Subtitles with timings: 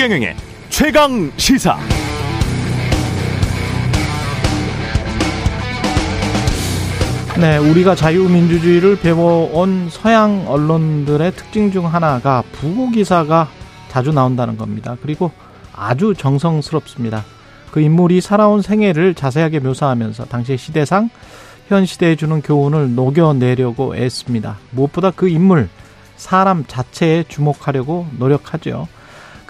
[0.00, 0.34] 최경영의
[0.70, 1.78] 최강 시사.
[7.38, 13.50] 네, 우리가 자유민주주의를 배워온 서양 언론들의 특징 중 하나가 부고 기사가
[13.90, 14.96] 자주 나온다는 겁니다.
[15.02, 15.32] 그리고
[15.74, 17.22] 아주 정성스럽습니다.
[17.70, 21.10] 그 인물이 살아온 생애를 자세하게 묘사하면서 당시의 시대상
[21.68, 24.56] 현 시대에 주는 교훈을 녹여내려고 애씁니다.
[24.70, 25.68] 무엇보다 그 인물,
[26.16, 28.88] 사람 자체에 주목하려고 노력하죠.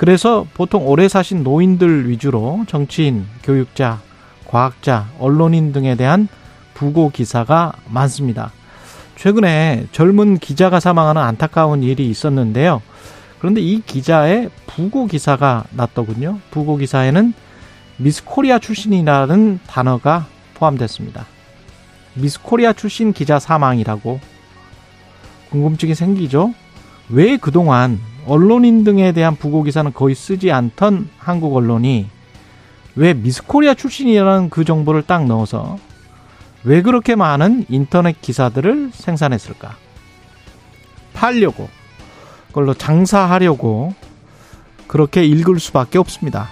[0.00, 4.00] 그래서 보통 오래 사신 노인들 위주로 정치인, 교육자,
[4.46, 6.26] 과학자, 언론인 등에 대한
[6.72, 8.50] 부고 기사가 많습니다.
[9.16, 12.80] 최근에 젊은 기자가 사망하는 안타까운 일이 있었는데요.
[13.40, 16.38] 그런데 이 기자의 부고 기사가 났더군요.
[16.50, 17.34] 부고 기사에는
[17.98, 21.26] 미스 코리아 출신이라는 단어가 포함됐습니다.
[22.14, 24.18] 미스 코리아 출신 기자 사망이라고
[25.50, 26.54] 궁금증이 생기죠?
[27.10, 32.06] 왜 그동안 언론인 등에 대한 부고 기사는 거의 쓰지 않던 한국 언론이
[32.94, 35.78] 왜 미스 코리아 출신이라는 그 정보를 딱 넣어서
[36.62, 39.74] 왜 그렇게 많은 인터넷 기사들을 생산했을까?
[41.12, 41.68] 팔려고,
[42.46, 43.94] 그걸로 장사하려고
[44.86, 46.46] 그렇게 읽을 수밖에 없습니다.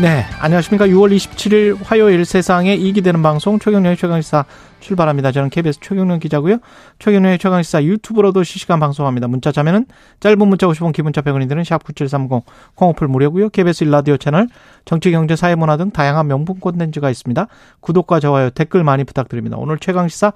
[0.00, 0.86] 네, 안녕하십니까.
[0.86, 4.44] 6월 27일 화요일 세상에 이기 되는 방송 최경련의 최강시사
[4.80, 5.32] 출발합니다.
[5.32, 6.58] 저는 KBS 최경련 기자고요.
[6.98, 9.28] 최경련의 최강시사 유튜브로도 실시간 방송합니다.
[9.28, 9.86] 문자 자면은
[10.20, 12.42] 짧은 문자 50원, 기본자 100원이 드는 샵9730
[12.74, 13.48] 콩오플 무료고요.
[13.50, 14.48] KBS 일라디오 채널
[14.84, 17.46] 정치, 경제, 사회, 문화 등 다양한 명품 콘텐츠가 있습니다.
[17.80, 19.56] 구독과 좋아요, 댓글 많이 부탁드립니다.
[19.58, 20.32] 오늘 최강시사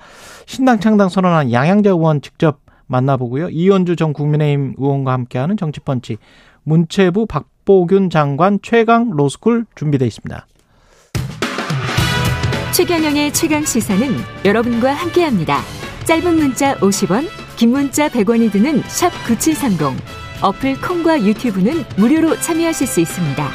[0.47, 3.49] 신당 창당 선언한 양양자 의원 직접 만나보고요.
[3.51, 6.19] 이현주 전 국민의힘 의원과 함께하는 정치펀치
[6.65, 10.47] 문체부 박 박보균 장관 최강 로스쿨 준비되어 있습니다.
[12.73, 14.09] 최경영의 최강 시사는
[14.47, 15.59] 여러분과 함께합니다.
[16.07, 20.03] 짧은 문자 50원, 긴 문자 100원이 드는 샵 9730.
[20.43, 23.47] 어플 콩과 유튜브는 무료로 참여하실 수 있습니다.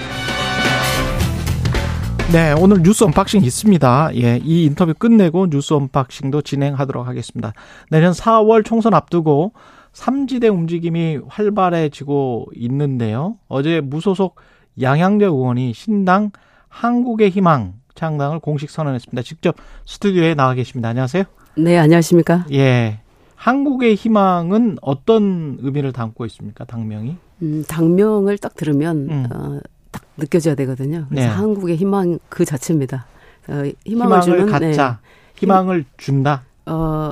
[2.31, 4.11] 네, 오늘 뉴스 unboxing 있습니다.
[4.17, 7.53] 예, 이 인터뷰 끝내고 뉴스 unboxing도 진행하도록 하겠습니다.
[7.89, 9.53] 내년 4월 총선 앞두고
[9.93, 13.37] 삼지대 움직임이 활발해지고 있는데요.
[13.47, 14.35] 어제 무소속
[14.79, 16.29] 양양대 의원이 신당
[16.69, 19.21] 한국의 희망 창당을 공식 선언했습니다.
[19.23, 20.89] 직접 스튜디오에 나와 계십니다.
[20.89, 21.23] 안녕하세요.
[21.57, 22.45] 네, 안녕하십니까?
[22.53, 22.99] 예.
[23.35, 26.63] 한국의 희망은 어떤 의미를 담고 있습니까?
[26.65, 27.17] 당명이?
[27.41, 29.27] 음, 당명을 딱 들으면 음.
[29.33, 29.59] 어,
[29.91, 31.05] 딱 느껴져야 되거든요.
[31.09, 31.33] 그래서 네.
[31.33, 33.05] 한국의 희망 그 자체입니다.
[33.47, 34.99] 어, 희망을, 희망을 주는 갖자.
[35.01, 35.07] 네.
[35.35, 36.43] 희망을 준다.
[36.65, 37.11] 어,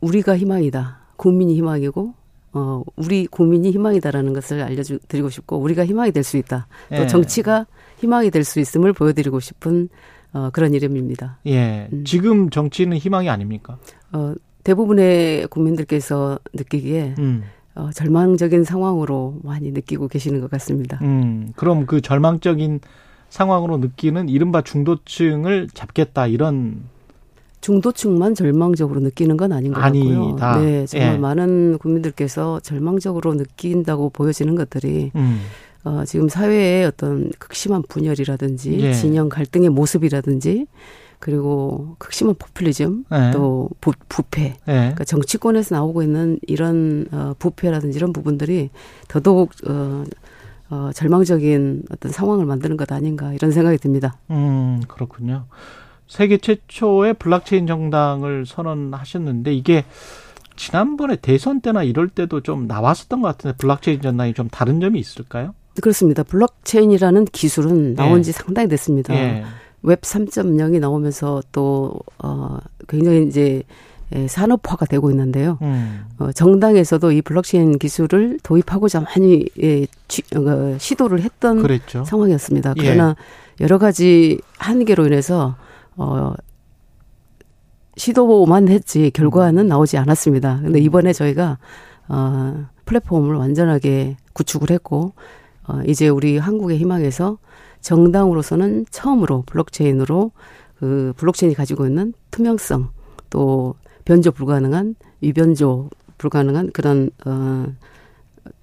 [0.00, 0.98] 우리가 희망이다.
[1.16, 2.14] 국민이 희망이고
[2.52, 6.66] 어 우리 국민이 희망이다라는 것을 알려드리고 싶고 우리가 희망이 될 수 있다.
[6.90, 7.06] 또 예.
[7.06, 7.66] 정치가
[8.00, 9.88] 희망이 될 수 있음을 보여드리고 싶은
[10.32, 11.38] 어 그런 이름입니다.
[11.46, 11.88] 예.
[11.92, 12.04] 음.
[12.04, 13.78] 지금 정치는 희망이 아닙니까?
[14.12, 17.42] 어 대부분의 국민들께서 느끼기에 음.
[17.74, 20.98] 어, 절망적인 상황으로 많이 느끼고 계시는 것 같습니다.
[21.02, 22.80] 음, 그럼 그 절망적인
[23.30, 26.82] 상황으로 느끼는 이른바 중도층을 잡겠다 이런
[27.60, 30.22] 중도층만 절망적으로 느끼는 건 아닌 것 같고요.
[30.24, 30.58] 아니다.
[30.60, 31.18] 네, 정말 예.
[31.18, 35.40] 많은 국민들께서 절망적으로 느낀다고 보여지는 것들이 음.
[35.88, 38.92] 어, 지금 사회의 어떤 극심한 분열이라든지 예.
[38.92, 40.66] 진영 갈등의 모습이라든지
[41.18, 43.30] 그리고 극심한 포퓰리즘 예.
[43.32, 44.72] 또 부, 부패 예.
[44.72, 48.68] 그러니까 정치권에서 나오고 있는 이런 어, 부패라든지 이런 부분들이
[49.08, 50.04] 더더욱 어,
[50.68, 54.18] 어, 절망적인 어떤 상황을 만드는 것 아닌가 이런 생각이 듭니다.
[54.30, 55.46] 음 그렇군요.
[56.06, 59.84] 세계 최초의 블록체인 정당을 선언하셨는데 이게
[60.56, 65.54] 지난번에 대선 때나 이럴 때도 좀 나왔었던 것 같은데 블록체인 정당이 좀 다른 점이 있을까요?
[65.80, 66.22] 그렇습니다.
[66.22, 68.32] 블록체인이라는 기술은 나온 지 예.
[68.32, 69.14] 상당히 됐습니다.
[69.14, 69.44] 예.
[69.82, 72.58] 웹 3.0이 나오면서 또, 어,
[72.88, 73.62] 굉장히 이제
[74.14, 75.58] 예, 산업화가 되고 있는데요.
[75.60, 76.06] 음.
[76.18, 82.04] 어, 정당에서도 이 블록체인 기술을 도입하고자 많이 예, 쥐, 어, 시도를 했던 그랬죠.
[82.04, 82.74] 상황이었습니다.
[82.78, 82.82] 예.
[82.82, 83.16] 그러나
[83.60, 83.64] 예.
[83.64, 85.56] 여러 가지 한계로 인해서
[85.96, 86.32] 어,
[87.96, 89.68] 시도만 했지 결과는 음.
[89.68, 90.60] 나오지 않았습니다.
[90.62, 91.58] 근데 이번에 저희가
[92.08, 95.12] 어, 플랫폼을 완전하게 구축을 했고
[95.68, 97.38] 어, 이제 우리 한국의 희망에서
[97.80, 100.32] 정당으로서는 처음으로 블록체인으로
[100.80, 102.90] 그 블록체인이 가지고 있는 투명성
[103.30, 103.74] 또
[104.04, 107.66] 변조 불가능한 위변조 불가능한 그런 어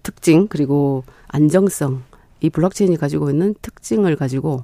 [0.03, 2.03] 특징 그리고 안정성
[2.41, 4.63] 이 블록체인이 가지고 있는 특징을 가지고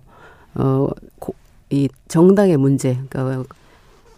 [0.55, 0.89] 어
[1.19, 1.33] 고,
[1.69, 3.45] 이 정당의 문제, 그러니까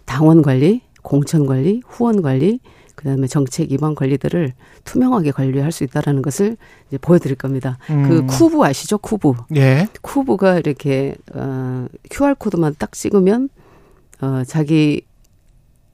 [0.04, 2.60] 당원 관리, 공천 관리, 후원 관리,
[2.94, 4.52] 그다음에 정책 입안 관리들을
[4.84, 6.56] 투명하게 관리할 수 있다라는 것을
[6.88, 7.78] 이제 보여드릴 겁니다.
[7.86, 8.08] 그 음.
[8.08, 8.98] 그 COOV 아시죠?
[8.98, 9.32] COOV.
[9.56, 9.88] 예.
[10.02, 13.48] COOV가 이렇게 어 QR 코드만 딱 찍으면
[14.20, 15.02] 어 자기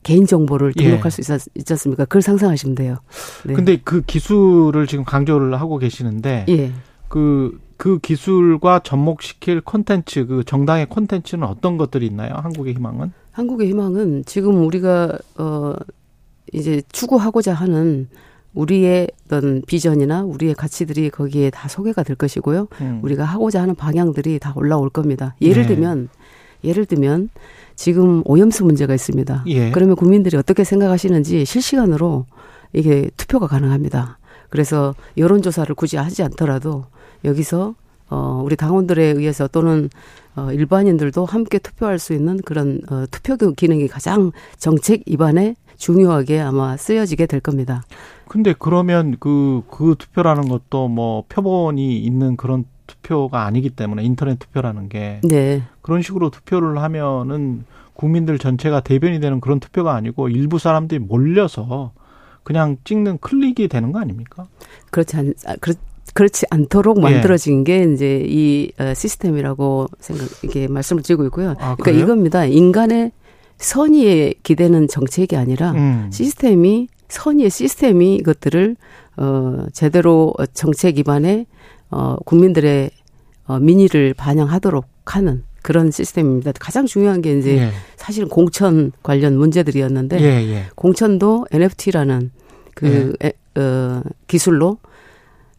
[0.02, 0.84] 개인 정보를 예.
[0.84, 2.04] 등록할 수 있었, 있지 않습니까?
[2.04, 2.96] 그걸 상상하시면 돼요.
[3.44, 3.54] 네.
[3.54, 6.72] 근데 그 기술을 지금 강조를 하고 계시는데 예.
[7.08, 12.34] 그, 그 기술과 접목시킬 콘텐츠, 그 정당의 콘텐츠는 어떤 것들이 있나요?
[12.34, 13.12] 한국의 희망은?
[13.32, 15.74] 한국의 희망은 지금 우리가 어
[16.52, 18.08] 이제 추구하고자 하는
[18.54, 22.68] 우리의 어떤 비전이나 우리의 가치들이 거기에 다 소개가 될 것이고요.
[22.80, 23.00] 음.
[23.02, 25.34] 우리가 하고자 하는 방향들이 다 올라올 겁니다.
[25.40, 25.68] 예를 네.
[25.68, 26.08] 들면
[26.64, 27.30] 예를 들면
[27.76, 29.44] 지금 오염수 문제가 있습니다.
[29.46, 29.70] 예.
[29.70, 32.26] 그러면 국민들이 어떻게 생각하시는지 실시간으로
[32.72, 34.18] 이게 투표가 가능합니다.
[34.50, 36.84] 그래서 여론 조사를 굳이 하지 않더라도
[37.24, 37.74] 여기서
[38.10, 39.88] 어 우리 당원들에 의해서 또는
[40.34, 46.76] 어 일반인들도 함께 투표할 수 있는 그런 어 투표 기능이 가장 정책 입안에 중요하게 아마
[46.76, 47.82] 쓰여지게 될 겁니다.
[48.28, 54.88] 근데 그러면 그, 그 투표라는 것도 뭐 표본이 있는 그런 투표가 아니기 때문에 인터넷 투표라는
[54.88, 55.62] 게 네.
[55.80, 61.92] 그런 식으로 투표를 하면은 국민들 전체가 대변이 되는 그런 투표가 아니고 일부 사람들이 몰려서
[62.42, 64.46] 그냥 찍는 클릭이 되는 거 아닙니까?
[64.90, 65.74] 그렇지 않, 아, 그렇,
[66.12, 67.02] 그렇지 않도록 예.
[67.02, 71.54] 만들어진 게 이제 이 어, 시스템이라고 생각, 이게 말씀을 드리고 있고요.
[71.58, 71.90] 아, 그러니까?
[71.90, 72.44] 이겁니다.
[72.44, 73.12] 인간의
[73.60, 76.10] 선의에 기대는 정책이 아니라 음.
[76.10, 78.76] 시스템이 선의의 시스템이 이것들을
[79.18, 81.46] 어 제대로 정책 기반의
[81.90, 82.90] 어 국민들의
[83.46, 86.52] 어 민의를 반영하도록 하는 그런 시스템입니다.
[86.58, 87.70] 가장 중요한 게 이제 예.
[87.96, 90.66] 사실은 공천 관련 문제들이었는데 예, 예.
[90.74, 92.30] 공천도 NFT라는
[92.74, 94.78] 그 에, 어, 기술로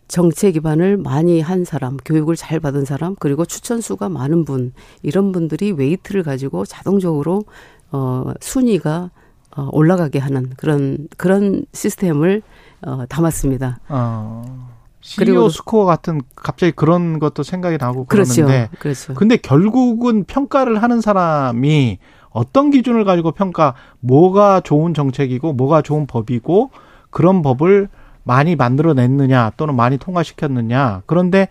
[0.07, 4.73] 정책 입안을 많이 한 사람, 교육을 잘 받은 사람, 그리고 추천 수가 많은 분,
[5.03, 7.45] 이런 분들이 weight를 가지고 자동적으로
[7.91, 9.11] 어 순위가
[9.57, 12.41] 어 올라가게 하는 그런 그런 시스템을
[12.85, 13.79] 어 담았습니다.
[13.89, 14.69] 어.
[15.17, 18.45] 그리고- 스코어 같은 갑자기 그런 것도 생각이 나고 그렇죠.
[18.45, 19.13] 그러는데 그렇죠.
[19.15, 21.97] 근데 결국은 평가를 하는 사람이
[22.29, 26.69] 어떤 기준을 가지고 평가 뭐가 좋은 정책이고 뭐가 좋은 법이고
[27.09, 27.89] 그런 법을
[28.23, 31.47] 많이 만들어냈느냐 또는 많이 통과시켰느냐 그런데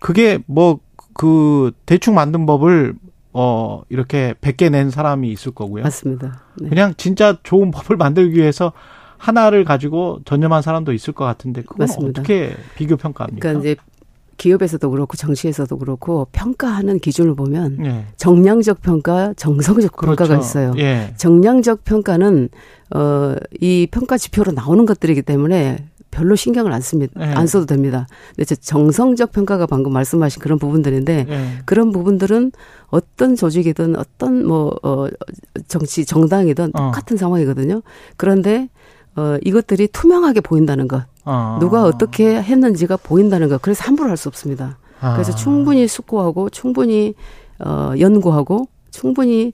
[0.00, 0.80] 그게 뭐
[1.18, 2.94] 그 대충 만든 법을
[3.38, 5.82] 어 이렇게 100개 낸 사람이 있을 거고요.
[5.82, 6.40] 맞습니다.
[6.56, 6.70] 네.
[6.70, 8.72] 그냥 진짜 좋은 법을 만들기 위해서
[9.18, 12.20] 하나를 가지고 전념한 사람도 있을 것 같은데 그건 맞습니다.
[12.20, 13.40] 어떻게 비교 평가합니까?
[13.46, 13.76] 그러니까 이제
[14.38, 18.06] 기업에서도 그렇고 정치에서도 그렇고 평가하는 기준을 보면 예.
[18.16, 20.72] 정량적 평가, 정성적 평가가 있어요.
[20.78, 21.12] 예.
[21.18, 22.48] 정량적 평가는
[22.94, 27.12] 어이 평가 지표로 나오는 것들이기 때문에 별로 신경을 안 씁니다.
[27.18, 27.26] 네.
[27.34, 28.06] 안 써도 됩니다.
[28.34, 31.48] 근데 저 정성적 평가가 방금 말씀하신 그런 부분들인데 예.
[31.66, 32.52] 그런 부분들은
[32.88, 35.06] 어떤 조직이든 어떤 뭐 어,
[35.68, 36.78] 정치 정당이든 어.
[36.78, 37.82] 똑같은 상황이거든요.
[38.16, 38.68] 그런데
[39.16, 41.56] 어 이것들이 투명하게 보인다는 것, 어.
[41.58, 43.60] 누가 어떻게 했는지가 보인다는 것.
[43.62, 44.78] 그래서 함부로 할 수 없습니다.
[45.00, 45.34] 그래서 아.
[45.36, 47.14] 충분히 숙고하고 충분히
[47.58, 49.52] 어 연구하고 충분히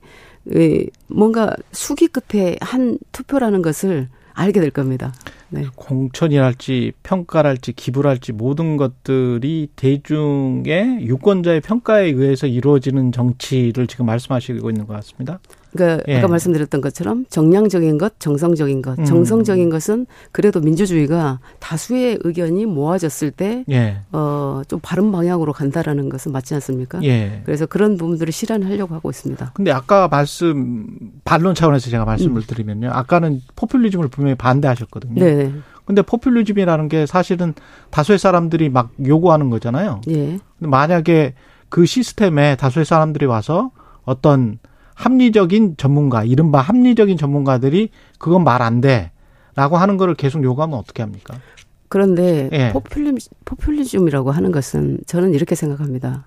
[0.53, 5.13] 에, 뭔가 수기 끝에 한 투표라는 것을 알게 될 겁니다.
[5.49, 5.65] 네.
[5.75, 14.93] 공천이랄지 평가랄지 기부랄지 모든 것들이 대중의 유권자의 평가에 의해서 이루어지는 정치를 지금 말씀하시고 있는 것
[14.93, 15.39] 같습니다.
[15.73, 16.17] 그러니까 예.
[16.17, 18.99] 아까 말씀드렸던 것처럼 정량적인 것, 정성적인 것.
[18.99, 19.05] 음.
[19.05, 23.97] 정성적인 것은 그래도 민주주의가 다수의 의견이 모아졌을 때 예.
[24.11, 27.03] 어, 좀 바른 방향으로 간다라는 것은 맞지 않습니까?
[27.03, 27.41] 예.
[27.45, 29.51] 그래서 그런 부분들을 실현하려고 하고 있습니다.
[29.53, 30.87] 근데 아까 말씀
[31.25, 32.89] 반론 차원에서 제가 말씀을 드리면요.
[32.91, 35.13] 아까는 포퓰리즘을 분명히 반대하셨거든요.
[35.13, 35.15] 음.
[35.19, 35.51] 네.
[35.85, 37.53] 근데 포퓰리즘이라는 게 사실은
[37.89, 40.01] 다수의 사람들이 막 요구하는 거잖아요.
[40.09, 40.13] 예.
[40.13, 41.33] 근데 만약에
[41.69, 43.71] 그 시스템에 다수의 사람들이 와서
[44.05, 44.59] 어떤
[44.95, 49.11] 합리적인 전문가, 이른바 합리적인 전문가들이 그건 말 안 돼.
[49.55, 51.35] 라고 하는 거를 계속 요구하면 어떻게 합니까?
[51.89, 52.71] 그런데 예.
[52.71, 56.25] 포퓰리, 포퓰리즘이라고 하는 것은 저는 이렇게 생각합니다.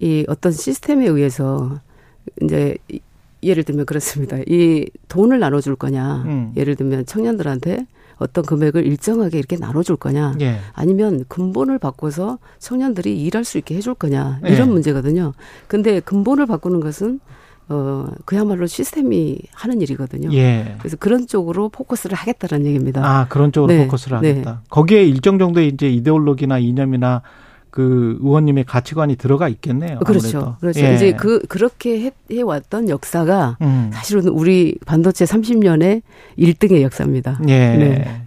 [0.00, 1.80] 이 어떤 시스템에 의해서
[2.42, 3.00] 이제 이-
[3.42, 4.38] 예를 들면 그렇습니다.
[4.46, 6.22] 이 돈을 나눠줄 거냐.
[6.26, 6.52] 음.
[6.56, 7.86] 예를 들면 청년들한테
[8.16, 10.36] 어떤 금액을 일정하게 이렇게 나눠줄 거냐.
[10.40, 10.58] 예.
[10.72, 14.40] 아니면 근본을 바꿔서 청년들이 일할 수 있게 해줄 거냐.
[14.46, 14.52] 예.
[14.52, 15.32] 이런 문제거든요.
[15.66, 17.18] 근데 근본을 바꾸는 것은
[17.68, 20.32] 어 그야말로 시스템이 하는 일이거든요.
[20.34, 20.76] 예.
[20.78, 23.02] 그래서 그런 쪽으로 포커스를 하겠다는 얘기입니다.
[23.04, 23.84] 아, 그런 쪽으로 네.
[23.86, 24.28] 포커스를 네.
[24.30, 24.62] 하겠다.
[24.68, 27.22] 거기에 일정 정도의 이제 이데올로기나 이념이나
[27.70, 29.98] 그 의원님의 가치관이 들어가 있겠네요.
[30.00, 30.38] 그렇죠.
[30.38, 30.56] 아무래도.
[30.60, 30.80] 그렇죠.
[30.80, 30.94] 예.
[30.94, 33.90] 이제 그 그렇게 해, 해왔던 역사가 음.
[33.92, 36.02] 사실은 우리 반도체 30년의
[36.38, 37.40] 1등의 역사입니다.
[37.48, 37.76] 예.
[37.76, 38.26] 네.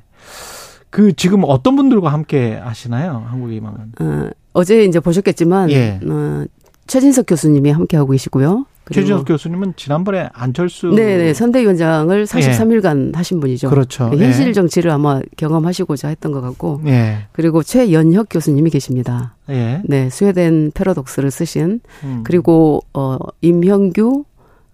[0.90, 3.24] 그 지금 어떤 분들과 함께 하시나요?
[3.30, 3.92] 한국의 희망은.
[4.02, 6.00] 어, 어제 이제 보셨겠지만 예.
[6.04, 6.46] 어,
[6.88, 8.66] 최진석 교수님이 함께 하고 계시고요.
[8.94, 13.70] 최진석 교수님은 지난번에 안철수 네네 선대위원장을 43일간 하신 분이죠.
[13.70, 14.10] 그렇죠.
[14.16, 14.54] 현실 예.
[14.54, 17.28] 정치를 아마 경험하시고자 했던 것 같고 예.
[17.32, 19.36] 그리고 최연혁 교수님이 계십니다.
[19.50, 19.82] 예.
[19.86, 22.24] 네, 스웨덴 패러독스를 쓰신 음.
[22.24, 24.26] 그리고 어 임형규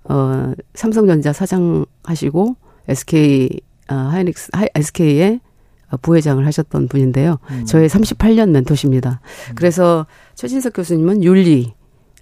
[0.05, 2.55] 어 삼성전자 사장 하시고
[2.87, 5.39] SK 아, 하이닉스 하이, SK의
[6.01, 7.37] 부회장을 하셨던 분인데요.
[7.51, 7.65] 음.
[7.65, 9.21] 저의 38년 멘토십니다.
[9.55, 10.05] 그래서
[10.35, 11.73] 최진석 교수님은 윤리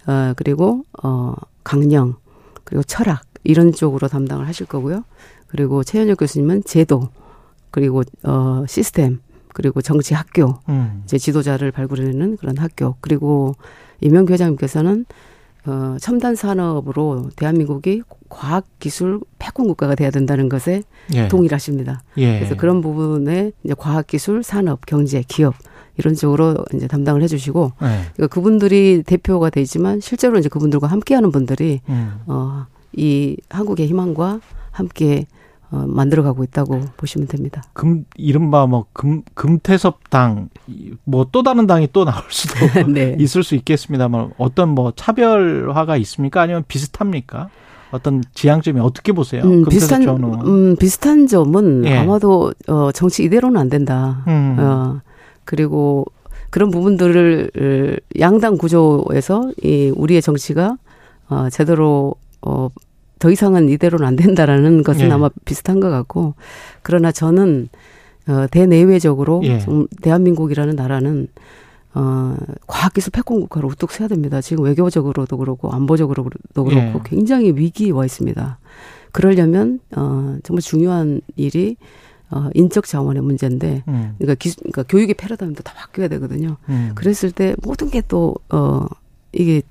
[0.08, 1.34] 어 그리고 어
[1.64, 2.16] 강령
[2.64, 5.04] 그리고 철학 이런 쪽으로 담당을 하실 거고요.
[5.48, 7.10] 그리고 최현혁 교수님은 제도
[7.72, 9.20] 그리고 어 시스템
[9.54, 11.02] 그리고 정치 학교 음.
[11.04, 13.56] 이제 지도자를 발굴해내는 그런 학교 그리고
[14.00, 15.06] 이명규 회장님께서는
[15.66, 21.28] 어 첨단 산업으로 대한민국이 과학 기술 패권 국가가 돼야 된다는 것에 예.
[21.28, 22.02] 동일하십니다.
[22.18, 22.40] 예.
[22.40, 25.54] 그래서 그런 부분에 이제 과학 기술 산업 경제 기업
[25.98, 27.86] 이런 쪽으로 이제 담당을 해주시고 예.
[28.16, 32.14] 그러니까 그분들이 대표가 되지만 실제로 이제 그분들과 함께하는 분들이 음.
[32.28, 34.40] 어이 한국의 희망과
[34.72, 35.26] 함께
[35.70, 37.64] 어 만들어가고 있다고 보시면 됩니다.
[37.74, 40.50] 금 이른바 뭐 금 금태섭 당
[41.06, 42.56] 뭐 또 다른 당이 또 나올 수도
[42.92, 43.16] 네.
[43.20, 46.42] 있을 수 있겠습니다만 어떤 뭐 차별화가 있습니까?
[46.42, 47.50] 아니면 비슷합니까?
[47.92, 49.44] 어떤 지향점이 어떻게 보세요?
[49.44, 50.24] 음, 금태섭 비슷한.
[50.46, 51.98] 음, 비슷한 점은 예.
[52.00, 54.24] 아마도 어 정치 이대로는 안 된다.
[54.28, 54.56] 음.
[54.60, 55.02] 어
[55.46, 56.06] 그리고
[56.50, 60.78] 그런 부분들을 양당 구조에서 이 우리의 정치가
[61.30, 65.12] 어 제대로 어더 이상은 이대로는 안 된다라는 것은 예.
[65.12, 66.36] 아마 비슷한 것 같고
[66.82, 67.70] 그러나 저는
[68.28, 69.60] 어 대내외적으로 예.
[69.60, 71.30] 좀 대한민국이라는 나라는
[71.94, 72.36] 어
[72.68, 74.42] 과학기술 패권 국가로 우뚝 서야 됩니다.
[74.42, 76.94] 지금 외교적으로도 그렇고 안보적으로도 그렇고 예.
[77.06, 78.60] 굉장히 위기에 와 있습니다.
[79.14, 81.78] 그러려면 어 정말 중요한 일이
[82.32, 84.16] 어 인적 자원의 문제인데 음.
[84.18, 86.58] 그러니까 기술 그러니까 교육의 패러다임도 다 바뀌어야 되거든요.
[86.70, 86.92] 음.
[86.96, 88.86] 그랬을 때 모든 게 또 어
[89.34, 89.62] 이게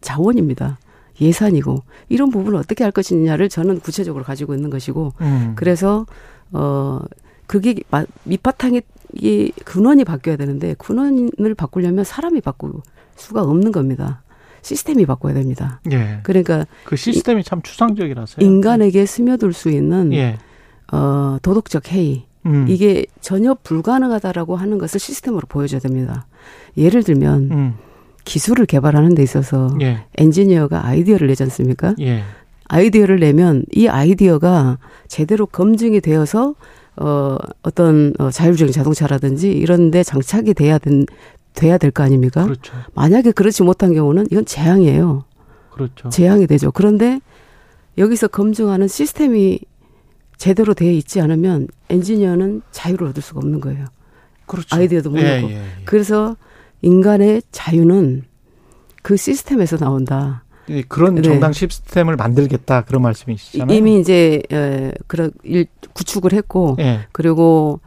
[0.00, 0.78] 자원입니다.
[1.20, 5.52] 예산이고 이런 부분을 어떻게 할 것이냐를 저는 구체적으로 가지고 있는 것이고 음.
[5.56, 6.06] 그래서
[6.52, 7.00] 어
[7.46, 8.82] 그게 마- 밑바탕이
[9.14, 12.72] 이 근원이 바뀌어야 되는데 근원을 바꾸려면 사람이 바꿀
[13.16, 14.22] 수가 없는 겁니다.
[14.62, 15.80] 시스템이 바꿔야 됩니다.
[15.92, 16.18] 예.
[16.24, 18.44] 그러니까 그 시스템이 참 추상적이라서요.
[18.44, 20.38] 인간에게 스며들 수 있는 예.
[20.92, 22.66] 어 도덕적 해이 음.
[22.68, 26.26] 이게 전혀 불가능하다라고 하는 것을 시스템으로 보여줘야 됩니다.
[26.76, 27.74] 예를 들면 음.
[28.24, 30.04] 기술을 개발하는 데 있어서 예.
[30.16, 31.94] 엔지니어가 아이디어를 내지 않습니까?
[32.00, 32.22] 예.
[32.68, 34.78] 아이디어를 내면 이 아이디어가
[35.08, 36.54] 제대로 검증이 되어서
[36.96, 41.06] 어 어떤 어, 자율주행 자동차라든지 이런 데 장착이 돼야 된
[41.54, 42.44] 돼야 될 거 아닙니까?
[42.44, 42.74] 그렇죠.
[42.94, 45.24] 만약에 그렇지 못한 경우는 이건 재앙이에요.
[45.70, 46.08] 그렇죠.
[46.10, 46.70] 재앙이 되죠.
[46.72, 47.20] 그런데
[47.98, 49.60] 여기서 검증하는 시스템이
[50.36, 53.86] 제대로 되어 있지 않으면 엔지니어는 자유를 얻을 수가 없는 거예요.
[54.46, 54.76] 그렇죠.
[54.76, 55.50] 아이디어도 못 예, 내고.
[55.50, 55.62] 예, 예.
[55.84, 56.36] 그래서
[56.82, 58.24] 인간의 자유는
[59.02, 60.44] 그 시스템에서 나온다.
[60.68, 61.22] 예, 그런 네.
[61.22, 63.76] 정당 시스템을 만들겠다 그런 말씀이시잖아요.
[63.76, 67.06] 이미 이제 에, 그런 일 구축을 했고 예.
[67.12, 67.80] 그리고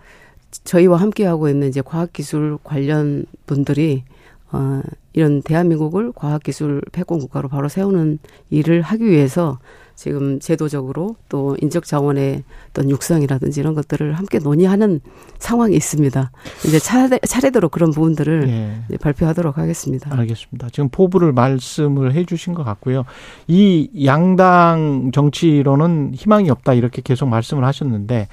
[0.64, 4.04] 저희와 함께 하고 있는 이제 과학기술 관련 분들이
[4.52, 4.82] 어
[5.14, 9.60] 이런 대한민국을 과학기술 패권 국가로 바로 세우는 일을 하기 위해서
[10.00, 15.02] 지금 제도적으로 또 인적 자원의 어떤 육성이라든지 이런 것들을 함께 논의하는
[15.40, 16.32] 상황이 있습니다.
[16.66, 18.98] 이제 차례, 차례대로 그런 부분들을 예.
[18.98, 20.18] 발표하도록 하겠습니다.
[20.18, 20.70] 알겠습니다.
[20.72, 23.04] 지금 포부를 말씀을 해 주신 것 같고요.
[23.50, 28.30] 이 양당 정치로는 희망이 없다 이렇게 계속 말씀을 하셨는데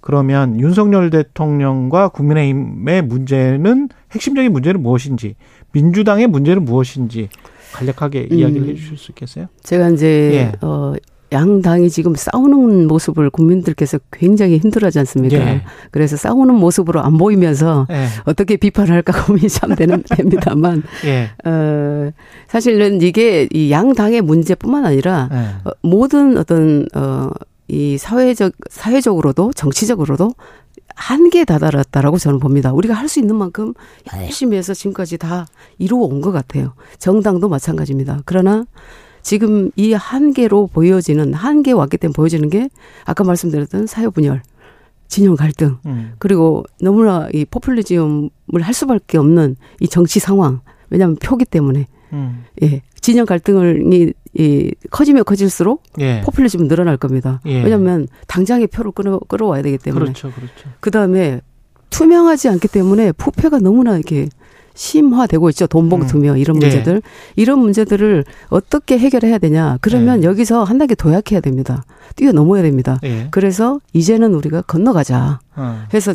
[0.00, 5.34] 그러면 윤석열 대통령과 국민의힘의 문제는 핵심적인 문제는 무엇인지
[5.72, 7.28] 민주당의 문제는 무엇인지
[7.72, 8.38] 간략하게 음.
[8.38, 9.46] 이야기를 해 주실 수 있겠어요?
[9.62, 10.52] 제가 이제 예.
[10.62, 10.94] 어
[11.30, 15.36] 양당이 지금 싸우는 모습을 국민들께서 굉장히 힘들어하지 않습니까?
[15.36, 15.62] 예.
[15.90, 18.06] 그래서 싸우는 모습으로 안 보이면서 예.
[18.24, 21.30] 어떻게 비판을 할까 고민이 참 되는 됩니다만 예.
[21.44, 22.10] 어
[22.46, 25.68] 사실은 이게 이 양당의 문제뿐만 아니라 예.
[25.68, 27.30] 어, 모든 어떤 어
[27.68, 30.34] 이 사회적 사회적으로도 정치적으로도
[30.94, 32.72] 한계에 다다랐다라고 저는 봅니다.
[32.72, 33.72] 우리가 할 수 있는 만큼
[34.22, 35.46] 열심히 해서 지금까지 다
[35.78, 36.74] 이루어 온 것 같아요.
[36.98, 38.20] 정당도 마찬가지입니다.
[38.24, 38.66] 그러나
[39.22, 42.68] 지금 이 한계로 보여지는 한계 왔기 때문에 보여지는 게
[43.04, 44.42] 아까 말씀드렸던 사회 분열,
[45.08, 46.12] 진영 갈등, 음.
[46.18, 48.30] 그리고 너무나 이 포퓰리즘을
[48.60, 50.60] 할 수밖에 없는 이 정치 상황.
[50.90, 52.44] 왜냐하면 표기 때문에 음.
[52.62, 56.20] 예 진영 갈등을 이, 이 커지면 커질수록 예.
[56.24, 57.40] 포퓰리즘은 늘어날 겁니다.
[57.46, 57.62] 예.
[57.62, 60.30] 왜냐하면 당장의 표를 끌어 끌어와야 되기 때문에 그렇죠.
[60.32, 60.70] 그렇죠.
[60.80, 61.40] 그 다음에
[61.90, 64.28] 투명하지 않기 때문에 부패가 너무나 이렇게
[64.74, 65.66] 심화되고 있죠.
[65.66, 66.66] 돈봉투며 이런 네.
[66.66, 67.02] 문제들.
[67.34, 69.78] 이런 문제들을 어떻게 해결해야 되냐.
[69.80, 70.26] 그러면 네.
[70.26, 71.84] 여기서 한 단계 도약해야 됩니다.
[72.14, 73.00] 뛰어넘어야 됩니다.
[73.02, 73.26] 예.
[73.32, 75.40] 그래서 이제는 우리가 건너가자.
[75.56, 75.84] 어.
[75.92, 76.14] 해서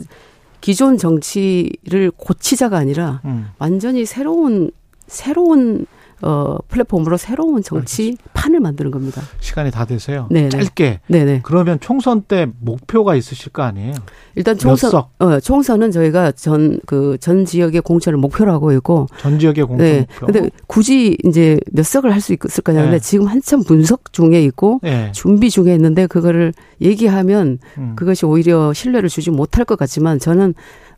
[0.61, 3.47] 기존 정치를 고치자가 아니라 음.
[3.59, 4.71] 완전히 새로운
[5.07, 5.85] 새로운
[6.25, 9.21] 어, 플랫폼으로 새로운 정치 판을 만드는 겁니다.
[9.39, 10.27] 시간이 다 되세요.
[10.31, 10.49] 네네.
[10.49, 11.01] 짧게.
[11.07, 11.41] 네네.
[11.43, 13.93] 그러면 총선 때 목표가 있으실 거 아니에요?
[14.35, 15.03] 일단 총선?
[15.19, 20.07] 어, 총선은 저희가 전, 그, 전 지역의 공천을 목표로 하고 있고, 전 지역의 공천 네.
[20.21, 20.25] 목표.
[20.25, 22.81] 근데 굳이 이제 몇 석을 할 수 있을 거냐.
[22.83, 22.99] 근데 네.
[22.99, 25.11] 지금 한참 분석 중에 있고, 예.
[25.13, 27.93] 준비 중에 있는데, 그거를 얘기하면 음.
[27.97, 30.53] 그것이 오히려 신뢰를 주지 못할 것 같지만, 저는,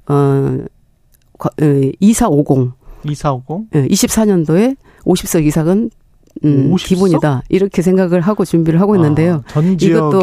[0.08, 0.58] 어,
[1.40, 2.72] 과- 어, 2450,
[3.04, 3.68] 2450?
[3.76, 5.90] 예, 24년도에 50석 이상은
[6.44, 6.86] 음, 50석?
[6.86, 7.44] 기본이다.
[7.50, 9.44] 이렇게 생각을 하고 준비를 하고 있는데요.
[9.48, 10.22] 아, 전 이것도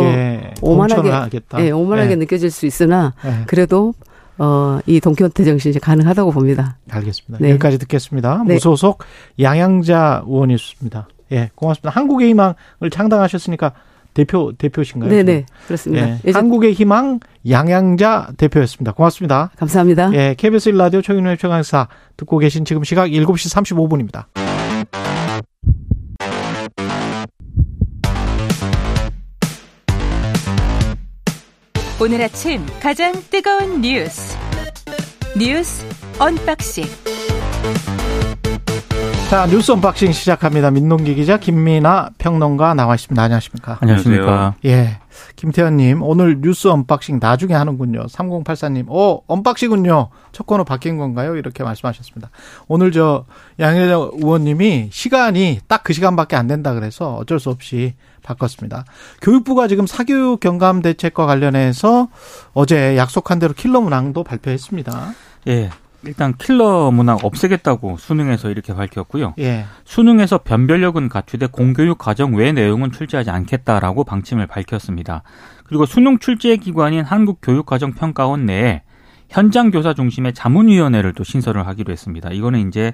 [0.61, 1.65] 오만하게- 하겠다.
[1.65, 2.17] 예, 오만하게 예.
[2.17, 3.45] 느껴질 수 있으나, 예.
[3.47, 3.95] 그래도,
[4.37, 6.77] 어, 이 동키호테 정신이 가능하다고 봅니다.
[6.91, 7.39] 알겠습니다.
[7.43, 7.51] 네.
[7.53, 8.45] 여기까지 듣겠습니다.
[8.47, 8.55] 네.
[8.55, 9.03] 무소속
[9.41, 11.09] 양양자 의원이었습니다.
[11.33, 11.89] 예, 고맙습니다.
[11.99, 12.55] 한국의 희망을
[12.91, 13.73] 창당하셨으니까
[14.13, 15.09] 대표 대표신가요?
[15.11, 15.47] 네 네.
[15.67, 16.07] 그렇습니다.
[16.27, 18.93] 예, 한국의 희망 양양자 대표였습니다.
[18.93, 19.51] 고맙습니다.
[19.57, 20.13] 감사합니다.
[20.13, 24.52] 예, KBS 1라디오 최근의 최강사 듣고 계신 지금 시각 7시 35분입니다.
[32.03, 34.37] 오늘 아침 가장 뜨거운 뉴스
[35.39, 35.87] 뉴스
[36.19, 36.85] 언박싱
[39.31, 40.71] 자, 뉴스 unboxing 시작합니다.
[40.71, 43.23] 민동기 기자 김민아 평론가 나와 있습니다.
[43.23, 43.79] 안녕하십니까?
[43.81, 44.57] 안녕하십니까.
[44.67, 44.99] 예.
[45.37, 48.05] 김태현님, 오늘 뉴스 unboxing 나중에 하는군요.
[48.09, 50.11] 3084님, 오, unboxing은요.
[50.33, 51.35] 첫 코너 바뀐 건가요?
[51.37, 52.29] 이렇게 말씀하셨습니다.
[52.69, 53.25] 오늘 저,
[53.59, 58.85] 양혜자 의원님이 시간이 딱 그 시간밖에 안 된다 그래서 어쩔 수 없이 바꿨습니다.
[59.21, 62.09] 교육부가 지금 사교육 경감 대책과 관련해서
[62.55, 65.15] 어제 약속한 대로 킬러 문항도 발표했습니다.
[65.49, 65.71] 예.
[66.05, 69.35] 일단 킬러 문항 없애겠다고 수능에서 이렇게 밝혔고요.
[69.39, 69.67] 예.
[69.85, 75.23] 수능에서 변별력은 갖추되 공교육 과정 외 내용은 출제하지 않겠다라고 방침을 밝혔습니다.
[75.65, 78.83] 그리고 수능 출제 기관인 한국교육과정평가원 내에
[79.33, 82.31] 현장 교사 중심의 자문위원회를 또 신설을 하기로 했습니다.
[82.31, 82.93] 이거는 이제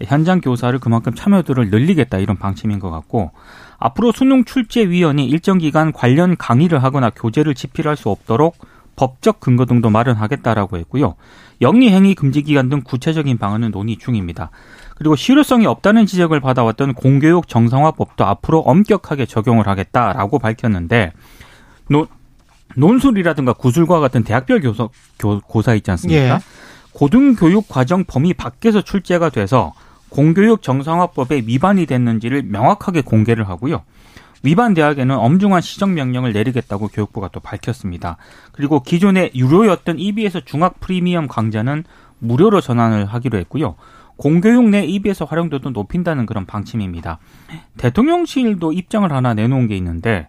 [0.00, 3.32] 현장 교사를 그만큼 참여도를 늘리겠다 이런 방침인 것 같고
[3.78, 8.56] 앞으로 수능 출제 위원이 일정 기간 관련 강의를 하거나 교재를 집필할 수 없도록
[8.94, 11.16] 법적 근거 등도 마련하겠다라고 했고요.
[11.60, 14.50] 영리 행위 금지 기간 등 구체적인 방안은 논의 중입니다.
[14.94, 21.12] 그리고 실효성이 없다는 지적을 받아왔던 공교육 정상화법도 앞으로 엄격하게 적용을 하겠다라고 밝혔는데
[22.76, 26.34] 논, 논술이라든가 구술과 같은 대학별 교사, 교, 고사 있지 않습니까?
[26.34, 26.38] 예.
[26.92, 29.72] 고등교육 과정 범위 밖에서 출제가 돼서
[30.08, 33.82] 공교육 정상화법에 위반이 됐는지를 명확하게 공개를 하고요.
[34.42, 38.16] 위반 대학에는 엄중한 시정 명령을 내리겠다고 교육부가 또 밝혔습니다.
[38.52, 41.84] 그리고 기존에 유료였던 EBS 중학 프리미엄 강좌는
[42.18, 43.76] 무료로 전환을 하기로 했고요.
[44.16, 47.18] 공교육 내 EBS 활용도도 높인다는 그런 방침입니다.
[47.78, 50.28] 대통령실도 입장을 하나 내놓은 게 있는데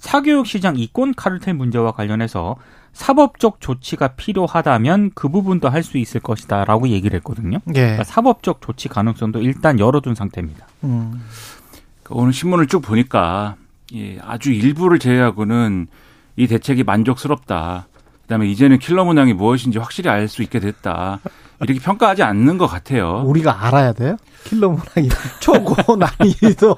[0.00, 2.56] 사교육 시장 이권 카르텔 문제와 관련해서
[2.92, 7.58] 사법적 조치가 필요하다면 그 부분도 할 수 있을 것이다라고 얘기를 했거든요.
[7.68, 7.72] 예.
[7.72, 10.66] 그러니까 사법적 조치 가능성도 일단 열어둔 상태입니다.
[10.84, 11.22] 음.
[12.02, 13.54] 그 오늘 신문을 쭉 보니까
[13.94, 15.86] 예, 아주 일부를 제외하고는
[16.36, 17.86] 이 대책이 만족스럽다.
[18.22, 21.20] 그다음에 이제는 킬러 문항이 무엇인지 확실히 알 수 있게 됐다.
[21.60, 23.22] 이렇게 평가하지 않는 것 같아요.
[23.26, 24.16] 우리가 알아야 돼요?
[24.44, 25.08] 킬러 문항이
[25.40, 26.74] 초고 난이도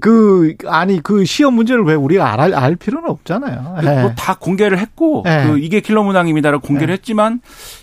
[0.00, 3.76] 그 아니 그 시험 문제를 왜 우리가 알, 알 필요는 없잖아요.
[3.82, 4.02] 예.
[4.02, 5.46] 뭐다 공개를 했고 네.
[5.46, 6.92] 그 이게 킬러 문항입니다라고 공개를 네.
[6.94, 7.40] 했지만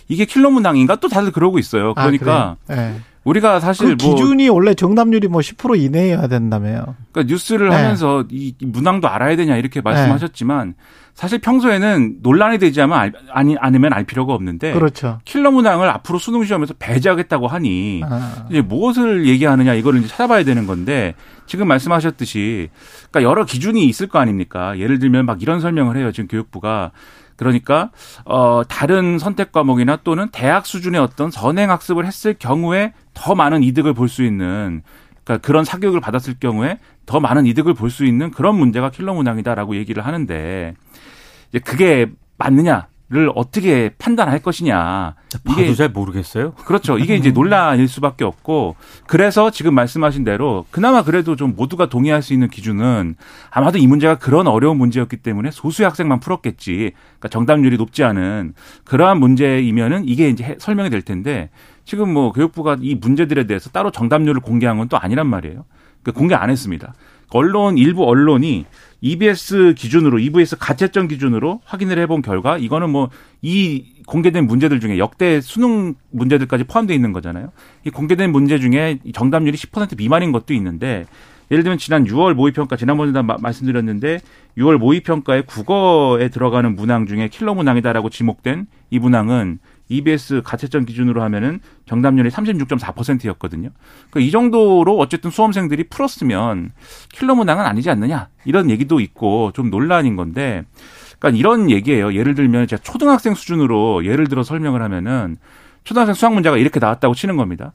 [0.08, 1.92] 이게 킬러 문항인가 또 다들 그러고 있어요.
[1.96, 2.56] 아, 그러니까?
[2.70, 2.94] 예.
[3.24, 6.94] 우리가 사실 그 뭐 기준이 원래 정답률이 뭐 10% 이내여야 된다며요.
[7.12, 7.76] 그러니까 뉴스를 네.
[7.76, 10.74] 하면서 이 문항도 알아야 되냐 이렇게 말씀하셨지만
[11.14, 15.20] 사실 평소에는 논란이 되지 않으면 알, 아니 않으면 알 필요가 없는데 그렇죠.
[15.24, 18.46] 킬러 문항을 앞으로 수능 시험에서 배제하겠다고 하니 아.
[18.50, 21.14] 이제 무엇을 얘기하느냐 이거를 이제 찾아봐야 되는 건데
[21.46, 22.68] 지금 말씀하셨듯이
[23.10, 24.76] 그러니까 여러 기준이 있을 거 아닙니까?
[24.78, 26.10] 예를 들면 막 이런 설명을 해요.
[26.10, 26.90] 지금 교육부가
[27.36, 27.90] 그러니까
[28.24, 33.92] 어 다른 선택 과목이나 또는 대학 수준의 어떤 선행 학습을 했을 경우에 더 많은 이득을
[33.94, 34.82] 볼 수 있는
[35.24, 39.76] 그러니까 그런 사교육을 받았을 경우에 더 많은 이득을 볼 수 있는 그런 문제가 킬러 문항이다라고
[39.76, 40.74] 얘기를 하는데
[41.50, 42.06] 이제 그게
[42.38, 46.52] 맞느냐를 어떻게 판단할 것이냐 봐도 잘 모르겠어요.
[46.54, 46.98] 그렇죠.
[46.98, 52.32] 이게 이제 논란일 수밖에 없고 그래서 지금 말씀하신 대로 그나마 그래도 좀 모두가 동의할 수
[52.32, 53.14] 있는 기준은
[53.50, 56.92] 아마도 이 문제가 그런 어려운 문제였기 때문에 소수의 학생만 풀었겠지.
[57.18, 61.50] 그러니까 정답률이 높지 않은 그러한 문제이면은 이게 이제 해- 설명이 될 텐데
[61.84, 65.64] 지금 뭐 교육부가 이 문제들에 대해서 따로 정답률을 공개한 건 또 아니란 말이에요.
[66.02, 66.94] 그러니까 공개 안 했습니다.
[67.30, 68.66] 언론 일부 언론이
[69.00, 73.10] EBS 기준으로 EBS 가채점 기준으로 확인을 해본 결과 이거는 뭐
[73.42, 77.50] 이 공개된 문제들 중에 역대 수능 문제들까지 포함되어 있는 거잖아요.
[77.84, 81.04] 이 공개된 문제 중에 이 정답률이 10% 미만인 것도 있는데
[81.50, 84.20] 예를 들면 지난 6월 모의평가 지난번에도 마- 말씀드렸는데
[84.56, 91.60] 6월 모의평가에 국어에 들어가는 문항 중에 킬러 문항이다라고 지목된 이 문항은 EBS 가채점 기준으로 하면은
[91.86, 93.70] 정답률이 36.4%였거든요.
[94.10, 96.72] 그러니까 이 정도로 어쨌든 수험생들이 풀었으면
[97.12, 100.64] 킬러 문항은 아니지 않느냐 이런 얘기도 있고 좀 논란인 건데
[101.18, 102.14] 그러니까 이런 얘기예요.
[102.14, 105.36] 예를 들면 제가 초등학생 수준으로 예를 들어 설명을 하면은
[105.84, 107.74] 초등학생 수학 문제가 이렇게 나왔다고 치는 겁니다.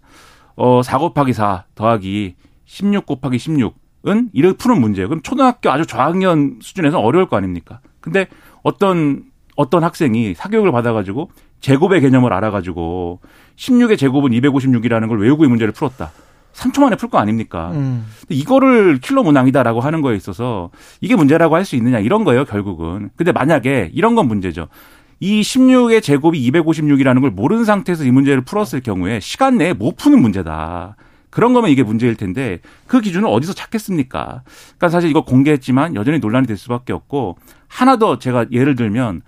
[0.56, 5.10] 어, 4 곱하기 4 더하기 16 곱하기 16은 이렇게 푸는 문제예요.
[5.10, 7.80] 그럼 초등학교 아주 저학년 수준에서 어려울 거 아닙니까?
[8.02, 8.28] 근데
[8.64, 9.24] 어떤
[9.56, 13.20] 어떤 학생이 사교육을 받아가지고 제곱의 개념을 알아가지고
[13.58, 16.12] 16의 제곱은 256이라는 걸 외우고 이 문제를 풀었다.
[16.54, 17.72] 3초 만에 풀 거 아닙니까?
[17.74, 18.06] 음.
[18.30, 23.10] 이거를 킬러 문항이다라고 하는 거에 있어서 이게 문제라고 할 수 있느냐 이런 거예요, 결국은.
[23.16, 24.68] 근데 만약에 이런 건 문제죠.
[25.20, 30.22] 이 16의 제곱이 256이라는 걸 모르는 상태에서 이 문제를 풀었을 경우에 시간 내에 못 푸는
[30.22, 30.96] 문제다.
[31.30, 34.42] 그런 거면 이게 문제일 텐데 그 기준을 어디서 찾겠습니까?
[34.46, 39.22] 그러니까 사실 이거 공개했지만 여전히 논란이 될 수밖에 없고 하나 더 제가 예를 들면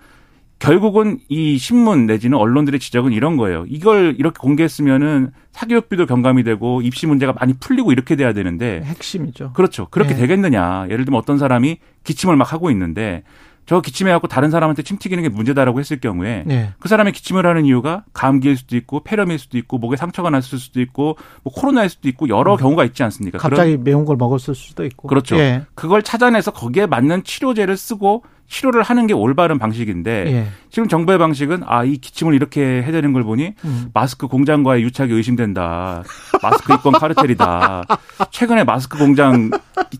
[0.62, 3.64] 결국은 이 신문 내지는 언론들의 지적은 이런 거예요.
[3.68, 9.54] 이걸 이렇게 공개했으면은 사교육비도 경감이 되고 입시 문제가 많이 풀리고 이렇게 돼야 되는데 핵심이죠.
[9.54, 9.88] 그렇죠.
[9.90, 10.20] 그렇게 네.
[10.20, 10.86] 되겠느냐.
[10.88, 13.24] 예를 들면 어떤 사람이 기침을 막 하고 있는데
[13.66, 16.70] 저 기침해갖고 다른 사람한테 침 튀기는 게 문제다라고 했을 경우에 네.
[16.78, 20.80] 그 사람이 기침을 하는 이유가 감기일 수도 있고 폐렴일 수도 있고 목에 상처가 났을 수도
[20.80, 22.56] 있고 뭐 코로나일 수도 있고 여러 음.
[22.56, 23.38] 경우가 있지 않습니까?
[23.38, 25.36] 갑자기 그런, 매운 걸 먹었을 수도 있고 그렇죠.
[25.38, 25.64] 예.
[25.74, 30.46] 그걸 찾아내서 거기에 맞는 치료제를 쓰고 치료를 하는 게 올바른 방식인데 예.
[30.70, 33.90] 지금 정부의 방식은 아 이 기침을 이렇게 해야 되는 걸 보니 음.
[33.94, 36.04] 마스크 공장과의 유착이 의심된다.
[36.42, 37.82] 마스크 입건 카르텔이다.
[38.30, 39.50] 최근에 마스크 공장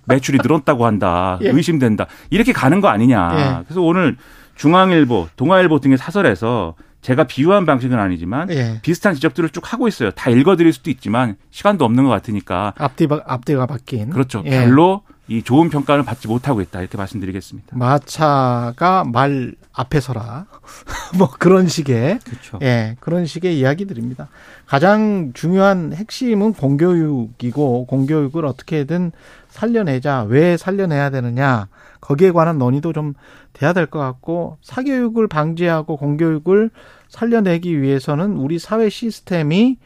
[0.04, 1.38] 매출이 늘었다고 한다.
[1.42, 1.48] 예.
[1.48, 2.06] 의심된다.
[2.30, 3.32] 이렇게 가는 거 아니냐.
[3.34, 3.64] 예.
[3.64, 4.16] 그래서 오늘
[4.54, 8.78] 중앙일보, 동아일보 등의 사설에서 제가 비유한 방식은 아니지만 예.
[8.82, 10.10] 비슷한 지적들을 쭉 하고 있어요.
[10.12, 14.42] 다 읽어드릴 수도 있지만 시간도 없는 것 같으니까 앞뒤가 앞뒤가 바뀐 그렇죠.
[14.46, 14.50] 예.
[14.50, 17.76] 별로 이 좋은 평가를 받지 못하고 있다 이렇게 말씀드리겠습니다.
[17.76, 20.46] 마차가 말 앞에 서라
[21.16, 22.58] 뭐 그런 식의 그렇죠.
[22.62, 24.28] 예 그런 식의 이야기들입니다.
[24.66, 29.12] 가장 중요한 핵심은 공교육이고 공교육을 어떻게든
[29.48, 31.68] 살려내자 왜 살려내야 되느냐
[32.00, 33.14] 거기에 관한 논의도 좀
[33.52, 36.70] 돼야 될 것 같고 사교육을 방지하고 공교육을
[37.08, 39.76] 살려내기 위해서는 우리 사회 시스템이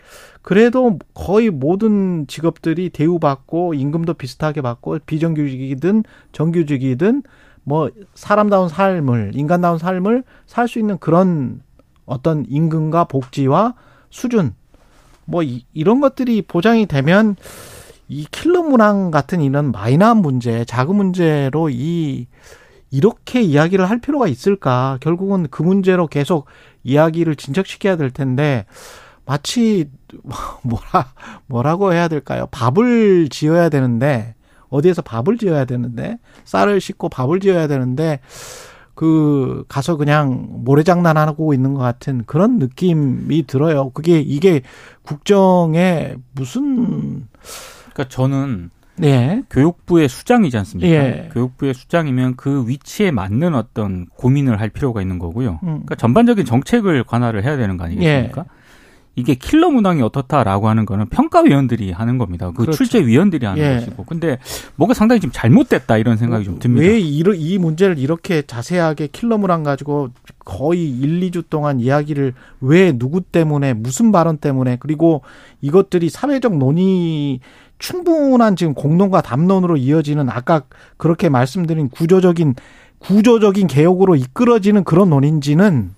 [0.47, 7.25] 그래도 거의 모든 직업들이 대우받고 임금도 비슷하게 받고 비정규직이든 정규직이든
[7.65, 11.63] 뭐 사람다운 삶을 인간다운 삶을 살 수 있는 그런
[12.05, 13.75] 어떤 임금과 복지와
[14.09, 14.55] 수준
[15.25, 17.35] 뭐 이, 런 것들이 보장이 되면
[18.07, 22.29] 이 킬러 문항 같은 이런 마이너한 문제, 작은 문제로 이
[22.93, 24.99] 이렇게 이야기를 할 필요가 있을까?
[25.01, 26.47] 결국은 그 문제로 계속
[26.85, 28.65] 이야기를 진척시켜야 될 텐데
[29.27, 29.91] 마치
[30.62, 31.12] 뭐라
[31.47, 32.47] 뭐라고 해야 될까요?
[32.51, 34.35] 밥을 지어야 되는데
[34.69, 38.21] 어디에서 밥을 지어야 되는데 쌀을 씻고 밥을 지어야 되는데
[38.95, 43.91] 그 가서 그냥 모래장난 하고 있는 것 같은 그런 느낌이 들어요.
[43.91, 44.62] 그게 이게
[45.03, 47.27] 국정에 무슨
[47.93, 48.71] 그러니까 저는
[49.03, 49.43] 예.
[49.51, 50.91] 교육부의 수장이지 않습니까?
[50.91, 51.29] 예.
[51.33, 55.61] 교육부의 수장이면 그 위치에 맞는 어떤 고민을 할 필요가 있는 거고요.
[55.62, 55.67] 음.
[55.67, 58.41] 그러니까 전반적인 정책을 관할을 해야 되는 거 아니겠습니까?
[58.41, 58.56] 예.
[59.18, 62.50] 이게 킬러 문항이 어떻다라고 하는 거는 평가위원들이 하는 겁니다.
[62.50, 62.76] 그 그렇죠.
[62.76, 63.74] 출제위원들이 하는 예.
[63.76, 64.05] 것이고.
[64.05, 64.38] 근데
[64.76, 66.87] 뭐가 상당히 좀 잘못됐다 이런 생각이 좀 듭니다.
[66.87, 70.11] 왜이 문제를 이렇게 자세하게 킬러 문항 가지고
[70.44, 75.22] 거의 1, 2주 동안 이야기를 왜 누구 때문에 무슨 발언 때문에 그리고
[75.62, 77.40] 이것들이 사회적 논의
[77.79, 80.62] 충분한 지금 공론과 담론으로 이어지는 아까
[80.98, 82.55] 그렇게 말씀드린 구조적인
[82.98, 85.94] 구조적인 개혁으로 이끌어지는 그런 논인지는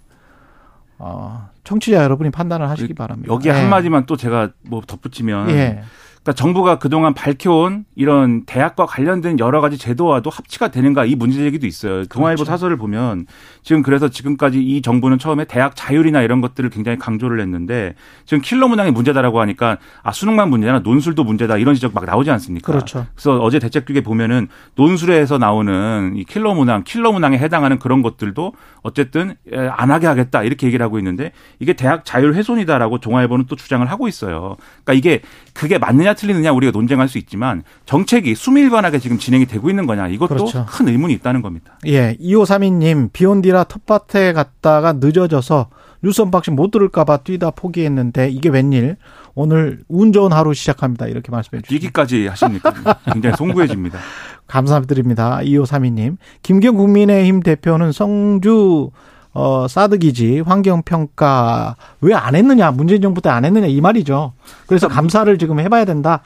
[0.98, 3.30] 어, 청취자 여러분이 판단을 하시기 바랍니다.
[3.30, 3.52] 여기 예.
[3.52, 5.82] 한마디만 또 제가 뭐 덧붙이면 예.
[6.28, 11.66] 그러니까 정부가 그동안 밝혀온 이런 대학과 관련된 여러 가지 제도와도 합치가 되는가 이 문제 제기도
[11.66, 12.04] 있어요.
[12.04, 12.50] 동아일보 그렇죠.
[12.50, 13.26] 사설을 보면
[13.62, 17.94] 지금 그래서 지금까지 이 정부는 처음에 대학 자율이나 이런 것들을 굉장히 강조를 했는데
[18.26, 22.72] 지금 킬러 문항이 문제다라고 하니까 아 수능만 문제나 논술도 문제다 이런 지적 막 나오지 않습니까?
[22.72, 23.06] 그렇죠.
[23.14, 29.34] 그래서 어제 대책규에 보면은 논술에서 나오는 이 킬러 문항, 킬러 문항에 해당하는 그런 것들도 어쨌든
[29.54, 34.08] 안 하게 하겠다 이렇게 얘기를 하고 있는데 이게 대학 자율 훼손이다라고 동아일보는 또 주장을 하고
[34.08, 34.56] 있어요.
[34.84, 35.22] 그러니까 이게
[35.58, 40.36] 그게 맞느냐 틀리느냐 우리가 논쟁할 수 있지만 정책이 수미일관하게 지금 진행이 되고 있는 거냐 이것도
[40.36, 40.66] 그렇죠.
[40.66, 41.76] 큰 의문이 있다는 겁니다.
[41.86, 45.68] 예, 2532님 비 온 뒤라 텃밭에 갔다가 늦어져서
[46.04, 48.98] 뉴스 언박싱 못 들을까봐 뛰다 포기했는데 이게 웬일?
[49.34, 51.08] 오늘 운 좋은 하루 시작합니다.
[51.08, 51.74] 이렇게 말씀해 주시죠.
[51.74, 52.72] 뛰기까지 하십니까?
[53.12, 53.98] 굉장히 송구해집니다.
[54.46, 55.40] 감사드립니다.
[55.42, 56.18] 2532님.
[56.42, 58.90] 김기현 국민의힘 대표는 성주
[59.34, 64.32] 어, 사드 기지 환경 평가 왜 안 했느냐, 문재인 정부 때 안 했느냐, 이 말이죠.
[64.66, 66.20] 그래서 감사를 지금 해봐야 된다.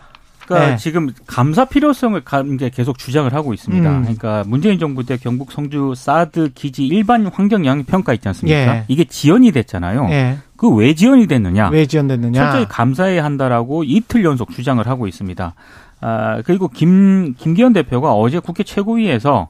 [0.46, 0.76] 그러니까 네.
[0.76, 2.20] 지금 감사 필요성을
[2.54, 3.88] 이제 계속 주장을 하고 있습니다.
[3.88, 4.00] 음.
[4.02, 8.58] 그러니까 문재인 정부 때 경북 성주 사드 기지 일반 환경 영향 평가 있지 않습니까?
[8.76, 8.84] 예.
[8.88, 10.08] 이게 지연이 됐잖아요.
[10.10, 10.38] 예.
[10.56, 11.68] 그왜 지연이 됐느냐?
[11.68, 12.40] 왜 지연됐느냐?
[12.42, 15.54] 철저히 감사해야 한다라고 이틀 연속 주장을 하고 있습니다.
[16.00, 19.48] 아, 그리고 김, 김기현 대표가 어제 국회 최고위에서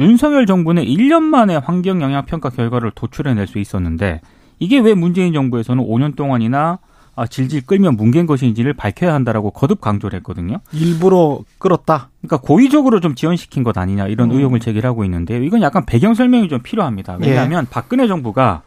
[0.00, 4.22] 윤석열 정부는 1년 만에 환경 영향 평가 결과를 도출해낼 수 있었는데
[4.58, 6.78] 이게 왜 문재인 정부에서는 5년 동안이나
[7.16, 10.60] 아, 질질 끌면 뭉갠 것인지를 밝혀야 한다라고 거듭 강조를 했거든요.
[10.72, 12.08] 일부러 끌었다.
[12.20, 14.36] 그러니까 고의적으로 좀 지연시킨 것 아니냐 이런 음.
[14.36, 15.42] 의혹을 제기하고 있는데요.
[15.42, 17.18] 이건 약간 배경 설명이 좀 필요합니다.
[17.20, 18.62] 왜냐하면 박근혜 정부가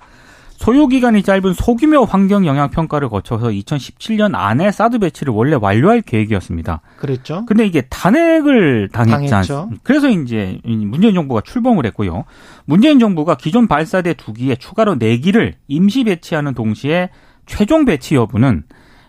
[0.58, 6.82] 소요 기간이 짧은 소규모 환경 영향 평가를 거쳐서 2017년 안에 사드 배치를 원래 완료할 계획이었습니다.
[6.98, 7.46] 그랬죠.
[7.46, 9.34] 근데 이게 탄핵을 당했지.
[9.34, 9.78] 않습니까?
[9.84, 12.24] 그래서 이제 문재인 정부가 출범을 했고요.
[12.66, 17.10] 문재인 정부가 기존 발사대 두 기에 추가로 네 기를 임시 배치하는 동시에
[17.46, 18.64] 최종 배치 여부는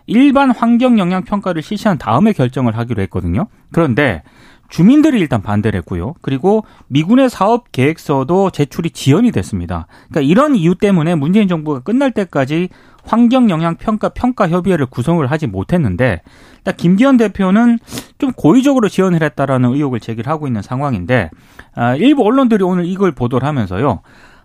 [0.07, 3.47] 일반 환경 영향 평가를 실시한 다음에 결정을 하기로 했거든요.
[3.71, 4.23] 그런데
[4.69, 6.13] 주민들이 일단 반대를 했고요.
[6.21, 9.87] 그리고 미군의 사업 계획서도 제출이 지연이 됐습니다.
[10.09, 12.69] 그러니까 이런 이유 때문에 문재인 정부가 끝날 때까지
[13.03, 16.21] 환경 영향 평가 평가 협의회를 구성을 하지 못했는데
[16.57, 17.79] 일단 김기현 대표는
[18.17, 21.29] 좀 고의적으로 지연을 했다라는 의혹을 제기를 하고 있는 상황인데
[21.75, 24.01] 아, 일부 언론들이 오늘 이걸 보도를 하면서요.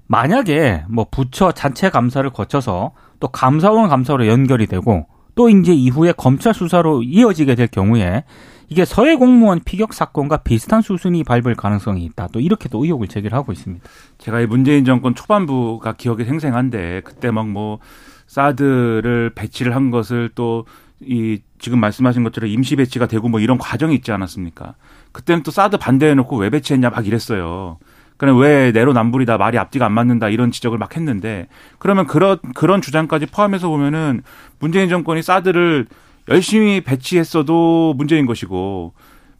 [0.06, 6.52] 만약에 뭐 부처 자체 감사를 거쳐서 또 감사원 감사로 연결이 되고 또 이제 이후에 검찰
[6.52, 8.24] 수사로 이어지게 될 경우에
[8.70, 12.28] 이게 서해 공무원 피격 사건과 비슷한 수순이 밟을 가능성이 있다.
[12.33, 13.87] 또 이렇게 또 의혹을 제기를 하고 있습니다.
[14.18, 17.80] 제가 이 문재인 정권 초반부가 기억이 생생한데 그때 막 뭐
[18.26, 20.64] 사드를 배치를 한 것을 또
[21.00, 24.74] 이 지금 말씀하신 것처럼 임시 배치가 되고 뭐 이런 과정이 있지 않았습니까?
[25.12, 27.78] 그때는 또 사드 반대해 놓고 왜 배치했냐 막 이랬어요.
[28.18, 33.26] 그럼 왜 내로남불이다 말이 앞뒤가 안 맞는다 이런 지적을 막 했는데 그러면 그런 그런 주장까지
[33.26, 34.22] 포함해서 보면은
[34.59, 35.87] 문재인 정권이 사드를
[36.28, 38.92] 열심히 배치했어도 문제인 것이고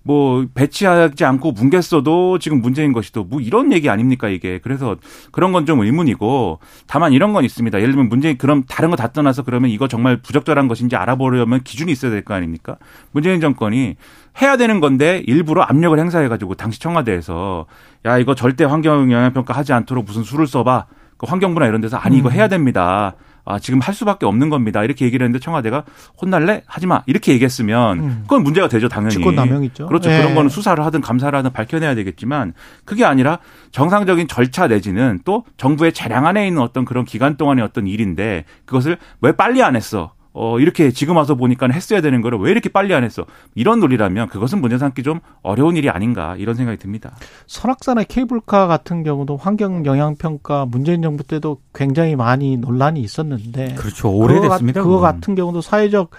[0.03, 4.59] 뭐 배치하지 않고 뭉갰어도 지금 문제인 것이도 뭐 이런 얘기 아닙니까 이게?
[4.59, 4.97] 그래서
[5.31, 7.79] 그런 건 좀 의문이고 다만 이런 건 있습니다.
[7.79, 11.93] 예를 들면 문재인 그럼 다른 거 다 떠나서 그러면 이거 정말 부적절한 것인지 알아보려면 기준이
[11.93, 12.77] 있어야 될 거 아닙니까?
[13.13, 13.97] 문재인 정권이
[14.41, 17.67] 해야 되는 건데 일부러 압력을 행사해 가지고 당시 청와대에서
[18.07, 20.87] 야 이거 절대 환경 영향 평가 하지 않도록 무슨 수를 써봐.
[21.19, 23.15] 그 환경부나 이런 데서 아니 이거 해야 됩니다.
[23.45, 24.85] 아, 지금 할 수밖에 없는 겁니다.
[24.85, 25.85] 이렇게 얘기를 했는데 청와대가
[26.21, 26.63] 혼날래?
[26.67, 27.03] 하지 마.
[27.07, 28.19] 이렇게 얘기했으면 음.
[28.23, 29.15] 그건 문제가 되죠, 당연히.
[29.15, 29.87] 직권 남용이죠.
[29.87, 30.11] 그렇죠.
[30.11, 30.19] 예.
[30.19, 33.39] 그런 거는 수사를 하든 감사를 하든 밝혀내야 되겠지만 그게 아니라
[33.73, 38.99] 정상적인 절차 내지는 또 정부의 재량 안에 있는 어떤 그런 기간 동안의 어떤 일인데 그것을
[39.21, 40.13] 왜 빨리 안 했어?
[40.33, 43.27] 어, 이렇게 지금 와서 보니까 했어야 되는 거를 왜 이렇게 빨리 안 했어?
[43.55, 47.17] 이런 논리라면 그것은 문제 삼기 좀 어려운 일이 아닌가 이런 생각이 듭니다.
[47.49, 54.11] 설악산의 케이블카 같은 경우도 환경 영향 평가 문재인 정부 때도 굉장히 많이 논란이 있었는데 그렇죠.
[54.13, 54.81] 그거 오래됐습니다.
[54.81, 55.13] 같- 그거 그건.
[55.15, 56.11] 같은 경우도 사회적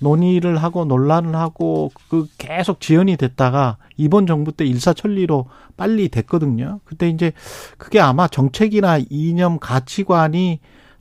[0.00, 6.80] 논의를 하고 논란을 하고 그 계속 지연이 됐다가 이번 정부 때 일사천리로 빨리 됐거든요.
[6.84, 7.32] 그때 이제
[7.76, 10.60] 그게 아마 정책이나 이념 가치관이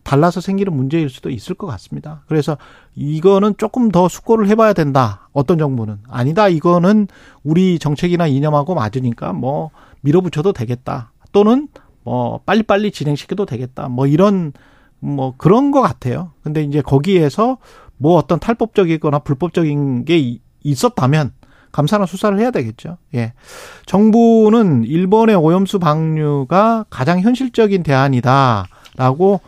[0.09, 2.23] 달라서 생기는 문제일 수도 있을 것 같습니다.
[2.27, 2.57] 그래서
[2.95, 5.29] 이거는 조금 더 숙고를 해봐야 된다.
[5.33, 6.47] 어떤 정부는 아니다.
[6.47, 7.07] 이거는
[7.43, 9.69] 우리 정책이나 이념하고 맞으니까 뭐
[10.01, 11.11] 밀어붙여도 되겠다.
[11.31, 11.67] 또는
[12.03, 13.87] 뭐 빨리빨리 진행시켜도 되겠다.
[13.87, 14.51] 뭐 이런
[14.99, 16.31] 뭐 그런 것 같아요.
[16.41, 17.59] 근데 이제 거기에서
[17.97, 21.33] 뭐 어떤 탈법적이거나 불법적인 게 이- 있었다면
[21.71, 22.97] 감사나 수사를 해야 되겠죠.
[23.13, 23.33] 예.
[23.85, 29.39] 정부는 일본의 오염수 방류가 가장 현실적인 대안이다라고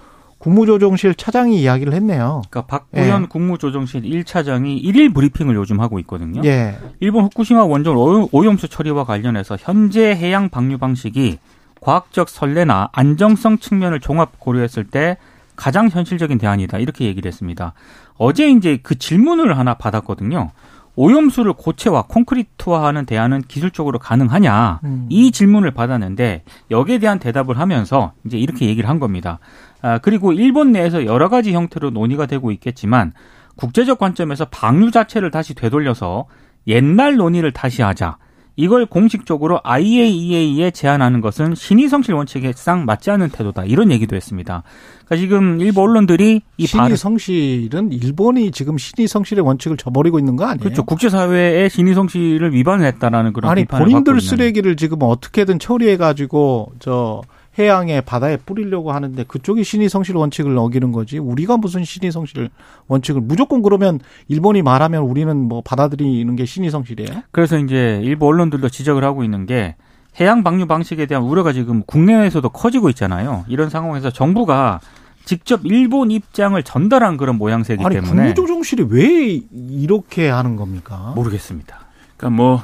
[0.41, 2.41] 국무조정실 차장이 이야기를 했네요.
[2.49, 3.27] 그러니까 박구현 예.
[3.27, 6.41] 국무조정실 1차장이 일일 브리핑을 요즘 하고 있거든요.
[6.45, 6.77] 예.
[6.99, 11.37] 일본 후쿠시마 원전 오염- 오염수 처리와 관련해서 현재 해양 방류 방식이
[11.79, 15.17] 과학적 선례나 안정성 측면을 종합 고려했을 때
[15.55, 17.73] 가장 현실적인 대안이다 이렇게 얘기를 했습니다.
[18.17, 20.49] 어제 이제 그 질문을 하나 받았거든요.
[20.95, 24.81] 오염수를 고체화, 콘크리트화하는 대안은 기술적으로 가능하냐?
[24.83, 25.05] 음.
[25.09, 29.39] 이 질문을 받았는데 여기에 대한 대답을 하면서 이제 이렇게 얘기를 한 겁니다.
[29.81, 33.13] 아, 그리고 일본 내에서 여러 가지 형태로 논의가 되고 있겠지만
[33.55, 36.25] 국제적 관점에서 방류 자체를 다시 되돌려서
[36.67, 38.17] 옛날 논의를 다시 하자.
[38.57, 43.63] 이걸 공식적으로 IAEA에 제안하는 것은 신의성실 원칙에상 맞지 않는 태도다.
[43.63, 44.63] 이런 얘기도 했습니다.
[45.05, 50.35] 그러니까 지금 일본 언론들이 이 발언 신의 성실은 일본이 지금 신의 성실의 원칙을 저버리고 있는
[50.35, 50.59] 거 아니에요?
[50.59, 50.83] 그렇죠.
[50.83, 54.19] 국제사회의 신의성실을 위반을 했다라는 그런 아니 본인들.
[54.19, 57.21] 쓰레기를 지금 어떻게든 처리해 가지고 저
[57.59, 62.49] 해양에 바다에 뿌리려고 하는데 그쪽이 신의 성실 원칙을 어기는 거지 우리가 무슨 신의 성실
[62.87, 67.23] 원칙을 무조건 그러면 일본이 말하면 우리는 뭐 받아들이는 게 신의 성실이에요?
[67.31, 69.75] 그래서 이제 일부 언론들도 지적을 하고 있는 게
[70.19, 73.45] 해양 방류 방식에 대한 우려가 지금 국내에서도 커지고 있잖아요.
[73.47, 74.79] 이런 상황에서 정부가
[75.25, 81.13] 직접 일본 입장을 전달한 그런 모양새이기 아니 때문에 국무조정실이 왜 이렇게 하는 겁니까?
[81.15, 81.85] 모르겠습니다.
[82.17, 82.63] 그러니까 뭐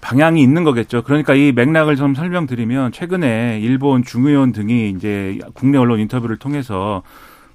[0.00, 1.02] 방향이 있는 거겠죠.
[1.02, 7.02] 그러니까 이 맥락을 좀 설명드리면 최근에 일본 중의원 등이 이제 국내 언론 인터뷰를 통해서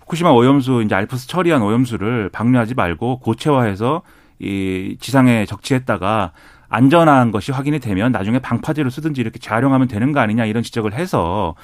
[0.02, 4.02] 후쿠시마 오염수 이제 알프스 처리한 오염수를 방류하지 말고 고체화해서
[4.40, 6.32] 이 지상에 적치했다가
[6.68, 11.56] 안전한 것이 확인이 되면 나중에 방파제로 쓰든지 이렇게 재활용하면 되는 거 아니냐 이런 지적을 해서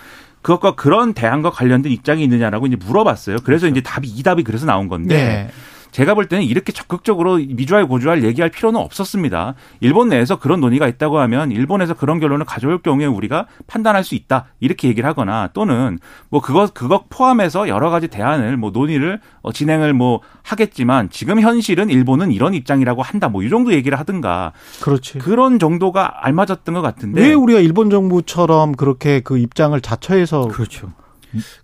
[0.41, 3.37] 그것과 그런 대안과 관련된 입장이 있느냐라고 이제 물어봤어요.
[3.43, 5.49] 그래서 이제 답이 이 답이 그래서 나온 건데 네.
[5.91, 9.55] 제가 볼 때는 이렇게 적극적으로 미주알 고주알 얘기할 필요는 없었습니다.
[9.81, 14.45] 일본 내에서 그런 논의가 있다고 하면 일본에서 그런 결론을 가져올 경우에 우리가 판단할 수 있다
[14.59, 15.99] 이렇게 얘기를 하거나 또는
[16.29, 21.89] 뭐 그거 그거 포함해서 여러 가지 대안을 뭐 논의를 어, 진행을 뭐 하겠지만 지금 현실은
[21.89, 25.17] 일본은 이런 입장이라고 한다 뭐 이 정도 얘기를 하든가 그렇지.
[25.17, 30.91] 그런 정도가 알맞았던 것 같은데 왜 우리가 일본 정부처럼 그렇게 그 입장을 자처해서 그렇죠.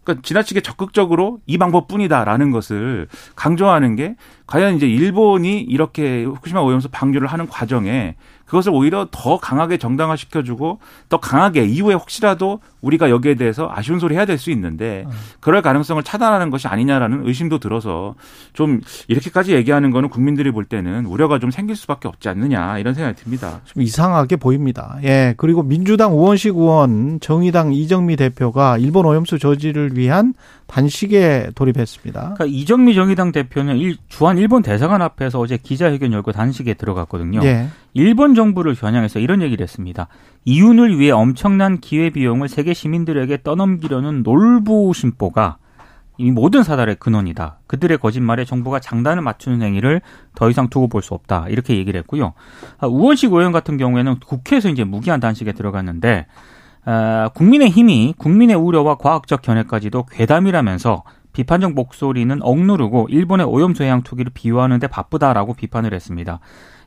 [0.03, 4.15] 그러니까 지나치게 적극적으로 이 방법뿐이다라는 것을 강조하는 게
[4.47, 10.79] 과연 이제 일본이 이렇게 후쿠시마 오염수 방류를 하는 과정에 그것을 오히려 더 강하게 정당화시켜주고
[11.09, 15.07] 더 강하게 이후에 혹시라도 우리가 여기에 대해서 아쉬운 소리 해야 될 수 있는데
[15.39, 18.15] 그럴 가능성을 차단하는 것이 아니냐라는 의심도 들어서
[18.53, 23.15] 좀 이렇게까지 얘기하는 거는 국민들이 볼 때는 우려가 좀 생길 수밖에 없지 않느냐 이런 생각이
[23.23, 23.61] 듭니다.
[23.65, 24.97] 좀 이상하게 보입니다.
[25.03, 25.33] 예.
[25.37, 30.33] 그리고 민주당 우원식 의원, 정의당 이정미 대표가 일본 오염수 저지를 위한
[30.67, 32.19] 단식에 돌입했습니다.
[32.21, 37.41] 그러니까 이정미 정의당 대표는 일, 주한 일본 대사관 앞에서 어제 기자회견 열고 단식에 들어갔거든요.
[37.43, 37.67] 예.
[37.93, 40.07] 일본 정부를 겨냥해서 이런 얘기를 했습니다.
[40.45, 45.57] 이윤을 위해 엄청난 기회 비용을 세계 시민들에게 떠넘기려는 놀부 심보가
[46.17, 47.59] 이 모든 사달의 근원이다.
[47.67, 50.01] 그들의 거짓말에 정부가 장단을 맞추는 행위를
[50.33, 51.47] 더 이상 두고 볼 수 없다.
[51.49, 52.33] 이렇게 얘기를 했고요.
[52.79, 56.25] 아, 우원식 의원 같은 경우에는 국회에서 이제 무기한 단식에 들어갔는데
[56.85, 64.31] 아, 국민의 힘이 국민의 우려와 과학적 견해까지도 괴담이라면서 비판적 목소리는 억누르고 일본의 오염수 해양 투기를
[64.33, 66.39] 비유하는 데 바쁘다라고 비판을 했습니다.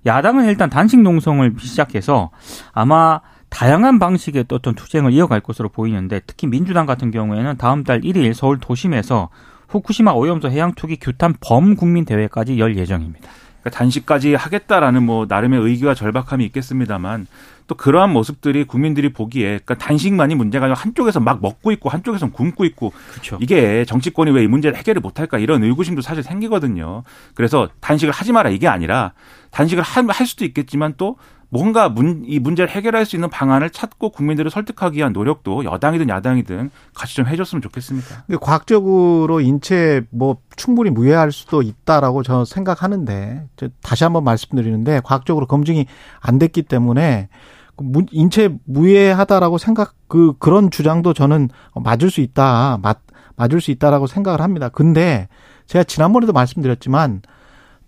[0.07, 2.31] 야당은 일단 단식 농성을 시작해서
[2.73, 8.01] 아마 다양한 방식의 또 어떤 투쟁을 이어갈 것으로 보이는데 특히 민주당 같은 경우에는 다음 달
[8.01, 9.29] 1일 서울 도심에서
[9.69, 13.29] 후쿠시마 오염수 해양 투기 규탄 범국민 대회까지 열 예정입니다.
[13.69, 17.27] 그러니까 단식까지 하겠다라는 뭐 나름의 의기와 절박함이 있겠습니다만
[17.67, 22.65] 또 그러한 모습들이 국민들이 보기에 그러니까 단식만이 문제가 아니라 한쪽에서 막 먹고 있고 한쪽에서 굶고
[22.65, 23.39] 있고 그렇죠.
[23.41, 27.03] 이게 정치권이 왜 이 문제를 해결을 못할까 이런 의구심도 사실 생기거든요.
[27.35, 29.13] 그래서 단식을 하지 마라 이게 아니라
[29.51, 31.17] 단식을 할 수도 있겠지만 또
[31.51, 36.71] 뭔가 문, 이 문제를 해결할 수 있는 방안을 찾고 국민들을 설득하기 위한 노력도 여당이든 야당이든
[36.95, 38.25] 같이 좀 해줬으면 좋겠습니다.
[38.27, 45.47] 근데 과학적으로 인체 뭐 충분히 무해할 수도 있다라고 저 생각하는데 저 다시 한번 말씀드리는데 과학적으로
[45.47, 45.87] 검증이
[46.21, 47.29] 안 됐기 때문에
[47.77, 52.99] 그 인체 무해하다라고 생각 그 그런 주장도 저는 맞을 수 있다 맞
[53.37, 54.69] 맞을 수 있다라고 생각을 합니다.
[54.69, 55.29] 근데
[55.67, 57.23] 제가 지난번에도 말씀드렸지만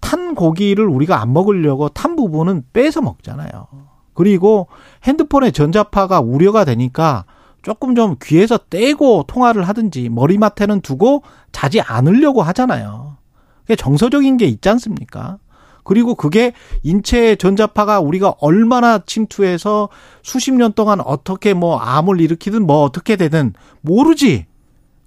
[0.00, 3.66] 탄 고기를 우리가 안 먹으려고 탄 부분은 빼서 먹잖아요.
[4.14, 4.68] 그리고
[5.04, 7.24] 핸드폰에 전자파가 우려가 되니까
[7.62, 13.16] 조금 좀 귀에서 떼고 통화를 하든지 머리맡에는 두고 자지 않으려고 하잖아요.
[13.62, 15.38] 그게 정서적인 게 있지 않습니까?
[15.84, 19.88] 그리고 그게 인체 전자파가 우리가 얼마나 침투해서
[20.22, 24.46] 수십 년 동안 어떻게 뭐 암을 일으키든 뭐 어떻게 되든 모르지.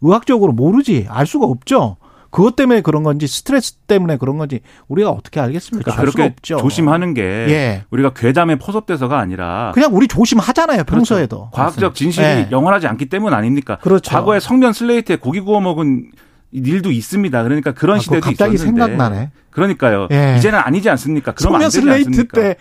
[0.01, 1.07] 의학적으로 모르지.
[1.09, 1.97] 알 수가 없죠.
[2.33, 5.95] 그것 때문에 그런 건지 스트레스 때문에 그런 건지 우리가 어떻게 알겠습니까?
[5.95, 7.83] 그러니까 그렇게 조심하는 게 예.
[7.91, 11.51] 우리가 괴담에 포섭돼서가 아니라 그냥 우리 조심하잖아요 평소에도 그렇죠.
[11.51, 12.47] 과학적 진실이 예.
[12.49, 13.77] 영원하지 않기 때문 아닙니까?
[13.77, 14.09] 그렇죠.
[14.09, 16.09] 과거에 성면 슬레이트에 고기 구워 먹은
[16.53, 17.43] 일도 있습니다.
[17.43, 18.81] 그러니까 그런 아, 시대도 갑자기 있었는데.
[18.81, 19.31] 생각나네.
[19.49, 20.35] 그러니까 예.
[20.37, 21.33] 이제는 아니지 않습니까?
[21.33, 22.41] 그러면 성면 슬레이트 않습니까?
[22.41, 22.55] 때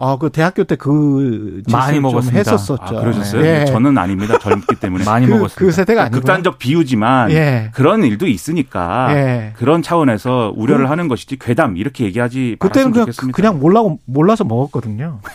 [0.00, 2.38] 아, 그 대학교 때 그 많이 먹었습니다.
[2.38, 2.98] 했었었죠.
[2.98, 3.44] 아, 그러셨어요?
[3.44, 3.64] 예.
[3.64, 4.38] 저는 아닙니다.
[4.38, 5.58] 젊기 때문에 많이 그, 먹었습니다.
[5.58, 7.70] 그 세대가 아니고 극단적 비유지만 예.
[7.74, 9.52] 그런 일도 있으니까 예.
[9.56, 13.34] 그런 차원에서 우려를 그, 하는 것이지 괴담 이렇게 얘기하지 그때는 그냥, 좋겠습니다.
[13.34, 15.20] 그냥 몰라고 몰라서 먹었거든요.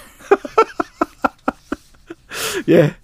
[2.69, 2.95] 예.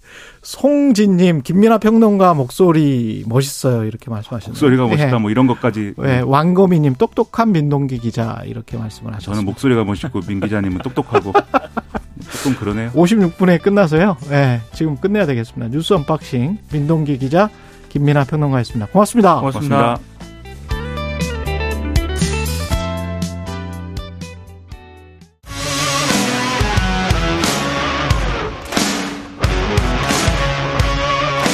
[0.50, 3.84] 송진님, 김민아 평론가 목소리 멋있어요.
[3.84, 4.50] 이렇게 말씀하셨네요.
[4.50, 5.18] 목소리가 멋있다, 예.
[5.20, 5.94] 뭐 이런 것까지.
[6.02, 9.34] 예, 왕거미님, 똑똑한 민동기 기자, 이렇게 말씀을 하셨어요.
[9.36, 11.32] 저는 목소리가 멋있고, 민 기자님은 똑똑하고.
[12.42, 12.90] 조금 그러네요.
[12.90, 14.16] 56분에 끝나서요.
[14.32, 15.70] 예, 지금 끝내야 되겠습니다.
[15.70, 17.48] 뉴스 언박싱, 민동기 기자,
[17.88, 18.86] 김민아 평론가였습니다.
[18.90, 19.36] 고맙습니다.
[19.36, 19.76] 고맙습니다.
[19.76, 20.09] 고맙습니다.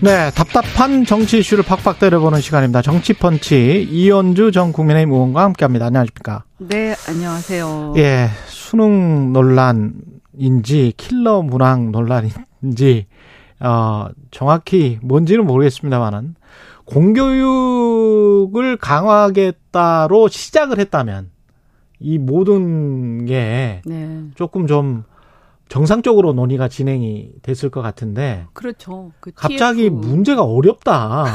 [0.00, 2.82] 네, 답답한 정치 이슈를 팍팍 때려보는 시간입니다.
[2.82, 5.86] 정치펀치 이현주 전 국민의힘 의원과 함께합니다.
[5.86, 6.44] 안녕하십니까?
[6.58, 7.94] 네, 안녕하세요.
[7.96, 13.06] 예, 수능 논란인지 킬러 문항 논란인지
[13.58, 16.36] 어 정확히 뭔지는 모르겠습니다만은
[16.84, 21.30] 공교육을 강화하겠다로 시작을 했다면
[21.98, 24.20] 이 모든 게 네.
[24.36, 25.02] 조금 좀
[25.68, 29.12] 정상적으로 논의가 진행이 됐을 것 같은데 그렇죠.
[29.20, 29.94] 그 갑자기 TF.
[29.94, 31.26] 문제가 어렵다.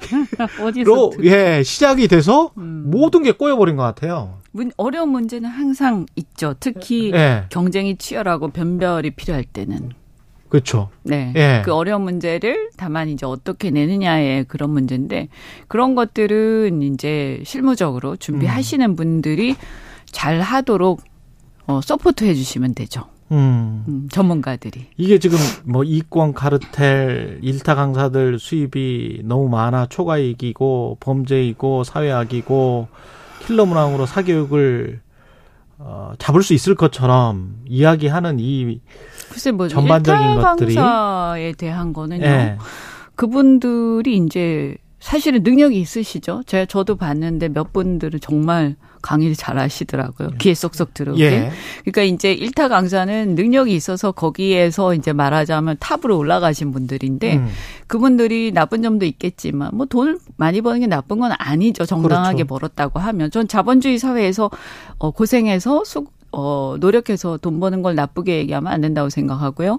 [0.62, 2.84] 어디서 예, 시작이 돼서 음.
[2.90, 4.38] 모든 게 꼬여버린 것 같아요.
[4.52, 6.54] 문- 어려운 문제는 항상 있죠.
[6.58, 9.90] 특히 예, 경쟁이 치열하고 변별이 필요할 때는.
[10.48, 10.88] 그렇죠.
[11.04, 11.32] 네.
[11.36, 11.62] 예.
[11.64, 15.28] 그 어려운 문제를 다만 이제 어떻게 내느냐의 그런 문제인데
[15.68, 19.54] 그런 것들은 이제 실무적으로 준비하시는 분들이
[20.06, 21.00] 잘 하도록
[21.68, 23.04] 어, support 해 주시면 되죠.
[23.32, 23.84] 음.
[23.88, 24.86] 음, 전문가들이.
[24.96, 32.88] 이게 지금 뭐 이권 카르텔 일타 강사들 수입이 너무 많아 초과이익이고 범죄이고 사회악이고
[33.46, 35.00] 킬러 문항으로 사교육을
[35.78, 38.80] 어, 잡을 수 있을 것처럼 이야기하는 이
[39.30, 42.24] 글쎄 뭐 전반적인 일타 것들이- 강사에 대한 거는요.
[42.24, 42.56] 예.
[43.14, 46.42] 그분들이 이제 사실은 능력이 있으시죠.
[46.46, 50.30] 제가 저도 봤는데 몇 분들은 정말 강의를 잘 하시더라고요.
[50.38, 51.24] 귀에 쏙쏙 들어오게.
[51.24, 51.50] 예.
[51.84, 57.48] 그러니까 이제 일타 강사는 능력이 있어서 거기에서 이제 말하자면 탑으로 올라가신 분들인데 음.
[57.86, 61.84] 그분들이 나쁜 점도 있겠지만 뭐 돈을 많이 버는 게 나쁜 건 아니죠.
[61.84, 62.46] 정당하게 그렇죠.
[62.46, 64.50] 벌었다고 하면 전 자본주의 사회에서
[64.98, 69.78] 어 고생해서 수 어, 노력해서 돈 버는 걸 나쁘게 얘기하면 안 된다고 생각하고요.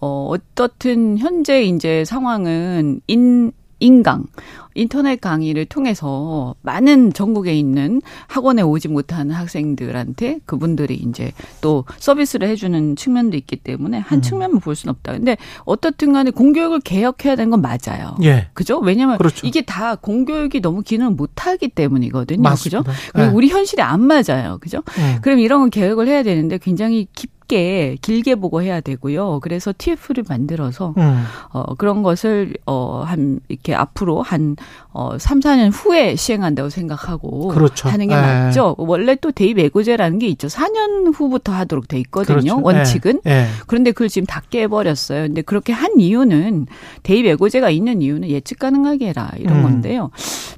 [0.00, 3.52] 어, 어떻든 현재 이제 상황은 인,
[3.82, 4.26] 인강,
[4.74, 12.96] 인터넷 강의를 통해서 많은 전국에 있는 학원에 오지 못하는 학생들한테 그분들이 이제 또 서비스를 해주는
[12.96, 14.22] 측면도 있기 때문에 한 음.
[14.22, 15.12] 측면만 볼 수는 없다.
[15.12, 18.16] 근데 어떻든 간에 공교육을 개혁해야 되는 건 맞아요.
[18.22, 18.48] 예.
[18.54, 18.78] 그죠?
[18.78, 19.46] 왜냐면 그렇죠.
[19.46, 22.40] 이게 다 공교육이 너무 기능을 못하기 때문이거든요.
[22.40, 22.82] 맞습니다.
[22.82, 22.92] 그죠?
[23.12, 23.32] 그리고 예.
[23.34, 24.58] 우리 현실에 안 맞아요.
[24.60, 24.82] 그죠?
[24.98, 25.18] 음.
[25.22, 29.40] 그럼 이런 건 계획을 해야 되는데 굉장히 깊 게 길게 보고 해야 되고요.
[29.42, 31.24] 그래서 TF를 만들어서 음.
[31.50, 34.56] 어 그런 것을 어 한 이렇게 앞으로 한
[34.94, 37.88] 어 3, 4년 후에 시행한다고 생각하고 그렇죠.
[37.88, 38.20] 하는 게 예.
[38.20, 38.74] 맞죠.
[38.78, 40.48] 원래 또 대입 예고제라는 게 있죠.
[40.48, 42.60] 4년 후부터 하도록 돼 있거든요.
[42.60, 42.60] 그렇죠.
[42.62, 43.20] 원칙은.
[43.26, 43.30] 예.
[43.30, 43.46] 예.
[43.66, 45.22] 그런데 그걸 지금 다 깨버렸어요.
[45.22, 46.66] 근데 그렇게 한 이유는
[47.02, 49.62] 대입 예고제가 있는 이유는 예측 가능하게 해라 이런 음.
[49.62, 50.10] 건데요.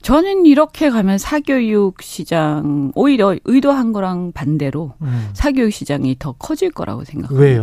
[0.03, 5.29] 저는 이렇게 가면 사교육 시장 오히려 의도한 거랑 반대로 음.
[5.33, 7.43] 사교육 시장이 더 커질 거 라고 생각합니다.
[7.43, 7.63] 왜요?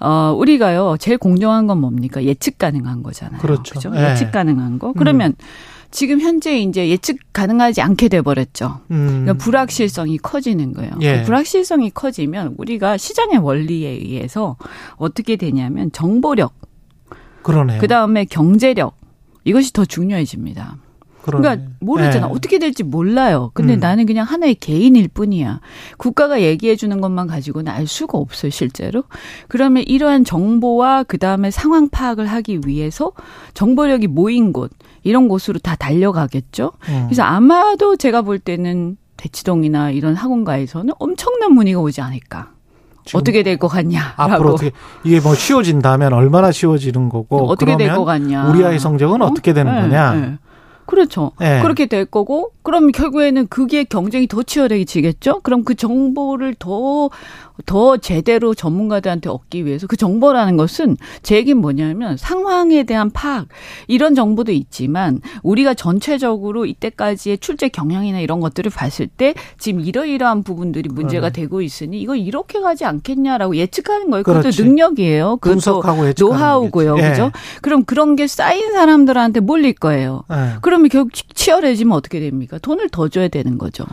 [0.00, 2.24] 어, 우리가요, 제일 공정한 건 뭡니까?
[2.24, 3.40] 예측 가능한 거잖아요.
[3.40, 3.74] 그렇죠.
[3.74, 3.92] 그죠?
[3.94, 4.10] 예.
[4.10, 4.92] 예측 가능한 거.
[4.94, 5.34] 그러면
[5.90, 8.80] 지금 현재 이제 예측 가능하지 않게 돼버렸죠.
[8.92, 9.06] 음.
[9.24, 10.92] 그러니까 불확실성이 커지는 거예요.
[11.00, 11.18] 예.
[11.18, 14.56] 그 불확실성이 커지면 우리가 시장의 원리에 의해서
[14.96, 16.54] 어떻게 되냐면 정보력,
[17.42, 17.80] 그러네요.
[17.80, 18.96] 그 다음에 경제력,
[19.44, 20.76] 이것이 더 중요해집니다.
[21.22, 21.42] 그러네.
[21.42, 22.28] 그러니까 모르잖아.
[22.28, 22.30] 예.
[22.32, 23.50] 어떻게 될지 몰라요.
[23.54, 23.80] 근데 음.
[23.80, 25.60] 나는 그냥 하나의 개인일 뿐이야.
[25.98, 29.04] 국가가 얘기해 주는 것만 가지고는 알 수가 없어요, 실제로.
[29.48, 33.12] 그러면 이러한 정보와 그다음에 상황 파악을 하기 위해서
[33.54, 34.70] 정보력이 모인 곳
[35.02, 36.72] 이런 곳으로 다 달려가겠죠.
[36.88, 37.02] 음.
[37.08, 42.52] 그래서 아마도 제가 볼 때는 대치동이나 이런 학원가에서는 엄청난 문의가 오지 않을까.
[43.14, 44.22] 어떻게 될 것 같냐라고.
[44.22, 44.70] 앞으로 어떻게
[45.04, 48.48] 이게 뭐 쉬워진다면 얼마나 쉬워지는 거고 어떻게 될 것 같냐.
[48.48, 49.26] 우리 아이 성적은 어?
[49.26, 49.34] 어?
[49.34, 50.14] 떻게 되는 네, 거냐?
[50.14, 50.38] 네.
[50.90, 51.30] 그렇죠.
[51.38, 51.62] 네.
[51.62, 55.40] 그렇게 될 거고, 그럼 결국에는 그게 경쟁이 더 치열해지겠죠?
[55.42, 57.10] 그럼 그 정보를 더,
[57.66, 63.46] 더 제대로 전문가들한테 얻기 위해서 그 정보라는 것은 제 얘기는 뭐냐면 상황에 대한 파악,
[63.88, 70.88] 이런 정보도 있지만 우리가 전체적으로 이때까지의 출제 경향이나 이런 것들을 봤을 때 지금 이러이러한 부분들이
[70.88, 71.32] 문제가 그러네.
[71.32, 74.22] 되고 있으니 이거 이렇게 가지 않겠냐라고 예측하는 거예요.
[74.22, 74.64] 그것도 그렇지.
[74.64, 75.36] 능력이에요.
[75.38, 75.82] 그것도
[76.18, 76.96] 노하우고요.
[76.98, 77.10] 예.
[77.10, 77.30] 그죠?
[77.62, 80.24] 그럼 그런 게 쌓인 사람들한테 몰릴 거예요.
[80.32, 80.56] 예.
[80.62, 82.58] 그러면 결국 치- 치열해지면 어떻게 됩니까?
[82.58, 83.84] 돈을 더 줘야 되는 거죠.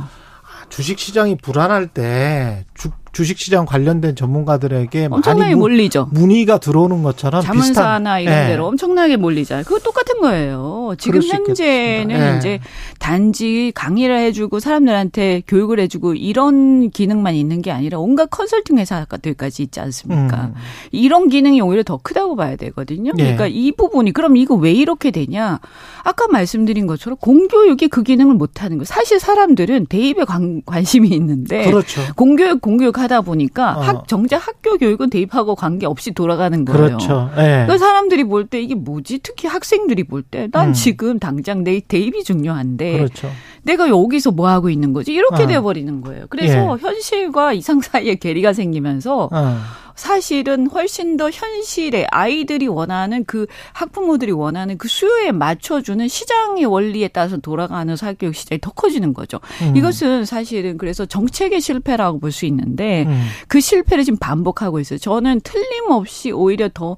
[0.70, 6.10] 주식 시장이 불안할 때 주, 주식 시장 관련된 전문가들에게 엄청나게 문- 몰리죠.
[6.12, 8.48] 문의가 들어오는 것처럼 자문사나 이런 예.
[8.50, 9.64] 데로 엄청나게 몰리잖아요.
[9.64, 10.94] 그거 똑같은 거예요.
[11.00, 12.16] 지금 현재는.
[12.16, 12.38] 예.
[12.38, 12.60] 이제
[13.00, 19.80] 단지 강의를 해주고 사람들한테 교육을 해주고 이런 기능만 있는 게 아니라 온갖 컨설팅 회사들까지 있지
[19.80, 20.52] 않습니까?
[20.52, 20.54] 음.
[20.92, 23.14] 이런 기능이 오히려 더 크다고 봐야 되거든요.
[23.18, 23.24] 예.
[23.24, 25.60] 그러니까 이 부분이 그럼 이거 왜 이렇게 되냐?
[26.04, 28.86] 아까 말씀드린 것처럼 공교육이 그 기능을 못 하는 거예요.
[28.86, 32.02] 사실 사람들은 대입에 관, 관심이 있는데 그렇죠.
[32.16, 33.82] 공교육 공교육 하다 보니까 어.
[33.82, 36.86] 학 정작 학교 교육은 대입하고 관계 없이 돌아가는 거예요.
[36.98, 37.30] 그렇죠.
[37.38, 37.66] 예.
[37.68, 39.20] 그 사람들이 볼 때 이게 뭐지?
[39.24, 40.74] 특히 학생들이 볼 때난 음.
[40.74, 43.30] 지금 당장 내 대입이 중요한데 그렇죠.
[43.64, 45.14] 내가 여기서 뭐 하고 있는 거지?
[45.14, 45.48] 이렇게 어.
[45.48, 46.26] 돼버리는 거예요.
[46.30, 49.58] 그래서 현실과 이상 사이에 괴리가 생기면서 어.
[49.98, 57.38] 사실은 훨씬 더 현실에 아이들이 원하는 그 학부모들이 원하는 그 수요에 맞춰주는 시장의 원리에 따라서
[57.38, 59.40] 돌아가는 사교육 시장이 더 커지는 거죠.
[59.64, 59.76] 음.
[59.76, 63.26] 이것은 사실은 그래서 정책의 실패라고 볼 수 있는데 음.
[63.48, 65.00] 그 실패를 지금 반복하고 있어요.
[65.00, 66.98] 저는 틀림없이 오히려 더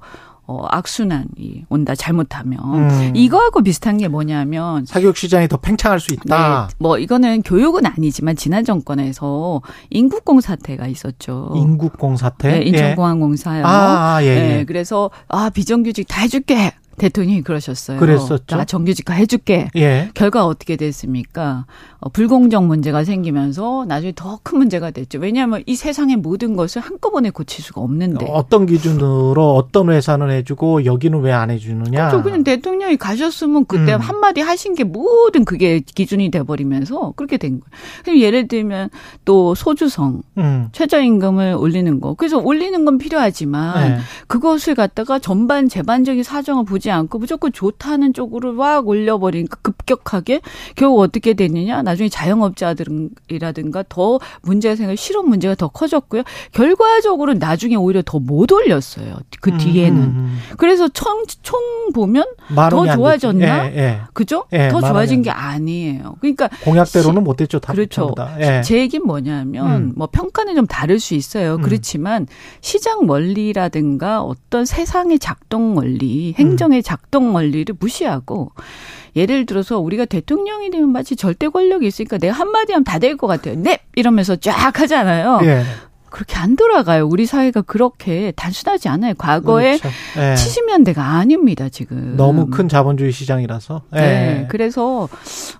[0.50, 2.58] 어, 악순환이 온다 잘못하면
[2.90, 3.12] 음.
[3.14, 6.66] 이거하고 비슷한 게 뭐냐면 사교육 시장이 더 팽창할 수 있다.
[6.68, 11.52] 네, 뭐 이거는 교육은 아니지만 지난 정권에서 인국공 사태가 있었죠.
[11.54, 12.50] 인국공 사태.
[12.50, 13.64] 네, 인천공항공사요.
[13.64, 14.34] 아, 아, 예, 예.
[14.34, 16.72] 네, 그래서 아 비정규직 다 해줄게.
[17.00, 17.98] 대통령이 그러셨어요.
[17.98, 18.56] 그랬었죠.
[18.56, 19.70] 나 정규직화 해줄게.
[19.76, 20.10] 예.
[20.14, 21.64] 결과 어떻게 됐습니까?
[21.98, 25.18] 어, 불공정 문제가 생기면서 나중에 더 큰 문제가 됐죠.
[25.18, 28.26] 왜냐하면 이 세상의 모든 것을 한꺼번에 고칠 수가 없는데.
[28.30, 32.10] 어떤 기준으로 어떤 회사는 해주고 여기는 왜 안 해주느냐.
[32.10, 34.00] 저 그냥 대통령이 가셨으면 그때 음.
[34.00, 37.70] 한마디 하신 게 모든 그게 기준이 돼버리면서 그렇게 된 거예요.
[38.04, 38.90] 그럼 예를 들면
[39.24, 40.68] 또 소주성 음.
[40.72, 42.14] 최저임금을 올리는 거.
[42.14, 43.98] 그래서 올리는 건 필요하지만 네.
[44.26, 50.40] 그것을 갖다가 전반 재반적인 사정을 보지 않고 무조건 좋다는 쪽으로 막 올려버리니까 급격하게
[50.76, 51.82] 결국 어떻게 됐느냐.
[51.82, 56.22] 나중에 자영업자들이라든가 더 문제가 생겨 실업 문제가 더 커졌고요.
[56.52, 59.16] 결과적으로 나중에 오히려 더 못 올렸어요.
[59.40, 60.00] 그 뒤에는.
[60.02, 61.58] 음, 음, 그래서 총, 총
[61.92, 62.54] 보면 음.
[62.54, 63.72] 만더 좋아졌나?
[63.72, 64.00] 예, 예.
[64.12, 64.44] 그죠?
[64.52, 66.16] 예, 더만 좋아진 게 아니에요.
[66.20, 67.58] 그러니까 공약대로는 못 됐죠.
[67.58, 68.14] 다 그렇죠.
[68.40, 68.62] 예.
[68.62, 69.92] 제 얘기는 뭐냐면 음.
[69.96, 71.54] 뭐 평가는 좀 다를 수 있어요.
[71.54, 71.62] 음.
[71.62, 72.26] 그렇지만
[72.60, 78.52] 시장 원리라든가 어떤 세상의 작동 원리, 행정의 작동 원리를 무시하고
[79.16, 83.26] 예를 들어서 우리가 대통령이 되면 마치 절대 권력이 있으니까 내가 한마디 하면 다 될 것
[83.26, 83.56] 같아요.
[83.56, 85.40] 넵 이러면서 쫙 하잖아요.
[85.44, 85.62] 예.
[86.10, 87.06] 그렇게 안 돌아가요.
[87.06, 89.14] 우리 사회가 그렇게 단순하지 않아요.
[89.16, 89.96] 과거에 그렇죠.
[90.18, 90.34] 예.
[90.34, 92.14] 70년대가 아닙니다, 지금.
[92.16, 93.82] 너무 큰 자본주의 시장이라서.
[93.94, 94.00] 예.
[94.00, 94.46] 네.
[94.50, 95.08] 그래서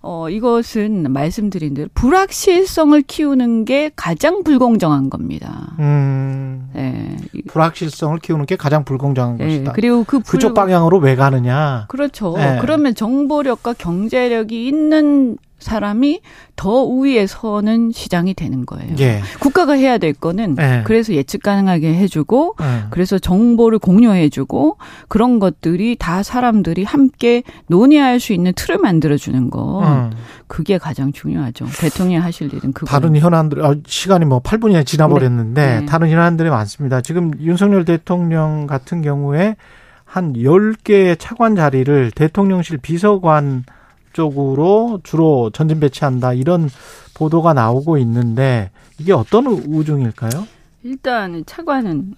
[0.03, 5.73] 어 이것은 말씀드린 대로 불확실성을 키우는 게 가장 불공정한 겁니다.
[5.79, 6.69] 음.
[6.75, 7.17] 네.
[7.49, 9.45] 불확실성을 키우는 게 가장 불공정한 네.
[9.47, 9.73] 것이다.
[9.73, 10.39] 그리고 그 불...
[10.39, 11.87] 그쪽 방향으로 왜 가느냐.
[11.89, 12.35] 그렇죠.
[12.37, 12.59] 네.
[12.61, 16.21] 그러면 정보력과 경제력이 있는 사람이
[16.57, 18.97] 더 우위에 서는 시장이 되는 거예요.
[18.99, 19.23] 예.
[19.39, 20.83] 국가가 해야 될 거는 네.
[20.85, 22.85] 그래서 예측 가능하게 해주고 예.
[22.91, 24.77] 그래서 정보를 공유해주고
[25.09, 30.11] 그런 것들이 다 사람들이 함께 논의할 수 있는 틀을 만들어주는 거 음.
[30.47, 31.67] 그게 가장 중요하죠.
[31.79, 32.87] 대통령이 하실 일은 그거.
[32.87, 35.81] 다른 현안들 아, 시간이 뭐 8분이나 지나버렸는데 네.
[35.81, 35.87] 네.
[35.87, 37.01] 다른 현안들이 많습니다.
[37.01, 39.57] 지금 윤석열 대통령 같은 경우에
[40.05, 43.65] 한 10개의 차관 자리를 대통령실 비서관
[44.13, 46.69] 쪽으로 주로 전진 배치한다 이런
[47.15, 50.47] 보도가 나오고 있는데 이게 어떤 우중일까요?
[50.83, 52.15] 일단 차관은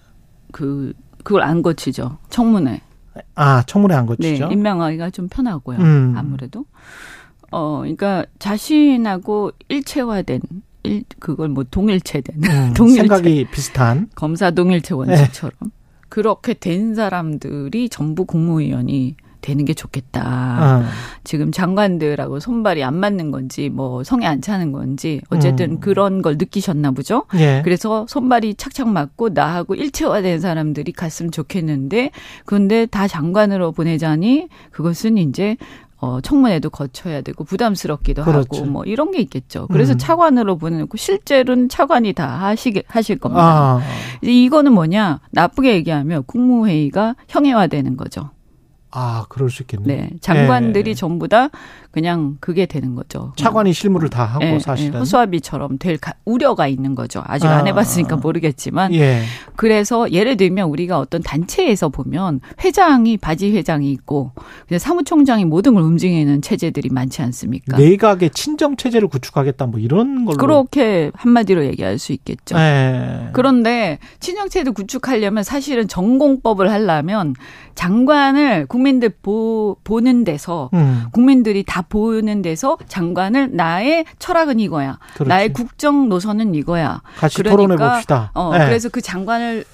[0.51, 2.17] 그 그걸 안 거치죠.
[2.29, 2.81] 청문회.
[3.35, 4.49] 아 청문회 안 네, 거치죠?
[4.51, 5.77] 임명하기가 좀 편하고요.
[5.79, 6.13] 음.
[6.17, 6.65] 아무래도.
[7.51, 10.41] 어, 그러니까 자신하고 일체화된
[10.83, 14.09] 일 그걸 뭐 동일체된 음, 동일체 생각이 비슷한.
[14.15, 15.53] 검사 동일체 원칙처럼
[16.09, 20.79] 그렇게 된 사람들이 전부 국무위원이 되는 게 좋겠다.
[20.81, 20.83] 어.
[21.23, 25.79] 지금 장관들하고 손발이 안 맞는 건지 뭐 성에 안 차는 건지 어쨌든 음.
[25.79, 27.25] 그런 걸 느끼셨나 보죠.
[27.35, 27.61] 예.
[27.63, 32.11] 그래서 손발이 착착 맞고 나하고 일체화된 사람들이 갔으면 좋겠는데
[32.45, 35.57] 그런데 다 장관으로 보내자니 그것은 이제
[35.97, 38.57] 어 청문회도 거쳐야 되고 부담스럽기도 그렇죠.
[38.57, 39.67] 하고 뭐 이런 게 있겠죠.
[39.67, 39.97] 그래서 음.
[39.97, 43.41] 차관으로 보내고 실제로는 차관이 다 하시게 하실 겁니다.
[43.41, 43.81] 아,
[44.21, 48.31] 이거는 뭐냐 나쁘게 얘기하면 국무회의가 형해화되는 거죠.
[48.95, 49.95] 아, 그럴 수 있겠네.
[49.95, 50.93] 네, 장관들이 예.
[50.93, 51.49] 전부 다
[51.93, 53.33] 그냥 그게 되는 거죠.
[53.35, 54.95] 차관이 실무를 다 하고 예, 사실은.
[54.95, 57.21] 예, 허수아비처럼 될 가- 우려가 있는 거죠.
[57.23, 59.21] 아직 아, 안 해봤으니까 모르겠지만 예.
[59.55, 64.31] 그래서 예를 들면 우리가 어떤 단체에서 보면 회장이 바지 회장이 있고
[64.75, 67.77] 사무총장이 모든 걸 움직이는 체제들이 많지 않습니까?
[67.77, 70.37] 내각의 친정 체제를 구축하겠다 뭐 이런 걸로.
[70.37, 72.57] 그렇게 한마디로 얘기할 수 있겠죠.
[72.57, 73.29] 예.
[73.33, 77.35] 그런데 친정체도 구축하려면 사실은 전공법을 하려면
[77.75, 84.99] 장관을 국민들 보, 보는 데서 음, 국민들이 다 보는 데서 장관을 나의 철학은 이거야.
[85.15, 85.29] 그렇지.
[85.29, 87.01] 나의 국정 노선은 이거야.
[87.17, 88.31] 같이 그러니까, 토론해 봅시다.
[88.33, 88.65] 어, 예.
[88.65, 89.65] 그래서 그 장관을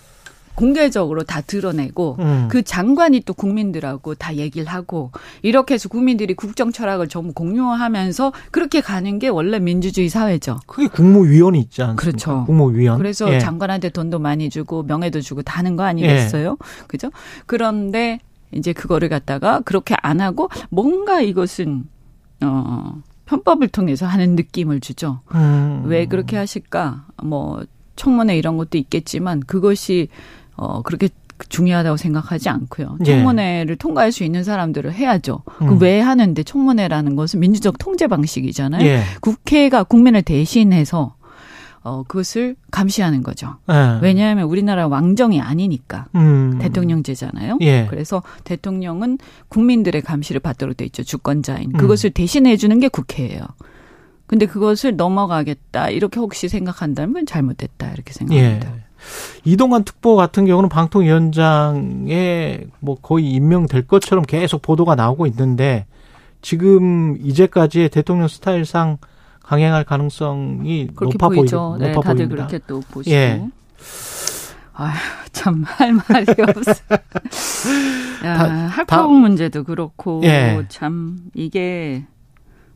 [0.60, 2.48] 공개적으로 다 드러내고 음.
[2.52, 8.82] 그 장관이 또 국민들하고 다 얘기를 하고 이렇게 해서 국민들이 국정 철학을 전부 공유하면서 그렇게
[8.82, 10.60] 가는 게 원래 민주주의 사회죠.
[10.68, 12.02] 그게 국무위원이 있지 않습니까?
[12.02, 12.44] 그렇죠.
[12.46, 12.98] 국무위원.
[12.98, 13.40] 그래서 예.
[13.40, 16.58] 장관한테 돈도 많이 주고 명예도 주고 다 하는 거 아니겠어요?
[16.88, 17.10] 그죠?
[17.46, 18.20] 그런데
[18.52, 21.86] 이제 그거를 갖다가 그렇게 안 하고 뭔가 이것은
[22.42, 25.20] 어 편법을 통해서 하는 느낌을 주죠.
[25.36, 25.84] 음.
[25.86, 27.06] 왜 그렇게 하실까?
[27.24, 27.64] 뭐
[27.96, 30.08] 청문회 이런 것도 있겠지만 그것이
[30.56, 31.10] 어 그렇게
[31.48, 32.98] 중요하다고 생각하지 않고요.
[33.02, 33.06] 예.
[33.06, 35.44] 청문회를 통과할 수 있는 사람들을 해야죠.
[35.62, 35.78] 음.
[35.78, 38.86] 그왜 하는데 청문회라는 것은 민주적 통제 방식이잖아요.
[38.86, 39.04] 예.
[39.22, 41.16] 국회가 국민을 대신해서
[41.84, 43.56] 어, 그것을 감시하는 거죠.
[43.70, 44.00] 예.
[44.02, 46.08] 왜냐하면 우리나라 왕정이 아니니까.
[46.16, 46.60] 음.
[46.60, 47.58] 대통령제잖아요.
[47.62, 47.88] 예.
[47.90, 49.18] 그래서 대통령은
[49.48, 51.04] 국민들의 감시를 받도록 돼 있죠.
[51.04, 51.72] 주권자인.
[51.72, 51.78] 음.
[51.78, 53.42] 그것을 대신해 주는 게 국회예요.
[54.28, 58.14] 근데 그것을 넘어가겠다 이렇게 혹시 생각한다면 잘못됐다 이렇게 예.
[58.14, 58.74] 생각합니다.
[59.46, 65.86] 이동관 특보 같은 경우는 방통위원장에 뭐 거의 임명될 것처럼 계속 보도가 나오고 있는데
[66.42, 68.98] 지금 이제까지의 대통령 스타일상
[69.50, 71.72] 강행할 가능성이 그렇게 높아 보이죠.
[71.80, 72.46] 보이, 네, 높아 다들 보입니다.
[72.48, 73.16] 그렇게 또 보시고.
[73.16, 73.44] 예.
[74.74, 74.96] 아휴,
[75.32, 76.72] 참, 할 말이 없어.
[78.26, 80.64] 야, 다- 학폭 문제도 그렇고, 예.
[80.70, 82.06] 참, 이게,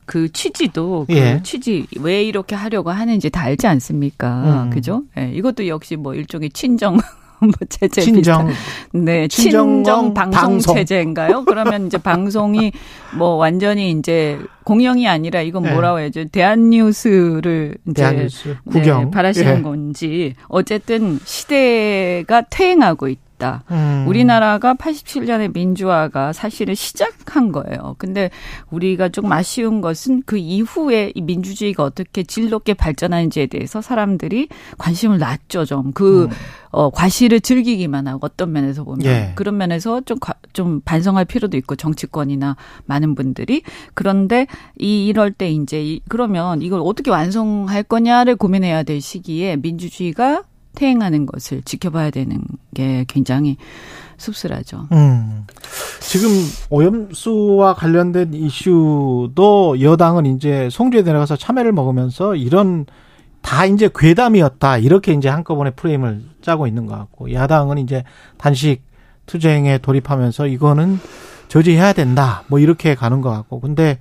[0.05, 1.41] 그 취지도, 그 예.
[1.43, 4.63] 취지, 왜 이렇게 하려고 하는지 다 알지 않습니까?
[4.63, 4.69] 음.
[4.71, 5.03] 그죠?
[5.15, 6.97] 예, 이것도 역시 뭐 일종의 친정,
[7.43, 10.75] 뭐 체제 친정 비슷한 네, 친정 방송, 방송.
[10.75, 11.45] 체제인가요?
[11.45, 12.71] 그러면 이제 방송이
[13.17, 15.73] 뭐 완전히 이제 공영이 아니라 이건 네.
[15.73, 16.25] 뭐라고 해야죠?
[16.29, 19.61] 대한뉴스를 이제 대한뉴스 구경 네, 바라시는 예.
[19.61, 23.23] 건지 어쨌든 시대가 퇴행하고 있다.
[23.71, 24.05] 음.
[24.07, 27.95] 우리나라가 87년의 민주화가 사실은 시작한 거예요.
[27.97, 28.29] 근데
[28.71, 35.19] 우리가 조금 아쉬운 것은 그 이후에 이 민주주의가 어떻게 질 높게 발전하는지에 대해서 사람들이 관심을
[35.19, 35.91] 놨죠, 좀.
[35.93, 36.29] 그, 음.
[36.71, 39.05] 어, 과실을 즐기기만 하고 어떤 면에서 보면.
[39.05, 39.31] 예.
[39.35, 43.61] 그런 면에서 좀, 과- 좀 반성할 필요도 있고 정치권이나 많은 분들이.
[43.93, 44.47] 그런데
[44.79, 50.43] 이, 이럴 때 이제 이, 그러면 이걸 어떻게 완성할 거냐를 고민해야 될 시기에 민주주의가
[50.75, 52.41] 퇴행하는 것을 지켜봐야 되는
[52.73, 53.57] 게 굉장히
[54.17, 54.87] 씁쓸하죠.
[54.91, 55.45] 음.
[55.99, 56.29] 지금
[56.69, 62.85] 오염수와 관련된 이슈도 여당은 이제 송주에 내려가서 참여를 먹으면서 이런
[63.41, 68.03] 다 이제 괴담이었다 이렇게 이제 한꺼번에 프레임을 짜고 있는 것 같고 야당은 이제
[68.37, 68.81] 단식
[69.25, 70.99] 투쟁에 돌입하면서 이거는
[71.49, 73.99] 저지해야 된다 뭐 이렇게 가는 것 같고 근데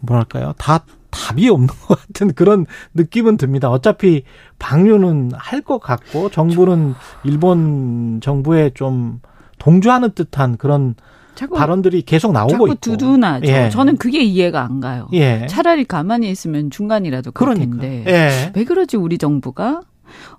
[0.00, 3.70] 뭐랄까요 다 답이 없는 것 같은 그런 느낌은 듭니다.
[3.70, 4.24] 어차피
[4.58, 9.20] 방류는 할 것 같고 정부는 일본 정부에 좀
[9.58, 10.96] 동조하는 듯한 그런
[11.36, 12.74] 자꾸 발언들이 계속 나오고 자꾸 있고.
[12.80, 13.46] 두둔하죠.
[13.46, 13.70] 예.
[13.70, 15.08] 저는 그게 이해가 안 가요.
[15.12, 15.46] 예.
[15.48, 17.80] 차라리 가만히 있으면 중간이라도 그럴 그러니까.
[17.80, 18.52] 텐데 예.
[18.56, 19.82] 왜 그러지 우리 정부가?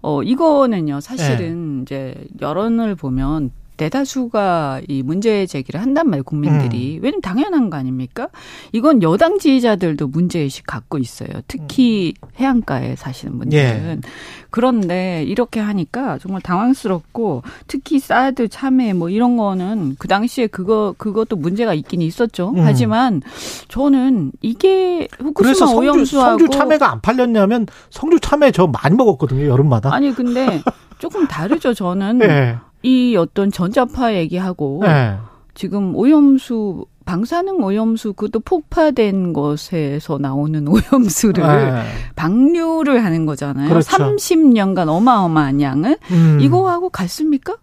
[0.02, 1.02] 어 이거는요 예.
[1.02, 3.52] 사실은 이제 여론을 보면
[3.84, 6.24] 대다수가 이 문제 제기를 한단 말이에요 음.
[6.24, 8.30] 국민들이 왜냐면 당연한 거 아닙니까?
[8.72, 11.30] 이건 여당 지지자들도 문제 의식 갖고 있어요.
[11.48, 14.02] 특히 해안가에 사시는 분들은 음.
[14.04, 14.10] 예.
[14.50, 21.36] 그런데 이렇게 하니까 정말 당황스럽고 특히 사드 참여 뭐 이런 거는 그 당시에 그거 그것도
[21.36, 22.54] 문제가 있긴 있었죠.
[22.56, 22.60] 음.
[22.60, 23.22] 하지만
[23.68, 29.46] 저는 이게 후쿠시마 그래서 성주, 오염수하고 성주 참외가 안 팔렸냐면 성주 참외 저 많이 먹었거든요
[29.48, 29.94] 여름마다.
[29.94, 30.62] 아니 근데
[31.00, 31.74] 조금 다르죠.
[31.74, 32.58] 저는 예.
[32.84, 35.18] 이 어떤 전자파 얘기하고 예.
[35.56, 41.84] 지금 오염수 방사능 오염수 그것도 폭파된 것에서 나오는 오염수를 예.
[42.16, 43.70] 방류를 하는 거잖아요.
[43.70, 43.90] 그렇죠.
[43.90, 46.40] 30년간 어마어마한 양을 음.
[46.42, 47.56] 이거하고 같습니까?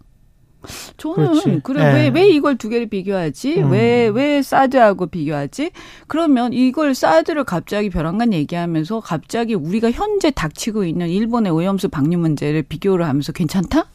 [0.99, 1.61] 저는 그렇지.
[1.63, 1.93] 그래 예.
[2.11, 3.63] 왜왜 이걸 두 개를 비교하지?
[3.63, 3.73] 음.
[3.73, 5.71] 왜왜 사드하고 비교하지?
[6.07, 12.63] 그러면 이걸 사드를 갑자기 벼랑간 얘기하면서 갑자기 우리가 현재 닥치고 있는 일본의 오염수 방류 문제를
[12.63, 13.87] 비교를 하면서 괜찮다?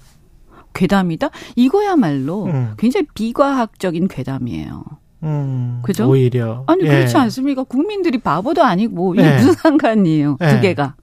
[0.75, 1.29] 괴담이다?
[1.55, 2.73] 이거야말로 음.
[2.77, 4.83] 굉장히 비과학적인 괴담이에요.
[5.23, 5.79] 음.
[5.81, 6.07] 그죠?
[6.07, 6.63] 오히려.
[6.67, 6.89] 아니 예.
[6.89, 7.63] 그렇지 않습니까?
[7.63, 9.35] 국민들이 바보도 아니고 이게 예.
[9.37, 10.37] 무슨 상관이에요?
[10.41, 10.47] 예.
[10.47, 10.95] 두 개가.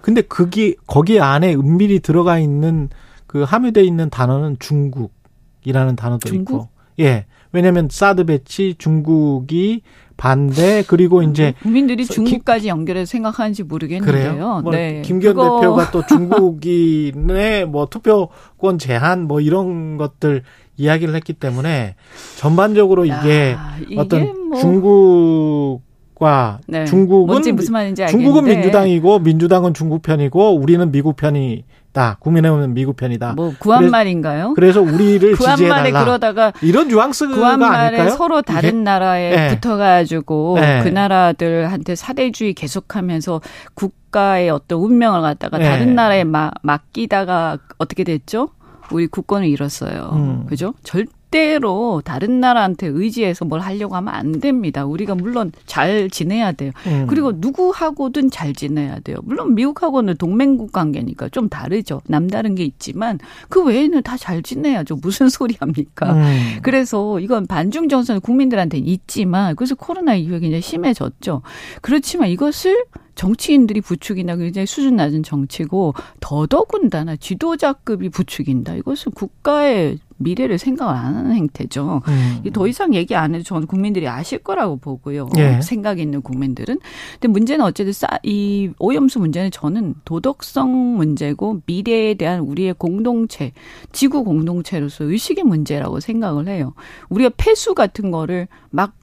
[0.00, 2.90] 근데 그게 거기 안에 은밀히 들어가 있는
[3.26, 6.54] 그 함유돼 있는 단어는 중국이라는 단어도 중국?
[6.54, 6.68] 있고.
[7.00, 7.26] 예.
[7.52, 9.82] 왜냐면 사드 배치 중국이
[10.16, 14.30] 반대 그리고 이제 국민들이 서- 중국까지 연결해서 생각하는지 모르겠는데요.
[14.32, 14.60] 그래요.
[14.62, 15.02] 뭐 네.
[15.04, 20.42] 김기현 그거- 대표가 또 중국인의 뭐 투표권 제한 뭐 이런 것들
[20.76, 21.94] 이야기를 했기 때문에
[22.36, 25.80] 전반적으로 이게 야, 이게 어떤 뭐- 중국
[26.16, 26.84] 과 네.
[26.84, 31.64] 중국은 뭔지 무슨 말인지 알겠는데 중국은 민주당이고 민주당은 중국 편이고 우리는 미국 편이
[31.94, 32.16] 다.
[32.20, 33.32] 국민의힘은 미국 편이다.
[33.34, 34.52] 뭐 구한 그래서- 말인가요?
[34.54, 36.04] 그래 서 우리를 구한 말에 지지해달라.
[36.04, 38.10] 그러다가 이런 뉘앙스가 구한 말에 아닐까요?
[38.10, 38.78] 서로 다른 이게?
[38.78, 39.48] 나라에 네.
[39.54, 40.82] 붙어가지고 네.
[40.82, 43.40] 그 나라들한테 사대주의 계속하면서
[43.74, 45.64] 국가의 어떤 운명을 갖다가 네.
[45.64, 48.50] 다른 나라에 마, 맡기다가 어떻게 됐죠?
[48.90, 50.10] 우리 국권을 잃었어요.
[50.14, 50.46] 음.
[50.48, 50.74] 그죠?
[50.82, 54.86] 절 대로 다른 나라한테 의지해서 뭘 하려고 하면 안 됩니다.
[54.86, 56.70] 우리가 물론 잘 지내야 돼요.
[56.86, 57.08] 음.
[57.08, 59.16] 그리고 누구하고든 잘 지내야 돼요.
[59.24, 62.02] 물론 미국하고는 동맹국 관계니까 좀 다르죠.
[62.06, 63.18] 남다른 게 있지만
[63.48, 64.96] 그 외에는 다 잘 지내야죠.
[65.02, 66.12] 무슨 소리 합니까?
[66.14, 66.58] 음.
[66.62, 71.42] 그래서 이건 반중 정서는 국민들한테 있지만 그래서 코로나 이후에 굉장히 심해졌죠.
[71.82, 72.84] 그렇지만 이것을
[73.14, 78.74] 정치인들이 부추긴다 굉장히 수준 낮은 정치고 더더군다나 지도자급이 부추긴다.
[78.74, 82.02] 이것은 국가의 미래를 생각을 안 하는 행태죠.
[82.06, 82.42] 음.
[82.52, 85.28] 더 이상 얘기 안 해도 저는 국민들이 아실 거라고 보고요.
[85.36, 85.60] 예.
[85.60, 86.78] 생각 있는 국민들은.
[87.14, 93.52] 근데 문제는 어쨌든 싸, 이 오염수 문제는 저는 도덕성 문제고 미래에 대한 우리의 공동체,
[93.92, 96.74] 지구 공동체로서 의식의 문제라고 생각을 해요.
[97.08, 98.94] 우리가 폐수 같은 거를 막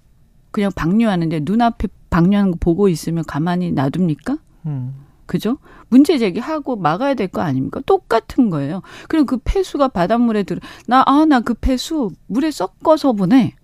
[0.51, 4.37] 그냥 방류하는데 눈앞에 방류하는 거 보고 있으면 가만히 놔둡니까?
[4.67, 4.93] 음.
[5.25, 5.57] 그죠?
[5.87, 7.79] 문제 제기하고 막아야 될 거 아닙니까?
[7.85, 8.81] 똑같은 거예요.
[9.07, 13.55] 그럼 그 폐수가 바닷물에 들어, 나, 아, 나 그 폐수 물에 섞어서 보내.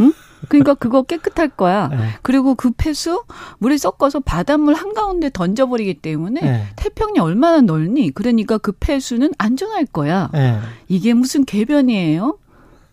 [0.00, 0.12] 응?
[0.48, 1.88] 그러니까 그거 깨끗할 거야.
[1.88, 1.96] 네.
[2.22, 3.24] 그리고 그 폐수
[3.58, 6.66] 물에 섞어서 바닷물 한가운데 던져버리기 때문에 네.
[6.76, 8.10] 태평이 얼마나 넓니?
[8.12, 10.30] 그러니까 그 폐수는 안전할 거야.
[10.34, 10.58] 예.
[10.88, 12.38] 이게 무슨 개변이에요?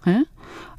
[0.08, 0.26] 예?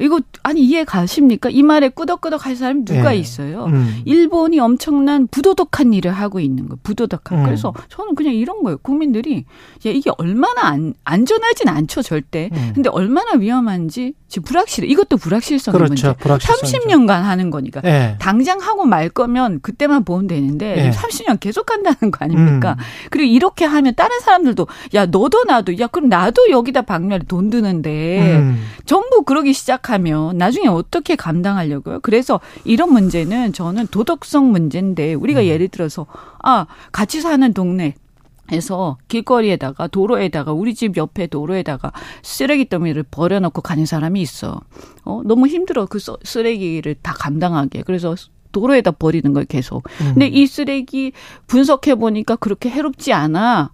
[0.00, 1.50] 이거 아니 이해 가십니까?
[1.50, 3.18] 이 말에 끄덕끄덕 할 사람이 누가 예.
[3.18, 3.66] 있어요?
[3.66, 4.02] 음.
[4.04, 6.78] 일본이 엄청난 부도덕한 일을 하고 있는 거예요.
[6.82, 7.38] 부도덕한.
[7.38, 7.44] 음.
[7.44, 8.78] 그래서 저는 그냥 이런 거예요.
[8.78, 9.44] 국민들이
[9.86, 12.50] 야 이게 얼마나 안, 안전하진 않죠, 절대.
[12.52, 12.72] 음.
[12.74, 14.88] 근데 얼마나 위험한지 지금 불확실해.
[14.88, 16.08] 이것도 불확실성의 그렇죠.
[16.08, 16.12] 문제.
[16.18, 16.78] 불확실성이죠.
[16.88, 17.80] 30년간 하는 거니까.
[17.84, 18.16] 예.
[18.18, 20.90] 당장 하고 말 거면 그때만 보면 되는데 예.
[20.90, 22.76] 30년 계속 한다는 거 아닙니까?
[22.78, 22.84] 음.
[23.10, 28.36] 그리고 이렇게 하면 다른 사람들도 야 너도 나도 야 그럼 나도 여기다 박멸 돈 드는데
[28.38, 28.64] 음.
[28.86, 32.00] 전부 그러기 시작 하면 나중에 어떻게 감당하려고요?
[32.00, 35.44] 그래서 이런 문제는 저는 도덕성 문제인데 우리가 음.
[35.46, 36.06] 예를 들어서
[36.42, 37.94] 아 같이 사는 동네
[38.52, 44.60] 에서 길거리에다가 도로에다가 우리 집 옆에 도로에다가 쓰레기 더미를 버려놓고 가는 사람이 있어.
[45.06, 47.82] 어 너무 힘들어 그 써- 쓰레기를 다 감당하게.
[47.86, 48.14] 그래서
[48.52, 49.84] 도로에다 버리는 걸 계속.
[50.02, 50.06] 음.
[50.12, 51.12] 근데 이 쓰레기
[51.46, 53.70] 분석해 보니까 그렇게 해롭지 않아.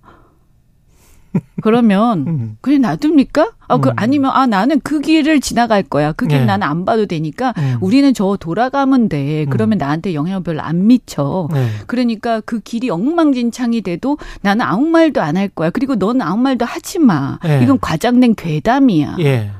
[1.63, 2.57] 그러면 음.
[2.61, 3.51] 그냥 놔둡니까?
[3.69, 3.95] 아, 그 음.
[3.97, 6.13] 아니면 아 나는 그 길을 지나갈 거야.
[6.13, 6.45] 그길 네.
[6.45, 7.77] 나는 안 봐도 되니까 음.
[7.81, 9.47] 우리는 저 돌아가면 돼.
[9.51, 11.49] 그러면 나한테 영향을 별로 안 미쳐.
[11.53, 11.69] 네.
[11.87, 15.71] 그러니까 그 길이 엉망진창이 돼도 나는 아무 말도 안 할 거야.
[15.71, 17.39] 그리고 넌 아무 말도 하지 마.
[17.45, 17.61] 네.
[17.63, 19.17] 이건 과장된 괴담이야.
[19.21, 19.51] 예.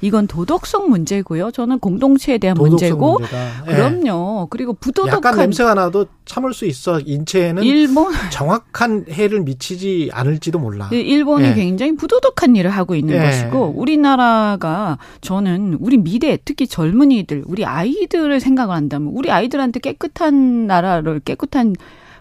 [0.00, 1.50] 이건 도덕성 문제고요.
[1.50, 3.18] 저는 공동체에 대한 문제고.
[3.18, 3.64] 문제다.
[3.68, 3.74] 예.
[3.74, 4.46] 그럼요.
[4.50, 7.00] 그리고 약간 부도덕한 냄새가 나도 참을 수 있어.
[7.00, 10.88] 인체에는 일본 정확한 해를 미치지 않을지도 몰라.
[10.90, 11.54] 네, 일본이 예.
[11.54, 13.20] 굉장히 부도덕한 일을 하고 있는 예.
[13.20, 21.20] 것이고 우리나라가 저는 우리 미래 특히 젊은이들 우리 아이들을 생각을 한다면 우리 아이들한테 깨끗한 나라를
[21.20, 21.74] 깨끗한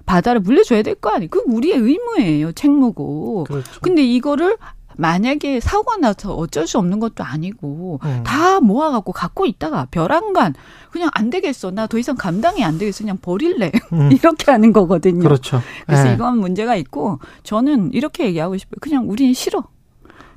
[0.05, 1.29] 바다를 물려줘야 될 거 아니에요.
[1.29, 2.53] 그 우리의 의무예요.
[2.53, 3.43] 책무고.
[3.43, 3.69] 그렇죠.
[3.81, 4.55] 근데 이거를
[4.97, 8.23] 만약에 사고가 나서 어쩔 수 없는 것도 아니고 음.
[8.25, 10.53] 다 모아갖고 갖고 있다가 벼랑간
[10.91, 14.11] 그냥 안 되겠어 나 더 이상 감당이 안 되겠어 그냥 버릴래 음.
[14.13, 15.21] 이렇게 하는 거거든요.
[15.21, 15.61] 그렇죠.
[15.85, 16.13] 그래서 예.
[16.13, 18.77] 이건 문제가 있고 저는 이렇게 얘기하고 싶어요.
[18.81, 19.63] 그냥 우리는 싫어.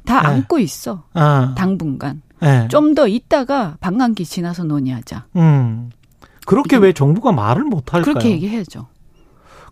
[0.05, 0.29] 다 네.
[0.29, 1.05] 안고 있어.
[1.15, 2.23] 아, 당분간.
[2.43, 2.69] 예.
[2.71, 5.27] 좀더 있다가 반감기 지나서 논의하자.
[5.37, 5.91] 음.
[6.47, 8.15] 그렇게 왜 정부가 말을 못 할까요?
[8.15, 8.87] 그렇게 얘기해야죠.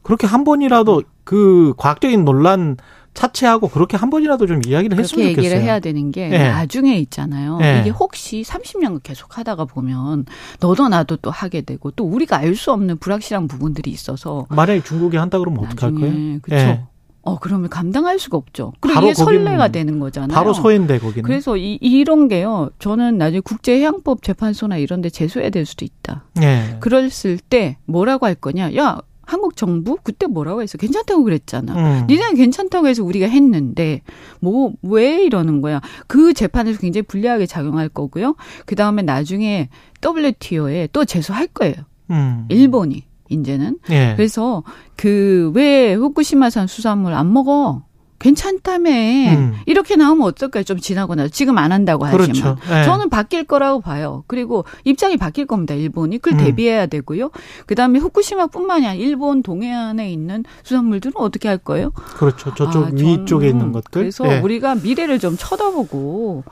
[0.03, 2.77] 그렇게 한 번이라도 그 과학적인 논란
[3.23, 5.61] 차치하고 그렇게 한 번이라도 좀 이야기를 했으면 얘기를 좋겠어요.
[5.65, 6.39] 해야 되는 게 예.
[6.51, 7.59] 나중에 있잖아요.
[7.63, 7.81] 예.
[7.81, 10.25] 이게 혹시 30년 계속 하다가 보면
[10.61, 15.17] 너도 나도 또 하게 되고 또 우리가 알 수 없는 불확실한 부분들이 있어서 만약에 중국이
[15.17, 16.39] 한다 그러면 어떡할 거예요?
[16.43, 16.65] 그렇죠.
[16.65, 16.85] 예.
[17.23, 18.73] 어 그러면 감당할 수가 없죠.
[18.81, 20.35] 그리고 이게 선례가 되는 거잖아요.
[20.35, 21.23] 바로 소인데 거기는.
[21.25, 22.71] 그래서 이, 이런 게요.
[22.79, 26.25] 저는 나중에 국제해양법 재판소나 이런 데 제소해야 될 수도 있다.
[26.43, 26.77] 예.
[26.81, 28.75] 그랬을 때 뭐라고 할 거냐?
[28.77, 30.79] 야, 한국 정부 그때 뭐라고 했어?
[30.79, 31.75] 괜찮다고 그랬잖아.
[31.75, 32.07] 음.
[32.09, 34.01] 니네는 괜찮다고 해서 우리가 했는데
[34.41, 35.81] 뭐 왜 이러는 거야?
[36.07, 38.37] 그 재판에서 굉장히 불리하게 작용할 거고요.
[38.65, 39.69] 그 다음에 나중에
[40.05, 41.75] WTO에 또 제소할 거예요.
[42.11, 42.47] 음.
[42.49, 44.15] 일본이 이제는 예.
[44.17, 44.63] 그래서
[44.97, 47.83] 그 왜 후쿠시마산 수산물 안 먹어?
[48.19, 49.55] 괜찮다며 음.
[49.67, 50.65] 이렇게 나오면 어떨까요?
[50.65, 52.57] 좀 지나고 나서 지금 안 한다고 하지만 그렇죠.
[52.71, 52.85] 예.
[52.85, 54.25] 저는 바뀔 거라고 봐요.
[54.27, 55.75] 그리고 입장이 바뀔 겁니다.
[55.75, 56.45] 일본이 그걸 음.
[56.45, 57.31] 대비해야 되고요.
[57.67, 61.91] 그다음에 후쿠시마뿐만이 아니라 일본 동해안에 있는 수산물들은 어떻게 할 거예요?
[61.91, 62.55] 그렇죠.
[62.55, 63.91] 저쪽 아, 위 쪽에 저는 있는 것들.
[63.91, 64.41] 그래서 예.
[64.41, 66.45] 우리가 미래를 좀 쳐다보고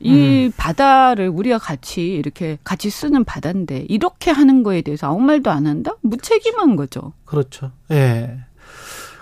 [0.00, 5.66] 이 바다를 우리가 같이 이렇게 같이 쓰는 바다인데 이렇게 하는 거에 대해서 아무 말도 안
[5.66, 5.92] 한다?
[6.02, 7.12] 무책임한 거죠.
[7.24, 7.70] 그렇죠.
[7.90, 8.38] 예.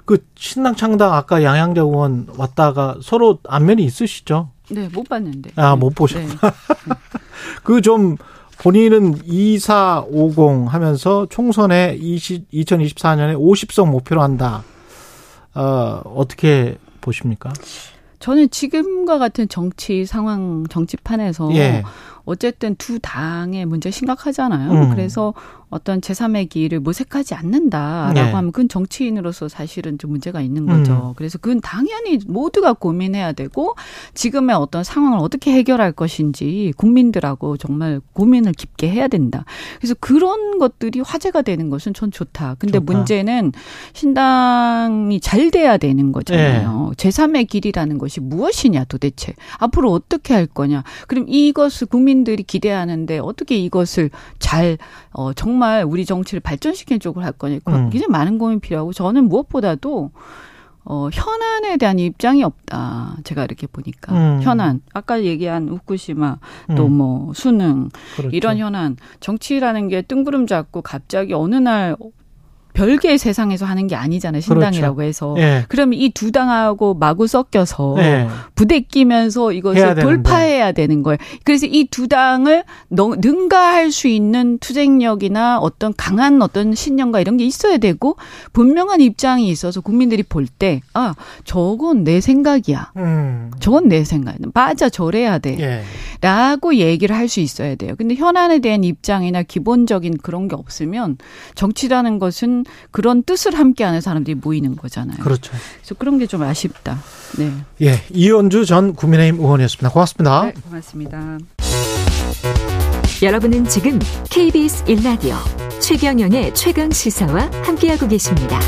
[0.04, 4.50] 그 신당 창당 아까 양양대 의원 왔다가 서로 안면이 있으시죠?
[4.70, 5.50] 네, 못 봤는데.
[5.56, 6.28] 아, 못 보셨- 네.
[7.64, 8.16] 그좀
[8.58, 14.62] 본인은 2450 하면서 총선에 20, 2024년에 50석 목표로 한다.
[15.54, 17.52] 어, 어떻게 보십니까?
[18.20, 21.82] 저는 지금과 같은 정치 상황, 정치판에서 예.
[22.24, 24.70] 어쨌든 두 당의 문제 심각하잖아요.
[24.72, 24.90] 음.
[24.90, 25.34] 그래서
[25.74, 28.20] 어떤 제3의 길을 모색하지 않는다라고 네.
[28.20, 31.08] 하면 그건 정치인으로서 사실은 좀 문제가 있는 거죠.
[31.08, 31.14] 음.
[31.16, 33.74] 그래서 그건 당연히 모두가 고민해야 되고
[34.14, 39.44] 지금의 어떤 상황을 어떻게 해결할 것인지 국민들하고 정말 고민을 깊게 해야 된다.
[39.80, 42.54] 그래서 그런 것들이 화제가 되는 것은 전 좋다.
[42.60, 42.92] 근데 좋다.
[42.92, 43.50] 문제는
[43.94, 46.92] 신당이 잘 돼야 되는 거잖아요.
[46.96, 47.08] 네.
[47.08, 49.34] 제3의 길이라는 것이 무엇이냐 도대체.
[49.58, 50.84] 앞으로 어떻게 할 거냐.
[51.08, 54.78] 그럼 이것을 국민들이 기대하는데 어떻게 이것을 잘,
[55.10, 57.58] 어, 정말 우리 정치를 발전시키는 쪽으로 할 거냐.
[57.68, 57.90] 음.
[57.90, 60.10] 굉장히 많은 고민 필요하고 저는 무엇보다도
[60.86, 63.16] 어, 현안에 대한 입장이 없다.
[63.24, 64.12] 제가 이렇게 보니까.
[64.14, 64.42] 음.
[64.42, 64.82] 현안.
[64.92, 66.38] 아까 얘기한 후쿠시마,
[66.76, 66.92] 또 음.
[66.92, 68.36] 뭐, 수능, 그렇죠.
[68.36, 68.96] 이런 현안.
[69.20, 71.96] 정치라는 게 뜬구름 잡고 갑자기 어느 날
[72.74, 74.40] 별개의 세상에서 하는 게 아니잖아요.
[74.42, 75.34] 신당이라고 해서.
[75.38, 75.64] 예.
[75.68, 78.28] 그러면 이 두 당하고 마구 섞여서 예.
[78.54, 79.94] 부대 끼면서 해야 이것을.
[79.96, 81.16] 돌파해야 되는 거예요.
[81.44, 87.44] 그래서 이 두 당을 너- 능가할 수 있는 투쟁력이나 어떤 강한 어떤 신념과 이런 게
[87.44, 88.16] 있어야 되고
[88.52, 91.14] 분명한 입장이 있어서 국민들이 볼 때 아,
[91.44, 92.92] 저건 내 생각이야.
[92.96, 93.50] 음.
[93.60, 94.48] 저건 내 생각이야.
[94.52, 95.56] 맞아, 저래야 돼.
[95.60, 95.82] 예.
[96.20, 97.94] 라고 얘기를 할 수 있어야 돼요.
[97.96, 101.16] 근데 현안에 대한 입장이나 기본적인 그런 게 없으면
[101.54, 105.18] 정치라는 것은 그런 뜻을 함께하는 사람들이 모이는 거잖아요.
[105.18, 105.52] 그렇죠.
[105.78, 106.98] 그래서 그런 게 좀 아쉽다.
[107.38, 107.52] 네.
[107.82, 108.02] 예.
[108.10, 109.90] 이현주 전 국민의힘 의원이었습니다.
[109.90, 110.44] 고맙습니다.
[110.46, 111.38] 네, 고맙습니다.
[113.22, 113.98] 여러분은 지금
[114.30, 115.36] KBS 1라디오
[115.80, 118.58] 최경영의 최강 시사와 함께하고 계십니다.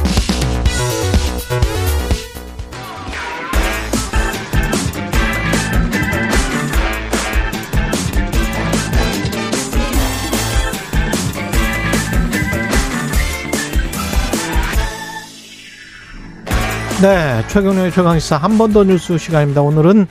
[17.03, 19.61] 네, 최경영의 최강시사 한 번 더 뉴스 시간입니다.
[19.62, 20.07] 오늘은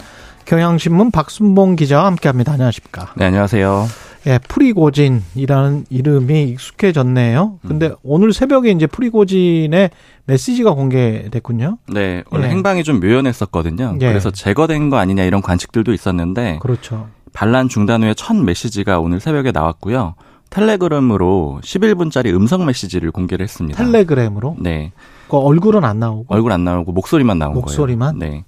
[0.45, 2.53] 경향신문 박순봉 기자와 함께합니다.
[2.53, 3.13] 안녕하십니까?
[3.15, 3.87] 네, 안녕하세요.
[4.27, 7.59] 예, 프리고진이라는 이름이 익숙해졌네요.
[7.67, 9.89] 근데 오늘 새벽에 이제 프리고진의
[10.25, 11.77] 메시지가 공개됐군요.
[11.91, 12.49] 네, 원래 예.
[12.51, 13.97] 행방이 좀 묘연했었거든요.
[14.01, 14.07] 예.
[14.07, 17.07] 그래서 제거된 거 아니냐 이런 관측들도 있었는데 그렇죠.
[17.33, 20.15] 반란 중단 후에 첫 메시지가 오늘 새벽에 나왔고요.
[20.49, 23.83] 텔레그램으로 11분짜리 음성 메시지를 공개를 했습니다.
[23.83, 24.91] 텔레그램으로 네,
[25.27, 28.19] 그 얼굴은 안 나오고 얼굴 안 나오고 목소리만 나온 목소리만?
[28.19, 28.33] 거예요.
[28.33, 28.45] 네.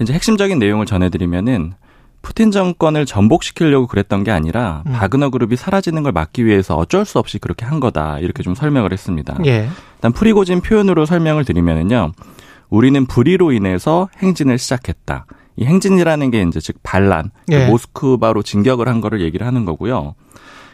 [0.00, 1.74] 이제 핵심적인 내용을 전해드리면은
[2.22, 4.92] 푸틴 정권을 전복시키려고 그랬던 게 아니라 음.
[4.92, 8.92] 바그너 그룹이 사라지는 걸 막기 위해서 어쩔 수 없이 그렇게 한 거다 이렇게 좀 설명을
[8.92, 9.38] 했습니다.
[9.44, 9.68] 예.
[9.96, 12.12] 일단 프리고진 표현으로 설명을 드리면은요.
[12.70, 15.26] 우리는 불의로 인해서 행진을 시작했다.
[15.56, 17.66] 이 행진이라는 게 이제 즉 반란, 그 예.
[17.68, 20.14] 모스크바로 진격을 한 거를 얘기를 하는 거고요.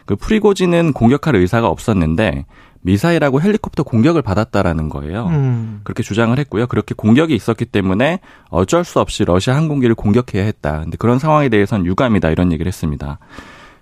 [0.05, 2.45] 그 프리고진은 공격할 의사가 없었는데
[2.81, 5.27] 미사일하고 헬리콥터 공격을 받았다라는 거예요.
[5.27, 5.81] 음.
[5.83, 6.65] 그렇게 주장을 했고요.
[6.67, 10.79] 그렇게 공격이 있었기 때문에 어쩔 수 없이 러시아 항공기를 공격해야 했다.
[10.81, 13.19] 근데 그런 상황에 대해서는 유감이다 이런 얘기를 했습니다.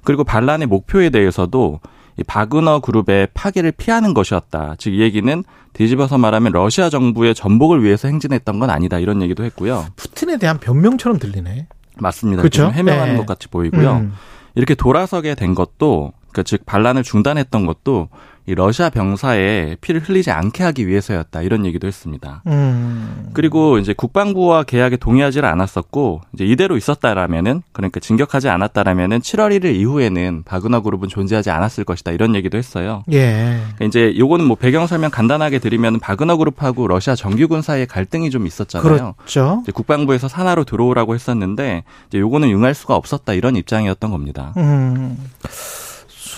[0.03, 1.79] 그리고 반란의 목표에 대해서도
[2.17, 4.75] 이 바그너 그룹의 파괴를 피하는 것이었다.
[4.77, 9.85] 즉 이 얘기는 뒤집어서 말하면 러시아 정부의 전복을 위해서 행진했던 건 아니다 이런 얘기도 했고요.
[9.95, 11.67] 푸틴에 대한 변명처럼 들리네.
[11.97, 12.47] 맞습니다.
[12.49, 13.17] 좀 해명하는 네.
[13.19, 13.91] 것 같이 보이고요.
[13.97, 14.13] 음.
[14.55, 18.09] 이렇게 돌아서게 된 것도 그즉 반란을 중단했던 것도
[18.49, 22.41] 이 러시아 병사의 피를 흘리지 않게 하기 위해서였다 이런 얘기도 했습니다.
[22.47, 23.29] 음.
[23.33, 30.41] 그리고 이제 국방부와 계약에 동의하지를 않았었고 이제 이대로 있었다라면은 그러니까 진격하지 않았다라면은 7월 1일 이후에는
[30.45, 33.03] 바그너 그룹은 존재하지 않았을 것이다 이런 얘기도 했어요.
[33.11, 33.59] 예.
[33.75, 38.47] 그러니까 이제 요거는 뭐 배경 설명 간단하게 드리면 바그너 그룹하고 러시아 정규군 사이에 갈등이 좀
[38.47, 39.13] 있었잖아요.
[39.13, 39.63] 그렇죠.
[39.71, 44.55] 국방부에서 산하로 들어오라고 했었는데 이제 요거는 응할 수가 없었다 이런 입장이었던 겁니다.
[44.57, 45.19] 음.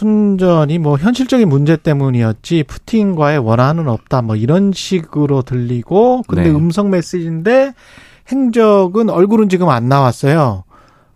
[0.01, 6.49] 순전히 뭐 현실적인 문제 때문이었지 푸틴과의 원한은 없다 뭐 이런 식으로 들리고 근데 네.
[6.49, 7.75] 음성 메시지인데
[8.31, 10.63] 행적은 얼굴은 지금 안 나왔어요.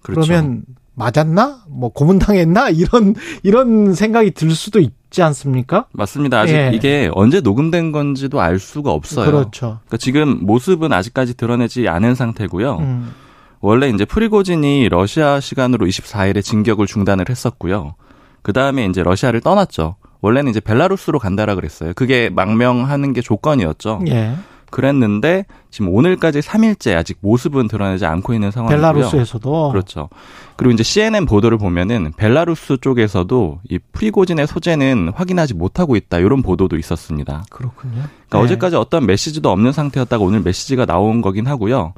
[0.04, 0.34] 그 그렇죠.
[0.34, 1.64] 러면 맞았나?
[1.68, 2.70] 뭐 고문당했나?
[2.70, 5.88] 이런 이런 생각이 들 수도 있지 않습니까?
[5.92, 6.42] 맞습니다.
[6.42, 6.72] 아직 예.
[6.72, 9.26] 이게 언제 녹음된 건지도 알 수가 없어요.
[9.26, 9.80] 그렇죠.
[9.86, 12.78] 그러니까 지금 모습은 아직까지 드러내지 않은 상태고요.
[12.78, 13.12] 음.
[13.62, 17.96] 원래 이제 프리고진이 러시아 시간으로 24일에 진격을 중단을 했었고요.
[18.46, 19.96] 그 다음에 이제 러시아를 떠났죠.
[20.22, 21.94] 원래는 이제 벨라루스로 간다라 그랬어요.
[21.96, 24.02] 그게 망명하는 게 조건이었죠.
[24.08, 24.36] 예.
[24.70, 28.80] 그랬는데 지금 오늘까지 3일째 아직 모습은 드러내지 않고 있는 상황이고요.
[28.80, 30.10] 벨라루스에서도 그렇죠.
[30.58, 36.78] 그리고 이제 CNN 보도를 보면은 벨라루스 쪽에서도 이 프리고진의 소재는 확인하지 못하고 있다 이런 보도도
[36.78, 37.46] 있었습니다.
[37.50, 37.94] 그렇군요.
[37.94, 38.38] 그러니까 네.
[38.38, 41.96] 어제까지 어떤 메시지도 없는 상태였다가 오늘 메시지가 나온 거긴 하고요.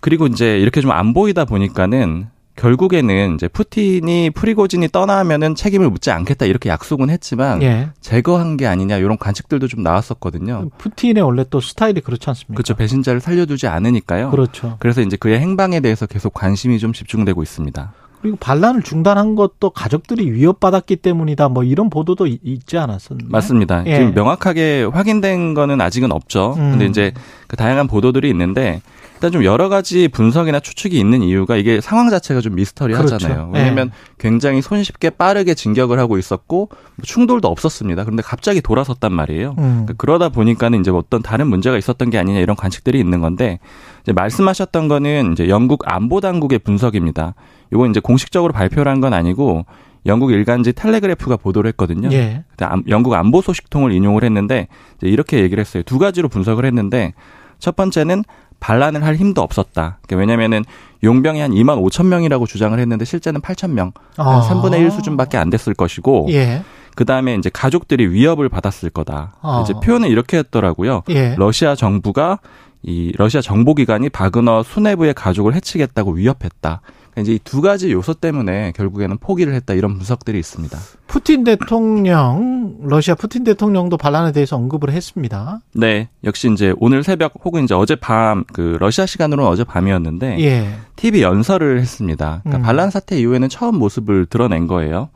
[0.00, 2.28] 그리고 이제 이렇게 좀 안 보이다 보니까는
[2.58, 7.90] 결국에는 이제 푸틴이 프리고진이 떠나면은 책임을 묻지 않겠다 이렇게 약속은 했지만 예.
[8.00, 10.68] 제거한 게 아니냐 이런 관측들도 좀 나왔었거든요.
[10.78, 12.54] 푸틴의 원래 또 스타일이 그렇지 않습니까?
[12.54, 12.74] 그렇죠.
[12.74, 14.30] 배신자를 살려두지 않으니까요.
[14.30, 14.76] 그렇죠.
[14.80, 17.92] 그래서 이제 그의 행방에 대해서 계속 관심이 좀 집중되고 있습니다.
[18.20, 21.48] 그리고 반란을 중단한 것도 가족들이 위협받았기 때문이다.
[21.50, 23.28] 뭐 이런 보도도 이- 있지 않았었나요?
[23.30, 23.84] 맞습니다.
[23.86, 23.94] 예.
[23.98, 26.54] 지금 명확하게 확인된 거는 아직은 없죠.
[26.58, 26.70] 음.
[26.72, 27.12] 근데 이제
[27.46, 28.82] 그 다양한 보도들이 있는데
[29.14, 33.34] 일단 좀 여러 가지 분석이나 추측이 있는 이유가 이게 상황 자체가 좀 미스터리하잖아요.
[33.36, 33.50] 그렇죠.
[33.52, 38.04] 왜냐하면 굉장히 손쉽게 빠르게 진격을 하고 있었고 뭐 충돌도 없었습니다.
[38.04, 39.50] 그런데 갑자기 돌아섰단 말이에요.
[39.58, 39.62] 음.
[39.86, 43.58] 그러니까 그러다 보니까는 이제 뭐 어떤 다른 문제가 있었던 게 아니냐 이런 관측들이 있는 건데
[44.02, 47.34] 이제 말씀하셨던 거는 이제 영국 안보 당국의 분석입니다.
[47.72, 49.64] 이건 이제 공식적으로 발표를 한 건 아니고
[50.06, 52.08] 영국 일간지 텔레그래프가 보도를 했거든요.
[52.12, 52.44] 예.
[52.50, 55.82] 그때 안- 영국 안보 소식통을 인용을 했는데 이제 이렇게 얘기를 했어요.
[55.84, 57.12] 두 가지로 분석을 했는데
[57.58, 58.24] 첫 번째는
[58.60, 59.98] 반란을 할 힘도 없었다.
[60.06, 60.64] 그러니까 왜냐면은
[61.04, 64.40] 용병이 한 2만 5천 명이라고 주장을 했는데 실제는 8천 명, 한 아.
[64.48, 66.62] 3분의 1 수준밖에 안 됐을 것이고 예.
[66.96, 69.36] 그 다음에 이제 가족들이 위협을 받았을 거다.
[69.42, 69.60] 아.
[69.62, 71.02] 이제 표현은 이렇게 했더라고요.
[71.10, 71.34] 예.
[71.36, 72.38] 러시아 정부가
[72.82, 76.80] 이 러시아 정보기관이 바그너 수뇌부의 가족을 해치겠다고 위협했다.
[77.20, 80.78] 이제 이 두 가지 요소 때문에 결국에는 포기를 했다 이런 분석들이 있습니다.
[81.06, 85.60] 푸틴 대통령, 러시아 푸틴 대통령도 반란에 대해서 언급을 했습니다.
[85.72, 90.68] 네, 역시 이제 오늘 새벽 혹은 이제 어제 밤그 러시아 시간으로는 어제 밤이었는데 예.
[90.96, 92.40] TV 연설을 했습니다.
[92.42, 92.62] 그러니까 음.
[92.62, 95.08] 반란 사태 이후에는 처음 모습을 드러낸 거예요.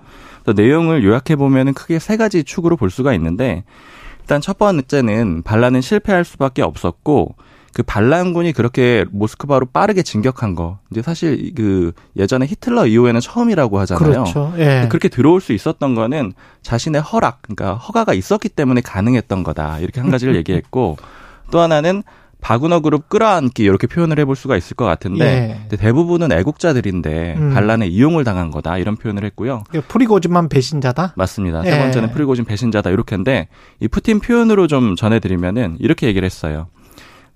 [0.42, 3.64] 그래서 내용을 요약해 보면은 크게 세 가지 축으로 볼 수가 있는데
[4.20, 7.34] 일단 첫 번째는 반란은 실패할 수밖에 없었고
[7.72, 14.10] 그 반란군이 그렇게 모스크바로 빠르게 진격한 거 이제 사실 그 예전에 히틀러 이후에는 처음이라고 하잖아요.
[14.10, 14.52] 그렇죠.
[14.58, 14.86] 예.
[14.90, 19.78] 그렇게 들어올 수 있었던 거는 자신의 허락, 그러니까 허가가 있었기 때문에 가능했던 거다.
[19.78, 20.98] 이렇게 한 가지를 얘기했고
[21.50, 22.02] 또 하나는
[22.42, 25.76] 바구너 그룹 끌어안기 이렇게 표현을 해볼 수가 있을 것 같은데 예.
[25.76, 27.54] 대부분은 애국자들인데 음.
[27.54, 29.62] 반란에 이용을 당한 거다 이런 표현을 했고요.
[29.88, 31.14] 프리고즈만 배신자다?
[31.16, 31.64] 맞습니다.
[31.64, 31.70] 예.
[31.70, 33.48] 세 번째는 프리고진 배신자다 이렇게인데
[33.80, 36.66] 이 푸틴 표현으로 좀 전해드리면은 이렇게 얘기를 했어요.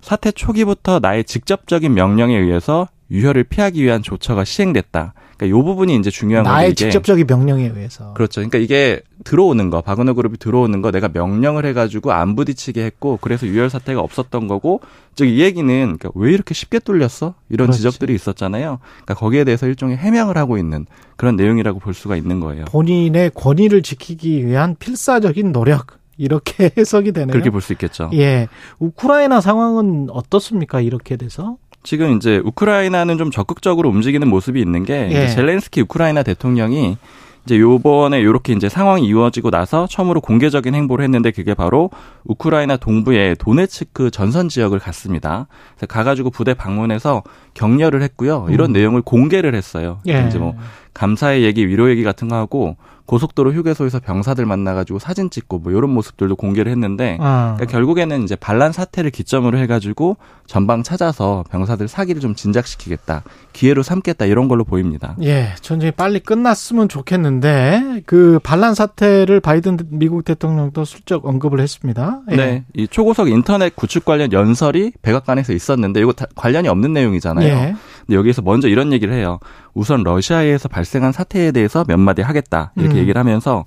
[0.01, 5.13] 사태 초기부터 나의 직접적인 명령에 의해서 유혈을 피하기 위한 조처가 시행됐다.
[5.37, 8.13] 그러니까 이 부분이 이제 중요한 건데 나의 직접적인 명령에 의해서.
[8.13, 8.41] 그렇죠.
[8.41, 13.45] 그러니까 이게 들어오는 거, 바그너 그룹이 들어오는 거 내가 명령을 해가지고 안 부딪히게 했고 그래서
[13.47, 14.81] 유혈 사태가 없었던 거고
[15.15, 17.35] 즉 이 얘기는 그러니까 왜 이렇게 쉽게 뚫렸어?
[17.49, 17.77] 이런 그렇지.
[17.79, 18.79] 지적들이 있었잖아요.
[18.81, 20.85] 그러니까 거기에 대해서 일종의 해명을 하고 있는
[21.15, 22.65] 그런 내용이라고 볼 수가 있는 거예요.
[22.65, 25.96] 본인의 권위를 지키기 위한 필사적인 노력.
[26.17, 27.31] 이렇게 해석이 되네요.
[27.31, 28.09] 그렇게 볼 수 있겠죠.
[28.13, 28.47] 예.
[28.79, 30.81] 우크라이나 상황은 어떻습니까?
[30.81, 31.57] 이렇게 돼서?
[31.83, 35.27] 지금 이제 우크라이나는 좀 적극적으로 움직이는 모습이 있는 게 예.
[35.29, 36.97] 젤렌스키 우크라이나 대통령이
[37.45, 41.89] 이제 요번에 요렇게 이제 상황이 이루어지고 나서 처음으로 공개적인 행보를 했는데 그게 바로
[42.25, 45.47] 우크라이나 동부의 도네츠크 전선 지역을 갔습니다.
[45.77, 48.47] 그래서 가가지고 부대 방문해서 격려를 했고요.
[48.49, 48.73] 이런 음.
[48.73, 49.99] 내용을 공개를 했어요.
[50.09, 50.25] 예.
[50.27, 50.55] 이제 뭐
[50.97, 52.75] 감사의 얘기, 위로 얘기 같은 거 하고
[53.05, 57.53] 고속도로 휴게소에서 병사들 만나가지고 사진 찍고 뭐 이런 모습들도 공개를 했는데 아.
[57.55, 63.23] 그러니까 결국에는 이제 반란 사태를 기점으로 해가지고 전방 찾아서 병사들 사기를 좀 진작시키겠다,
[63.53, 65.15] 기회로 삼겠다 이런 걸로 보입니다.
[65.21, 72.21] 예, 전쟁이 빨리 끝났으면 좋겠는데 그 반란 사태를 바이든 미국 대통령도 슬쩍 언급을 했습니다.
[72.31, 72.35] 예.
[72.35, 77.47] 네, 이 초고속 인터넷 구축 관련 연설이 백악관에서 있었는데 이거 다 관련이 없는 내용이잖아요.
[77.47, 77.75] 예.
[78.07, 79.39] 근데 여기에서 먼저 이런 얘기를 해요.
[79.73, 82.99] 우선 러시아에서 발생한 사태에 대해서 몇 마디 하겠다 이렇게 음.
[82.99, 83.65] 얘기를 하면서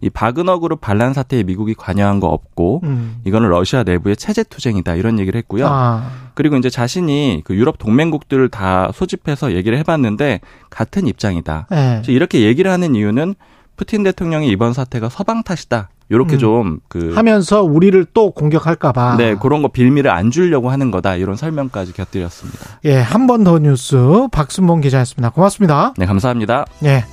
[0.00, 3.20] 이 바그너 그룹 반란 사태에 미국이 관여한 거 없고 음.
[3.24, 5.68] 이거는 러시아 내부의 체제 투쟁이다 이런 얘기를 했고요.
[5.68, 10.40] 아, 그리고 이제 자신이 그 유럽 동맹국들을 다 소집해서 얘기를 해봤는데
[10.70, 11.68] 같은 입장이다.
[11.70, 11.76] 예.
[11.76, 13.36] 그래서 이렇게 얘기를 하는 이유는
[13.76, 15.90] 푸틴 대통령이 이번 사태가 서방 탓이다.
[16.12, 16.38] 이렇게 음.
[16.38, 19.16] 좀그 하면서 우리를 또 공격할까봐.
[19.16, 21.16] 네, 그런 거 빌미를 안 주려고 하는 거다.
[21.16, 22.58] 이런 설명까지 곁들였습니다.
[22.84, 23.96] 예, 한 번 더 뉴스
[24.30, 25.30] 박순봉 기자였습니다.
[25.30, 25.94] 고맙습니다.
[25.96, 26.66] 네, 감사합니다.
[26.84, 27.04] 예.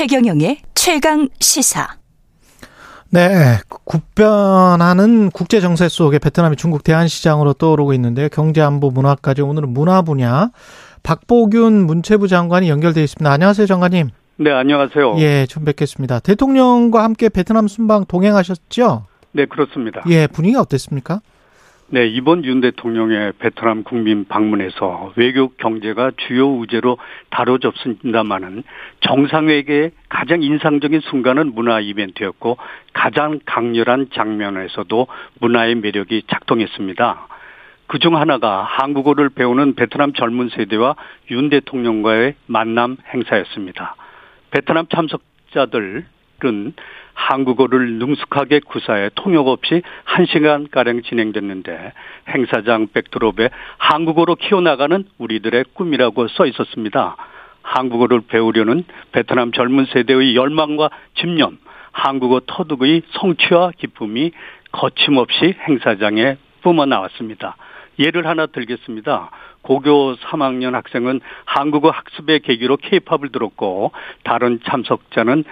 [0.00, 1.86] 최경영의 최강 시사.
[3.10, 8.30] 네, 급변하는 국제 정세 속에 베트남이 중국 대한 시장으로 떠오르고 있는데요.
[8.30, 10.52] 경제 안보 문화까지 오늘은 문화 분야
[11.02, 13.30] 박보균 문체부 장관이 연결돼 있습니다.
[13.30, 14.08] 안녕하세요, 장관님.
[14.36, 15.16] 네, 안녕하세요.
[15.18, 16.20] 예, 처음 뵙겠습니다.
[16.20, 19.04] 대통령과 함께 베트남 순방 동행하셨죠?
[19.32, 20.02] 네, 그렇습니다.
[20.08, 21.20] 예, 분위기가 어땠습니까?
[21.92, 26.98] 네, 이번 윤 대통령의 베트남 국민 방문에서 외교 경제가 주요 우제로
[27.30, 28.62] 다뤄졌습니다마는
[29.00, 32.58] 정상회계의 가장 인상적인 순간은 문화 이벤트였고
[32.92, 35.08] 가장 강렬한 장면에서도
[35.40, 37.26] 문화의 매력이 작동했습니다.
[37.88, 40.94] 그중 하나가 한국어를 배우는 베트남 젊은 세대와
[41.32, 43.96] 윤 대통령과의 만남 행사였습니다.
[44.52, 46.04] 베트남 참석자들
[46.40, 46.72] 이끈
[47.20, 51.92] 한국어를 능숙하게 구사해 통역 없이 1시간가량 진행됐는데
[52.28, 57.16] 행사장 백드롭에 한국어로 키워나가는 우리들의 꿈이라고 써 있었습니다.
[57.62, 61.58] 한국어를 배우려는 베트남 젊은 세대의 열망과 집념,
[61.92, 64.32] 한국어 터득의 성취와 기쁨이
[64.72, 67.56] 거침없이 행사장에 뿜어 나왔습니다.
[67.98, 69.30] 예를 하나 들겠습니다.
[69.62, 73.92] 고교 3학년 학생은 한국어 학습의 계기로 케이팝을 들었고
[74.24, 75.44] 다른 참석자는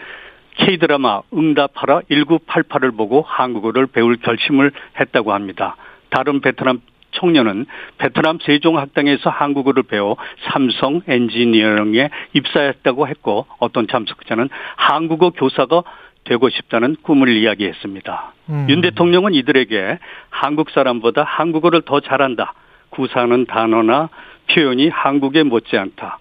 [0.59, 5.77] K드라마 응답하라 1988을 보고 한국어를 배울 결심을 했다고 합니다.
[6.11, 6.81] 다른 베트남
[7.13, 10.17] 청년은 베트남 세종학당에서 한국어를 배워
[10.51, 15.83] 삼성 엔지니어링에 입사했다고 했고 어떤 참석자는 한국어 교사가
[16.25, 18.33] 되고 싶다는 꿈을 이야기했습니다.
[18.51, 18.67] 음.
[18.69, 19.99] 윤 대통령은 이들에게
[20.29, 22.53] 한국 사람보다 한국어를 더 잘한다.
[22.91, 24.11] 구사하는 단어나
[24.51, 26.19] 표현이 한국에 못지않다.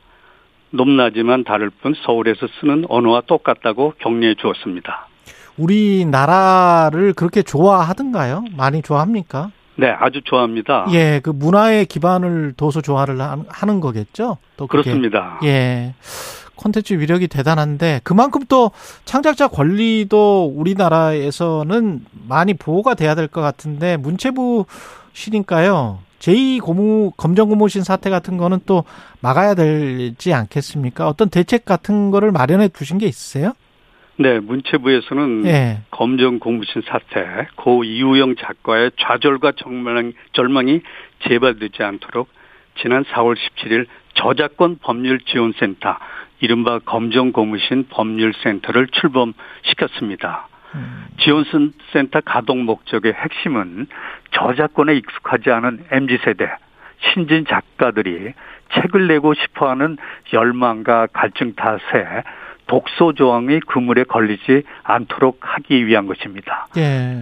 [0.71, 5.07] 높나지만 다를 뿐 서울에서 쓰는 언어와 똑같다고 격려해 주었습니다.
[5.57, 8.45] 우리나라를 그렇게 좋아하던가요?
[8.55, 9.51] 많이 좋아합니까?
[9.75, 10.87] 네, 아주 좋아합니다.
[10.91, 14.37] 예, 그 문화의 기반을 둬서 좋아를 하는 거겠죠?
[14.57, 15.39] 또 그렇습니다.
[15.43, 15.93] 예.
[16.55, 18.71] 콘텐츠 위력이 대단한데 그만큼 또
[19.05, 24.65] 창작자 권리도 우리나라에서는 많이 보호가 돼야 될 것 같은데 문체부
[25.13, 25.99] 시니까요.
[26.19, 28.83] 제2 고무 검정 고무신 사태 같은 거는 또
[29.21, 31.07] 막아야 되지 않겠습니까?
[31.07, 33.53] 어떤 대책 같은 거를 마련해 두신 게 있으세요?
[34.19, 35.81] 네, 문체부에서는 예.
[35.91, 40.81] 검정 고무신 사태, 고 이우영 작가의 좌절과 절망, 절망이
[41.27, 42.27] 재발되지 않도록
[42.81, 45.97] 지난 4월 17일 저작권 법률 지원센터,
[46.39, 50.47] 이른바 검정 고무신 법률센터를 출범시켰습니다.
[50.75, 51.07] 음.
[51.19, 53.87] 지원센터 가동 목적의 핵심은
[54.37, 56.49] 저작권에 익숙하지 않은 MZ세대,
[57.13, 58.33] 신진 작가들이
[58.73, 59.97] 책을 내고 싶어 하는
[60.33, 62.23] 열망과 갈증 탓에
[62.67, 66.67] 독소 조항이 그물에 걸리지 않도록 하기 위한 것입니다.
[66.77, 67.17] 예.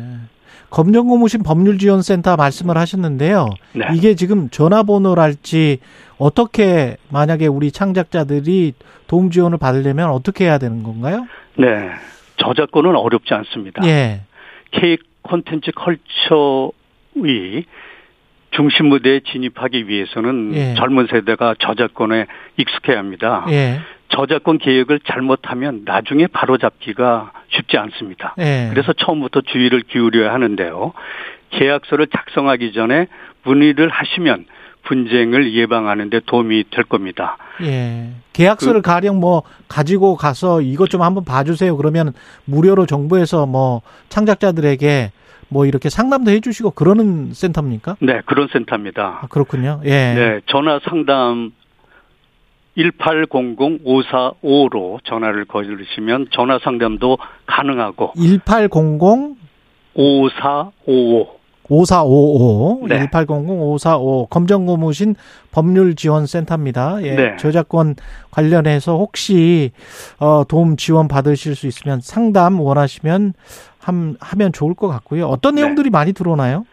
[0.71, 3.49] 검정고무신 법률지원센터 말씀을 하셨는데요.
[3.73, 3.85] 네.
[3.93, 5.79] 이게 지금 전화번호랄지
[6.17, 8.73] 어떻게 만약에 우리 창작자들이
[9.07, 11.27] 도움 지원을 받으려면 어떻게 해야 되는 건가요?
[11.57, 11.91] 네.
[12.37, 13.85] 저작권은 어렵지 않습니다.
[13.85, 14.21] 예.
[14.71, 16.71] K 콘텐츠 컬처
[17.15, 17.65] 의
[18.51, 20.73] 중심 무대에 진입하기 위해서는 예.
[20.75, 22.25] 젊은 세대가 저작권에
[22.57, 23.45] 익숙해야 합니다.
[23.49, 23.79] 예.
[24.09, 28.35] 저작권 계획을 잘못하면 나중에 바로잡기가 쉽지 않습니다.
[28.39, 28.69] 예.
[28.71, 30.93] 그래서 처음부터 주의를 기울여야 하는데요.
[31.51, 33.07] 계약서를 작성하기 전에
[33.43, 34.45] 문의를 하시면
[34.83, 37.37] 분쟁을 예방하는 데 도움이 될 겁니다.
[37.61, 38.11] 예.
[38.33, 41.75] 계약서를 그, 가령 뭐 가지고 가서 이것 좀 한번 봐주세요.
[41.75, 42.13] 그러면
[42.45, 45.11] 무료로 정부에서 뭐 창작자들에게
[45.49, 47.97] 뭐 이렇게 상담도 해주시고 그러는 센터입니까?
[47.99, 49.19] 네, 그런 센터입니다.
[49.21, 49.81] 아, 그렇군요.
[49.85, 49.89] 예.
[49.89, 51.51] 네, 전화 상담
[52.77, 58.71] 1800-5455로 전화를 거주시면 전화 상담도 가능하고 1800
[59.95, 61.35] 5455
[61.67, 63.07] 5455 네.
[63.07, 65.15] 1800-5455 검정고무신
[65.51, 67.01] 법률지원센터입니다.
[67.03, 67.15] 예.
[67.15, 67.35] 네.
[67.37, 67.95] 저작권
[68.29, 69.71] 관련해서 혹시
[70.19, 73.33] 어 도움 지원 받으실 수 있으면 상담 원하시면
[73.85, 75.27] 함, 하면 좋을 것 같고요.
[75.27, 75.61] 어떤 네.
[75.61, 75.91] 내용들이 네.
[75.91, 76.65] 많이 들어오나요?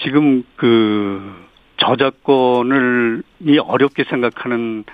[0.00, 1.34] 지금 그
[1.78, 4.84] 저작권을 이 어렵게 생각하는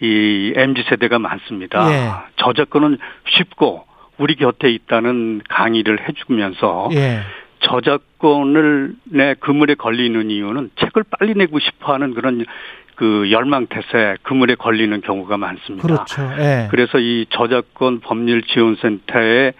[0.00, 1.92] 이 MZ 세대가 많습니다.
[1.92, 2.10] 예.
[2.36, 2.96] 저작권은
[3.36, 3.84] 쉽고
[4.16, 7.20] 우리 곁에 있다는 강의를 해주면서 예.
[7.60, 12.46] 저작권을 내 그물에 걸리는 이유는 책을 빨리 내고 싶어하는 그런
[12.94, 15.86] 그 열망 태세 그물에 걸리는 경우가 많습니다.
[15.86, 16.22] 그렇죠.
[16.38, 16.68] 예.
[16.70, 19.52] 그래서 이 저작권 법률 지원센터에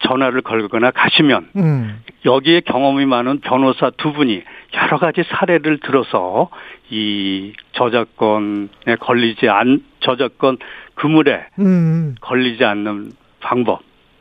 [0.00, 2.02] 전화를 걸거나 가시면 음.
[2.24, 4.42] 여기에 경험이 많은 변호사 두 분이
[4.74, 6.48] 여러 가지 사례를 들어서
[6.90, 10.58] 이 저작권에 걸리지 않 저작권
[10.94, 12.14] 그물에 음.
[12.20, 13.80] 걸리지 않는 방법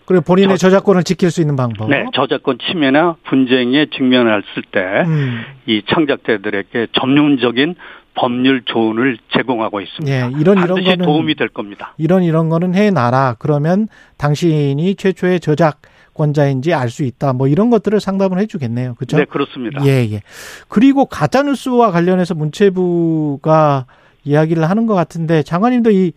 [0.10, 1.88] 그리고 본인의 저, 작권을 지킬 수 있는 방법.
[1.88, 5.82] 네, 저작권 침해나 분쟁에 직면했을 때이 음.
[5.88, 7.76] 창작자들에게 전문적인
[8.16, 10.14] 법률 조언을 제공하고 있습니다.
[10.14, 11.94] 예, 이런 이런 거는 도움이 될 겁니다.
[11.98, 13.36] 이런 이런 거는 해놔라.
[13.40, 13.88] 그러면
[14.18, 17.34] 당신이 최초의 저작권자인지 알 수 있다.
[17.34, 18.96] 뭐 이런 것들을 상담을 해주겠네요.
[18.96, 19.18] 그렇죠?
[19.18, 19.86] 네, 그렇습니다.
[19.86, 20.22] 예, 예.
[20.68, 23.86] 그리고 가짜 뉴스와 관련해서 문체부가
[24.26, 26.12] 이야기를 하는 것 같은데 장관님도 이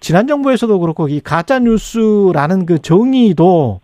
[0.00, 3.80] 지난 정부에서도 그렇고 이 가짜 뉴스라는 그 정의도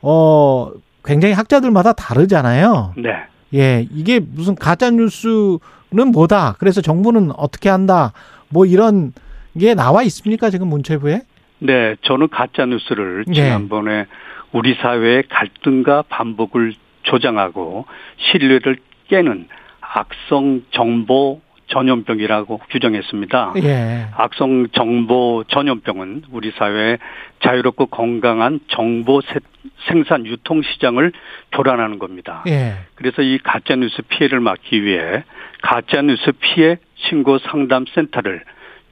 [0.00, 0.70] 어
[1.04, 2.94] 굉장히 학자들마다 다르잖아요.
[2.96, 3.10] 네.
[3.54, 6.56] 예, 이게 무슨 가짜 뉴스는 뭐다.
[6.58, 8.12] 그래서 정부는 어떻게 한다.
[8.48, 9.12] 뭐 이런
[9.58, 11.22] 게 나와 있습니까 지금 문체부에?
[11.58, 13.34] 네, 저는 가짜 뉴스를 네.
[13.34, 14.06] 지난번에 네.
[14.52, 17.86] 우리 사회의 갈등과 반복을 조장하고
[18.18, 19.48] 신뢰를 깨는
[19.80, 21.40] 악성 정보
[21.70, 23.54] 전염병이라고 규정했습니다.
[23.64, 24.06] 예.
[24.16, 26.98] 악성 정보 전염병은 우리 사회에
[27.42, 29.40] 자유롭고 건강한 정보 세-
[29.88, 31.12] 생산 유통 시장을
[31.52, 32.42] 교란하는 겁니다.
[32.48, 32.74] 예.
[32.96, 35.24] 그래서 이 가짜 뉴스 피해를 막기 위해
[35.62, 38.42] 가짜 뉴스 피해 신고 상담 센터를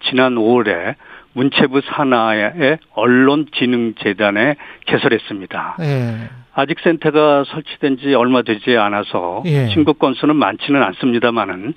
[0.08, 0.94] 지난 5월에
[1.34, 4.56] 문체부 산하의 언론진흥재단에
[4.86, 5.76] 개설했습니다.
[5.80, 6.16] 예.
[6.58, 9.68] 아직 센터가 설치된 지 얼마 되지 않아서 예.
[9.68, 11.72] 신고 건수는 많지는 않습니다만은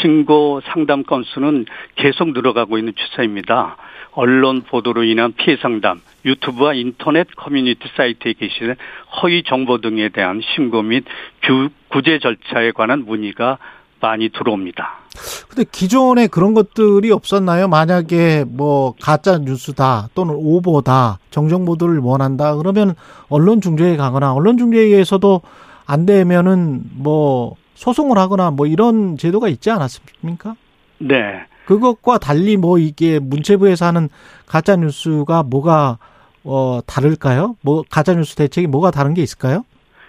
[0.00, 1.66] 신고 상담 건수는
[1.96, 3.76] 계속 늘어가고 있는 추세입니다.
[4.12, 8.76] 언론 보도로 인한 피해 상담, 유튜브와 인터넷 커뮤니티 사이트에 게시된
[9.20, 11.04] 허위 정보 등에 대한 신고 및
[11.42, 13.58] 규, 구제 절차에 관한 문의가
[14.00, 15.00] 많이 들어옵니다.
[15.48, 17.68] 근데 기존에 그런 것들이 없었나요?
[17.68, 22.94] 만약에 뭐 가짜 뉴스다 또는 오보다 정정 보도를 원한다 그러면
[23.28, 25.40] 언론 중재에 가거나 언론 중재에서도
[25.86, 30.54] 안 되면은 뭐 소송을 하거나 뭐 이런 제도가 있지 않았습니까?
[30.98, 31.42] 네.
[31.66, 34.08] 그것과 달리 뭐 이게 문체부에서 하는
[34.46, 35.98] 가짜 뉴스가 뭐가
[36.44, 37.56] 어 다를까요?
[37.60, 39.64] 뭐 가짜 뉴스 대책이 뭐가 다른 게 있을까요?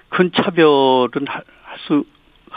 [0.09, 1.43] 큰 차별은 할
[1.88, 2.03] 수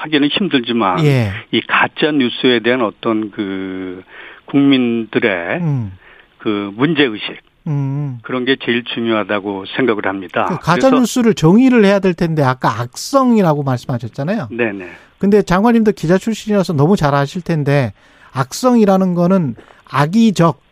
[0.05, 1.31] 하기는 힘들지만 예.
[1.51, 4.03] 이 가짜 뉴스에 대한 어떤 그
[4.47, 5.93] 국민들의 음.
[6.39, 8.19] 그 문제 의식 음.
[8.23, 10.47] 그런 게 제일 중요하다고 생각을 합니다.
[10.47, 14.49] 그 가짜 뉴스를 정의를 해야 될 텐데 아까 악성이라고 말씀하셨잖아요.
[14.51, 14.91] 네네.
[15.19, 17.95] 근데 장관님도 기자 출신이라서 너무 잘 아실 텐데
[18.33, 19.55] 악성이라는 거는
[19.89, 20.63] 악의적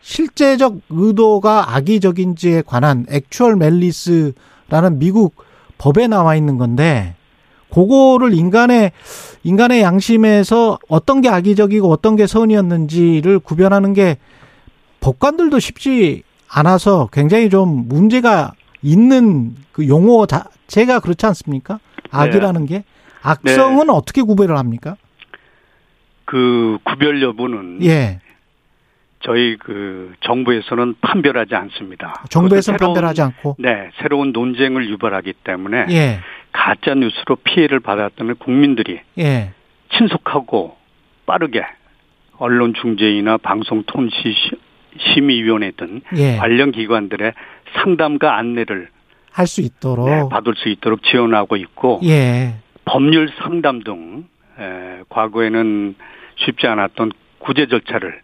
[0.00, 5.36] 실제적 의도가 악의적인지에 관한 액추얼 멜리스라는 미국
[5.78, 7.15] 법에 나와 있는 건데
[7.76, 8.92] 그거를 인간의
[9.44, 14.16] 인간의 양심에서 어떤 게 악의적이고 어떤 게 선이었는지를 구별하는 게
[15.00, 21.78] 법관들도 쉽지 않아서 굉장히 좀 문제가 있는 그 용어 자체가 그렇지 않습니까?
[22.10, 22.84] 악이라는 게
[23.20, 24.96] 악성은 어떻게 구별을 합니까?
[26.24, 28.20] 그 구별 여부는 예,
[29.20, 32.24] 저희 그 정부에서는 판별하지 않습니다.
[32.30, 36.20] 정부에서는 새로운- 판별하지 않고 네, 새로운 논쟁을 유발하기 때문에 예,
[36.56, 39.50] 가짜 뉴스로 피해를 받았던 국민들이 예,
[39.92, 40.76] 신속하고
[41.26, 41.62] 빠르게
[42.38, 44.32] 언론 중재위나 방송통신
[44.98, 46.36] 심의위원회 등 예.
[46.38, 47.34] 관련 기관들의
[47.74, 48.88] 상담과 안내를
[49.30, 50.08] 할 수 있도록.
[50.08, 52.54] 네, 받을 수 있도록 지원하고 있고 예,
[52.86, 54.24] 법률 상담 등
[54.58, 55.94] 에, 과거에는
[56.36, 58.22] 쉽지 않았던 구제 절차를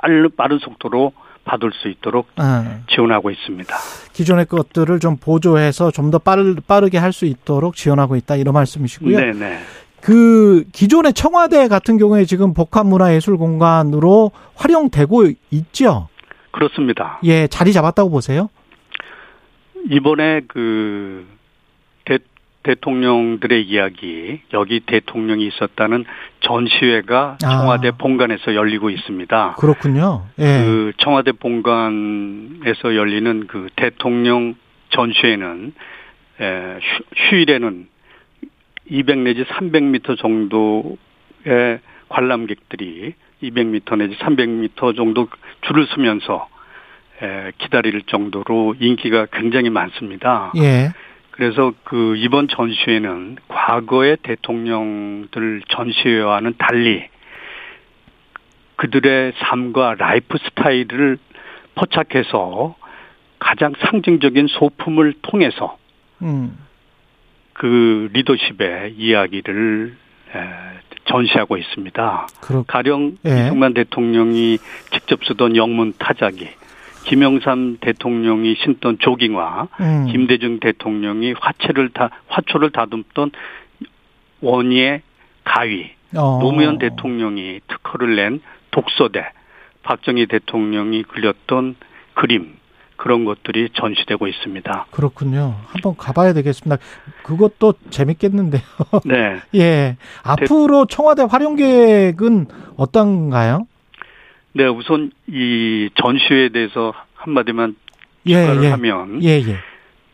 [0.00, 1.12] 빠른 빠른 속도로
[1.46, 3.74] 받을 수 있도록 어, 지원하고 있습니다.
[4.12, 9.16] 기존의 것들을 좀 보조해서 좀더 빠르, 빠르게 할 수 있도록 지원하고 있다 이런 말씀이시고요.
[9.18, 9.58] 네네.
[10.02, 16.08] 그 기존의 청와대 같은 경우에 지금 복합문화예술공간으로 활용되고 있죠.
[16.50, 17.18] 그렇습니다.
[17.24, 18.50] 예, 자리 잡았다고 보세요.
[19.88, 21.26] 이번에 그
[22.66, 26.04] 대, 대통령들의 이야기 여기 대통령이 있었다는
[26.40, 27.48] 전시회가 아.
[27.48, 29.56] 청와대 본관에서 열리고 있습니다.
[29.58, 30.26] 그렇군요.
[30.38, 34.54] 예, 그 청와대 본관에서 열리는 그 대통령
[34.90, 35.74] 전시회는
[36.40, 37.88] 에, 휴, 휴일에는
[38.88, 45.28] 200 내지 300m 정도의 관람객들이 200m 내지 300m 정도
[45.62, 46.48] 줄을 서면서
[47.22, 50.52] 에, 기다릴 정도로 인기가 굉장히 많습니다.
[50.56, 50.90] 예,
[51.36, 57.06] 그래서 그 이번 전시회는 과거의 대통령들 전시회와는 달리
[58.76, 61.18] 그들의 삶과 라이프 스타일을
[61.74, 62.74] 포착해서
[63.38, 65.76] 가장 상징적인 소품을 통해서
[66.22, 66.56] 음,
[67.52, 69.94] 그 리더십의 이야기를
[70.34, 70.40] 에,
[71.04, 72.28] 전시하고 있습니다.
[72.40, 73.30] 그렇, 가령 예.
[73.30, 74.58] 이승만 대통령이
[74.90, 76.48] 직접 쓰던 영문 타자기,
[77.06, 83.30] 김영삼 대통령이 신던 조깅화, 음, 김대중 대통령이 화채를 다 화초를 다듬던
[84.40, 85.02] 원예
[85.44, 88.40] 가위, 어, 노무현 대통령이 특허를 낸
[88.72, 89.24] 독서대,
[89.84, 91.76] 박정희 대통령이 그렸던
[92.14, 92.56] 그림
[92.96, 94.86] 그런 것들이 전시되고 있습니다.
[94.90, 95.54] 그렇군요.
[95.66, 96.82] 한번 가봐야 되겠습니다.
[97.22, 98.62] 그것도 재밌겠는데요.
[99.04, 102.46] 네, 예, 앞으로 청와대 활용 계획은
[102.76, 103.68] 어떤가요?
[104.56, 107.76] 네 우선 이 전시회에 대해서 한마디만
[108.24, 109.58] 예, 추가를 예, 하면 예, 예,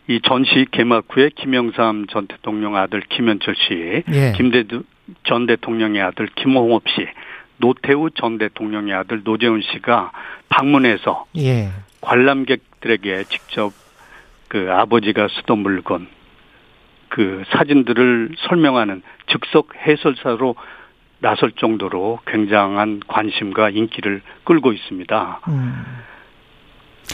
[0.09, 4.33] 이 전시 개막 후에 김영삼 전 대통령 아들 김현철 씨, 예.
[4.37, 4.83] 김대두
[5.23, 7.07] 전 대통령의 아들 김홍업 씨,
[7.59, 10.11] 노태우 전 대통령의 아들 노재훈 씨가
[10.49, 11.69] 방문해서 예,
[12.01, 13.73] 관람객들에게 직접
[14.49, 16.09] 그 아버지가 쓰던 물건
[17.11, 20.57] 그 사진들을 설명하는 즉석 해설사로
[21.23, 25.41] 나설 정도로 굉장한 관심과 인기를 끌고 있습니다.
[25.49, 25.85] 음,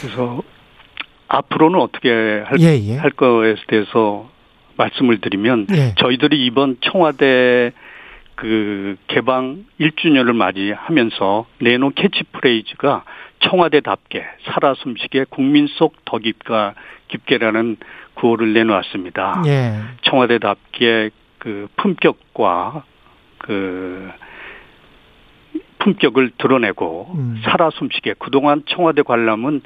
[0.00, 0.42] 그래서
[1.28, 2.10] 앞으로는 어떻게
[2.44, 2.96] 할, 예, 예.
[2.96, 4.28] 할 거에 대해서
[4.78, 5.94] 말씀을 드리면 예.
[5.96, 7.72] 저희들이 이번 청와대
[8.34, 13.04] 그 개방 1주년을 맞이하면서 내놓은 캐치프레이즈가
[13.40, 16.74] 청와대답게 살아 숨쉬게 국민 속 더 깊가
[17.08, 17.76] 깊게라는
[18.14, 19.42] 구호를 내놓았습니다.
[19.46, 19.80] 예.
[20.02, 22.84] 청와대답게 그 품격과
[23.48, 24.10] 그
[25.78, 27.40] 품격을 드러내고 음.
[27.44, 29.62] 살아 숨쉬게 그동안 청와대 관람은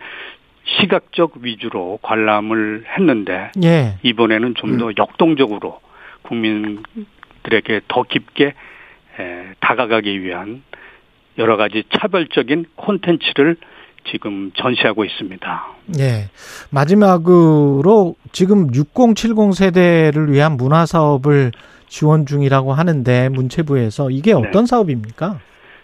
[0.64, 3.98] 시각적 위주로 관람을 했는데 예.
[4.04, 5.80] 이번에는 좀더 역동적으로
[6.22, 8.54] 국민들에게 더 깊게
[9.18, 10.62] 에, 다가가기 위한
[11.38, 13.56] 여러 가지 차별적인 콘텐츠를
[14.08, 15.66] 지금 전시하고 있습니다.
[15.98, 16.28] 예.
[16.70, 21.50] 마지막으로 지금 6070 세대를 위한 문화 사업을
[21.92, 25.40] 지원 중이라고 하는데 문체부에서 이게 어떤 사업입니까?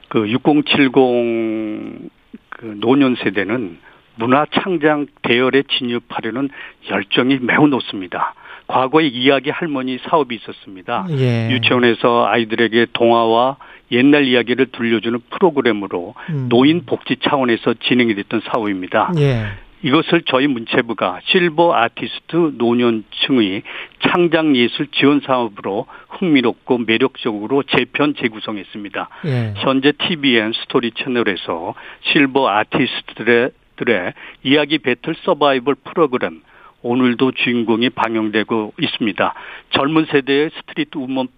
[0.08, 2.10] 그 6070
[2.48, 3.76] 그 노년 세대는
[4.14, 6.48] 문화 창작 대열에 진입하려는
[6.90, 8.34] 열정이 매우 높습니다.
[8.68, 11.06] 과거에 이야기 할머니 사업이 있었습니다.
[11.10, 11.50] 예.
[11.50, 13.58] 유치원에서 아이들에게 동화와
[13.92, 16.46] 옛날 이야기를 들려주는 프로그램으로 음.
[16.48, 19.12] 노인 복지 차원에서 진행이 됐던 사업입니다.
[19.18, 19.44] 예.
[19.82, 23.62] 이것을 저희 문체부가 실버 아티스트 노년층의
[24.00, 29.08] 창작 예술 지원 사업으로 흥미롭고 매력적으로 재편 재구성했습니다.
[29.26, 29.54] 예.
[29.56, 36.42] 현재 TVN 스토리 채널에서 실버 아티스트들의 들의 이야기 배틀 서바이벌 프로그램
[36.82, 39.34] 오늘도 주인공이 방영되고 있습니다.
[39.70, 41.28] 젊은 세대의 스트리트 우먼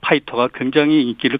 [0.00, 1.38] 파이터가 굉장히 인기를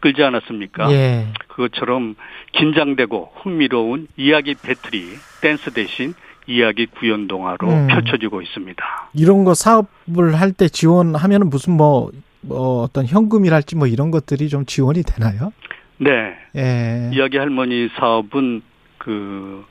[0.00, 0.90] 끌지 않았습니까?
[0.92, 1.26] 예.
[1.48, 2.16] 그것처럼
[2.52, 5.02] 긴장되고 흥미로운 이야기 battle이
[5.40, 6.14] 댄스 대신
[6.46, 7.86] 이야기 구연 동화로 음.
[7.88, 9.10] 펼쳐지고 있습니다.
[9.14, 12.10] 이런 거 사업을 할 때 지원하면 무슨 뭐,
[12.40, 15.52] 뭐 어떤 현금이랄지 뭐 이런 것들이 좀 지원이 되나요?
[15.98, 16.34] 네.
[16.56, 17.10] 예.
[17.12, 18.62] 이야기 할머니 사업은
[18.98, 19.64] 그,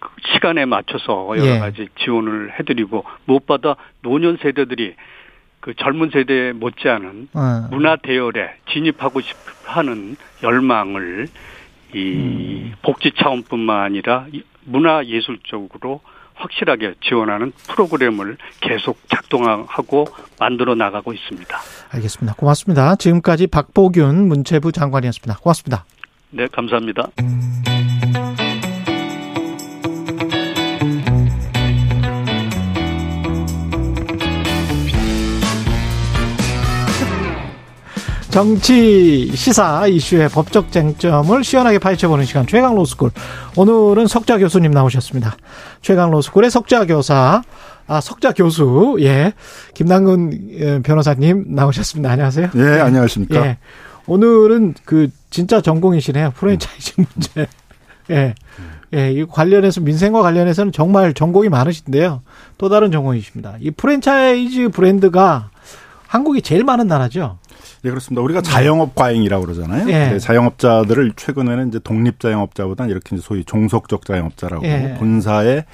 [0.00, 1.58] 그 시간에 맞춰서 여러 예.
[1.58, 4.94] 가지 지원을 해드리고 무엇보다 노년 세대들이
[5.64, 7.68] 그 젊은 세대에 못지않은 어.
[7.70, 11.28] 문화 대열에 진입하고 싶어하는 열망을
[11.94, 12.74] 이 음.
[12.82, 16.02] 복지 차원뿐만 아니라 이 문화 예술적으로
[16.34, 20.04] 확실하게 지원하는 프로그램을 계속 작동하고
[20.38, 21.56] 만들어 나가고 있습니다.
[21.92, 22.34] 알겠습니다.
[22.34, 22.96] 고맙습니다.
[22.96, 25.40] 지금까지 박보균 문체부 장관이었습니다.
[25.40, 25.86] 고맙습니다.
[26.28, 27.08] 네, 감사합니다.
[38.34, 43.12] 정치 시사 이슈의 법적 쟁점을 시원하게 파헤쳐보는 시간 최강 로스쿨
[43.54, 45.36] 오늘은 석자 교수님 나오셨습니다.
[45.82, 47.44] 최강 로스쿨의 석자 교사
[47.86, 49.34] 아 석자 교수 예
[49.74, 52.10] 김남근 예, 변호사님 나오셨습니다.
[52.10, 52.50] 안녕하세요.
[52.56, 53.46] 예, 안녕하십니까.
[53.46, 53.58] 예.
[54.08, 56.32] 오늘은 그 진짜 전공이시네요.
[56.34, 57.46] 프랜차이즈 문제.
[58.10, 58.34] 예.
[58.94, 62.22] 예, 이 관련해서 민생과 관련해서는 정말 전공이 많으신데요.
[62.58, 63.58] 또 다른 전공이십니다.
[63.60, 65.50] 이 프랜차이즈 브랜드가
[66.14, 67.38] 한국이 제일 많은 나라죠.
[67.82, 68.22] 네, 그렇습니다.
[68.22, 69.88] 우리가 자영업 과잉이라고 그러잖아요.
[69.88, 70.10] 예.
[70.10, 74.94] 네, 자영업자들을 최근에는 이제 독립 자영업자보다는 이렇게 이제 소위 종속적 자영업자라고 예.
[74.96, 75.64] 본사에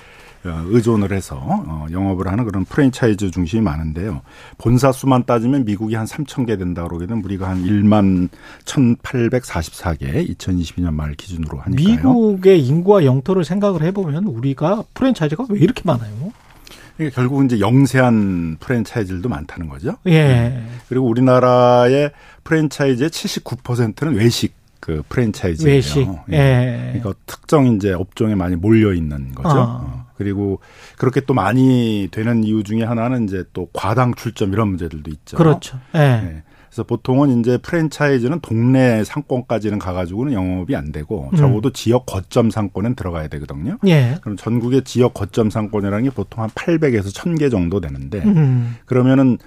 [0.47, 4.23] 어, 의존을 해서 어, 영업을 하는 그런 프랜차이즈 중심이 많은데요.
[4.57, 7.23] 본사 수만 따지면 미국이 한 3천 개 된다 그러거든.
[7.23, 8.31] 우리가 한 1만
[8.65, 11.97] 1,844개 2022년 말 기준으로 하니까요.
[11.97, 16.33] 미국의 인구와 영토를 생각을 해보면 우리가 프랜차이즈가 왜 이렇게 많아요?
[17.01, 19.97] 이게 결국은 이제 영세한 프랜차이즈들도 많다는 거죠.
[20.07, 20.63] 예.
[20.89, 22.11] 그리고 우리나라의
[22.45, 25.75] 프랜차이즈의 79%는 외식 그 프랜차이즈예요.
[25.75, 26.07] 외식.
[26.33, 26.93] 예.
[26.93, 29.49] 그러니까 특정 이제 업종에 많이 몰려 있는 거죠.
[29.49, 29.81] 아.
[29.83, 30.07] 어.
[30.17, 30.61] 그리고
[30.99, 35.39] 그렇게 또 많이 되는 이유 중에 하나는 이제 또 과당 출점 이런 문제들도 있죠.
[35.39, 35.79] 그렇죠.
[35.95, 35.99] 예.
[35.99, 36.43] 네.
[36.71, 41.37] 그래서 보통은 이제 프랜차이즈는 동네 상권까지는 가가지고는 영업이 안 되고 음.
[41.37, 43.77] 적어도 지역 거점 상권은 들어가야 되거든요.
[43.87, 44.17] 예.
[44.23, 48.77] 그럼 전국의 지역 거점 상권이라는 게 보통 한 800에서 1000개 정도 되는데 음.
[48.87, 49.39] 그러면은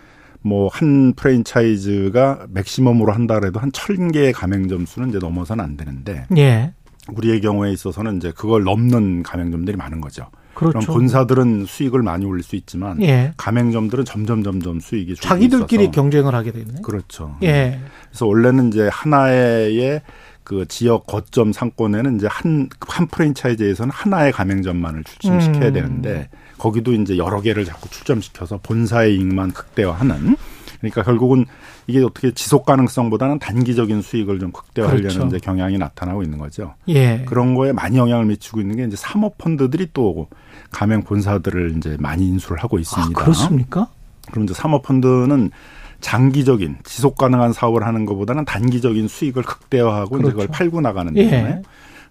[0.41, 6.73] 뭐 한 프랜차이즈가 맥시멈으로 한다 그래도 한 1000개의 가맹점 수는 이제 넘어서는 안 되는데 예.
[7.13, 10.27] 우리의 경우에 있어서는 이제 그걸 넘는 가맹점들이 많은 거죠.
[10.53, 10.77] 그렇죠.
[10.77, 13.33] 럼 본사들은 수익을 많이 올릴 수 있지만 예.
[13.37, 16.81] 가맹점들은 점점 점점 수익이 줄고 자기들끼리 있어서 경쟁을 하게 되네.
[16.83, 17.35] 그렇죠.
[17.43, 17.79] 예.
[18.09, 20.01] 그래서 원래는 이제 하나의
[20.43, 25.73] 그 지역 거점 상권에는 이제 한, 한 프랜차이즈에서는 하나의 가맹점만을 출점시켜야 음.
[25.73, 30.35] 되는데 거기도 이제 여러 개를 자꾸 출점시켜서 본사의 이익만 극대화하는
[30.79, 31.45] 그러니까 결국은
[31.87, 35.27] 이게 어떻게 지속 가능성보다는 단기적인 수익을 좀 극대화하려는 그렇죠.
[35.27, 36.73] 이제 경향이 나타나고 있는 거죠.
[36.87, 37.23] 예.
[37.25, 40.27] 그런 거에 많이 영향을 미치고 있는 게 이제 사모 펀드들이 또
[40.71, 43.19] 가맹 본사들을 이제 많이 인수를 하고 있습니다.
[43.19, 43.87] 아, 그렇습니까?
[44.31, 45.51] 그럼 이제 사모 펀드는
[45.99, 50.37] 장기적인 지속 가능한 사업을 하는 것보다는 단기적인 수익을 극대화하고 이제 그렇죠.
[50.37, 51.25] 그걸 팔고 나가는 예.
[51.25, 51.61] 거잖아요.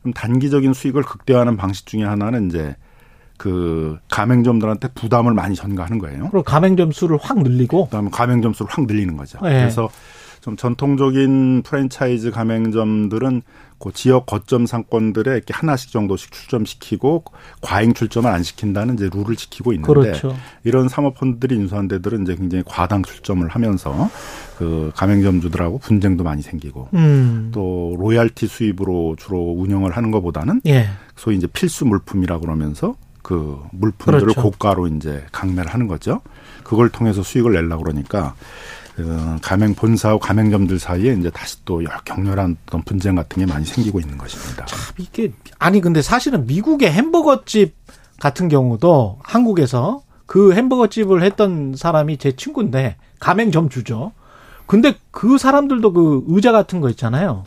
[0.01, 2.75] 그럼 단기적인 수익을 극대화하는 방식 중에 하나는 이제
[3.43, 6.29] 그 가맹점들한테 부담을 많이 전가하는 거예요.
[6.31, 9.37] 그리고 가맹점 수를 확 늘리고 그다음에 가맹점 수를 확 늘리는 거죠.
[9.43, 9.49] 예.
[9.49, 9.91] 그래서
[10.41, 13.43] 좀 전통적인 프랜차이즈 가맹점들은
[13.81, 17.25] 그 지역 거점 상권들에 이렇게 하나씩 정도씩 출점시키고
[17.61, 20.37] 과잉 출점을 안 시킨다는 이제 룰을 지키고 있는데 그렇죠.
[20.63, 24.09] 이런 사모펀드들이 인수한 데들은 이제 굉장히 과당 출점을 하면서
[24.57, 27.51] 그 가맹점주들하고 분쟁도 많이 생기고 음.
[27.53, 30.87] 또 로얄티 수입으로 주로 운영을 하는 것보다는 예.
[31.17, 34.43] 소위 이제 필수 물품이라고 그러면서 그 물품들을 그렇죠.
[34.43, 36.21] 고가로 이제 강매를 하는 거죠.
[36.65, 38.35] 그걸 통해서 수익을 내려고 그러니까
[38.97, 44.01] 그 가맹 본사와 가맹점들 사이에 이제 다시 또 격렬한 어떤 분쟁 같은 게 많이 생기고
[44.01, 44.67] 있는 것입니다.
[44.99, 47.75] 이게 아니 근데 사실은 미국의 햄버거 집
[48.21, 54.13] 같은 경우도 한국에서 그 햄버거 집을 했던 사람이 제 친구인데 가맹점 주죠.
[54.67, 57.45] 근데 그 사람들도 그 의자 같은 거 있잖아요.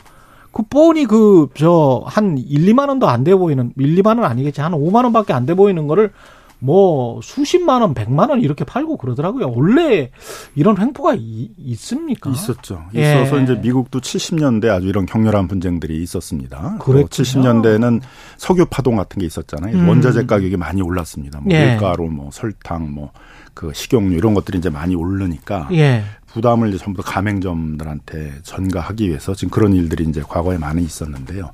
[0.56, 4.60] 그 뻔히 그 저 한 1, 2만 원도 안 돼 보이는 1, 2만 원 아니겠지.
[4.62, 6.12] 한 5만 원밖에 안 돼 보이는 거를
[6.58, 9.52] 뭐 수십만 원, 백만 원 이렇게 팔고 그러더라고요.
[9.54, 10.10] 원래
[10.54, 12.30] 이런 횡포가 이- 있습니까?
[12.30, 12.84] 있었죠.
[12.94, 13.20] 예.
[13.22, 16.76] 있어서 이제 미국도 70년대 아주 이런 격렬한 분쟁들이 있었습니다.
[16.80, 17.06] 그랬군요.
[17.08, 18.00] 70년대에는
[18.38, 19.76] 석유 파동 같은 게 있었잖아요.
[19.76, 19.86] 음.
[19.88, 21.40] 원자재 가격이 많이 올랐습니다.
[21.42, 21.72] 뭐 예.
[21.72, 23.10] 밀가루, 뭐 설탕, 뭐
[23.52, 26.02] 그 식용유 이런 것들이 이제 많이 오르니까 예.
[26.36, 31.52] 부담을 이제 전부 다 가맹점들한테 전가하기 위해서 지금 그런 일들이 이제 과거에 많이 있었는데요.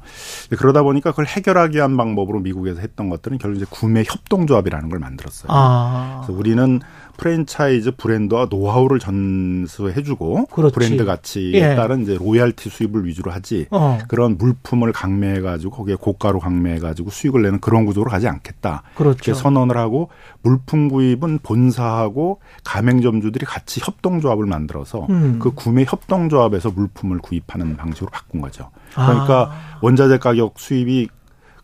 [0.58, 5.46] 그러다 보니까 그걸 해결하기 위한 방법으로 미국에서 했던 것들은 결국 이제 구매 협동조합이라는 걸 만들었어요.
[5.52, 6.22] 아.
[6.24, 6.80] 그래서 우리는
[7.16, 10.74] 프랜차이즈 브랜드와 노하우를 전수해주고 그렇지.
[10.74, 11.74] 브랜드 가치에 예.
[11.76, 13.98] 따른 이제 로얄티 수입을 위주로 하지 어.
[14.08, 18.82] 그런 물품을 강매해가지고 거기에 고가로 강매해가지고 수익을 내는 그런 구조로 가지 않겠다.
[18.94, 19.16] 그렇죠.
[19.16, 20.08] 이렇게 선언을 하고
[20.42, 25.38] 물품 구입은 본사하고 가맹점주들이 같이 협동조합을 만들어서 음.
[25.40, 28.70] 그 구매 협동조합에서 물품을 구입하는 방식으로 바꾼 거죠.
[28.94, 29.78] 그러니까 아.
[29.80, 31.08] 원자재 가격 수입이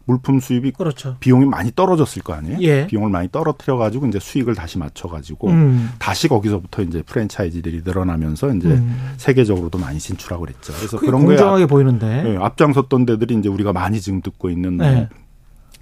[0.08, 1.16] 물품 수입이 그렇죠.
[1.20, 2.56] 비용이 많이 떨어졌을 거 아니에요?
[2.62, 2.86] 예.
[2.86, 5.90] 비용을 많이 떨어뜨려 가지고 이제 수익을 다시 맞춰 가지고 음.
[5.98, 9.12] 다시 거기서부터 이제 프랜차이즈들이 늘어나면서 이제 음.
[9.18, 10.72] 세계적으로도 많이 진출하고 그랬죠.
[10.72, 12.24] 그래서 그런 거에 공정하게 앞, 보이는데.
[12.26, 15.08] 예, 앞장섰던 데들이 이제 우리가 많이 지금 듣고 있는 뭐 네.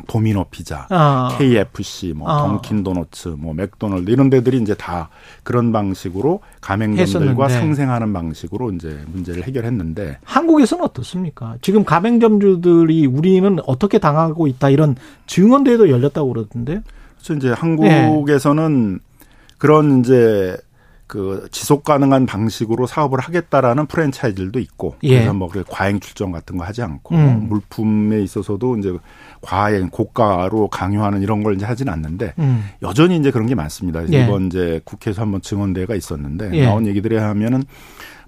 [0.06, 1.36] 도미노 피자, 아.
[1.38, 2.46] KFC, 뭐 아.
[2.46, 5.08] 던킨 도너츠, 뭐 맥도널드 이런 데들이 이제 다
[5.42, 7.48] 그런 방식으로 가맹점들과.
[7.48, 11.56] 상생하는 방식으로 이제 문제를 해결했는데 한국에서는 어떻습니까?
[11.62, 14.96] 지금 가맹점주들이 우리는 어떻게 당하고 있다 이런
[15.26, 16.80] 증언대회도 열렸다고 그러던데요.
[17.18, 19.00] 그래서 이제 한국에서는
[19.58, 20.56] 그런 이제
[21.06, 25.18] 그 지속 가능한 방식으로 사업을 하겠다라는 프랜차이즈들도 있고 예.
[25.18, 27.46] 그래서 뭐 과잉 출전 같은 거 하지 않고 음.
[27.48, 28.92] 물품에 있어서도 이제
[29.40, 32.64] 과잉 고가로 강요하는 이런 걸 이제 하진 않는데 음.
[32.82, 34.02] 여전히 이제 그런 게 많습니다.
[34.12, 34.24] 예.
[34.24, 36.64] 이번 이제 국회에서 한번 증언대회가 있었는데 예.
[36.66, 37.62] 나온 얘기들에 하면은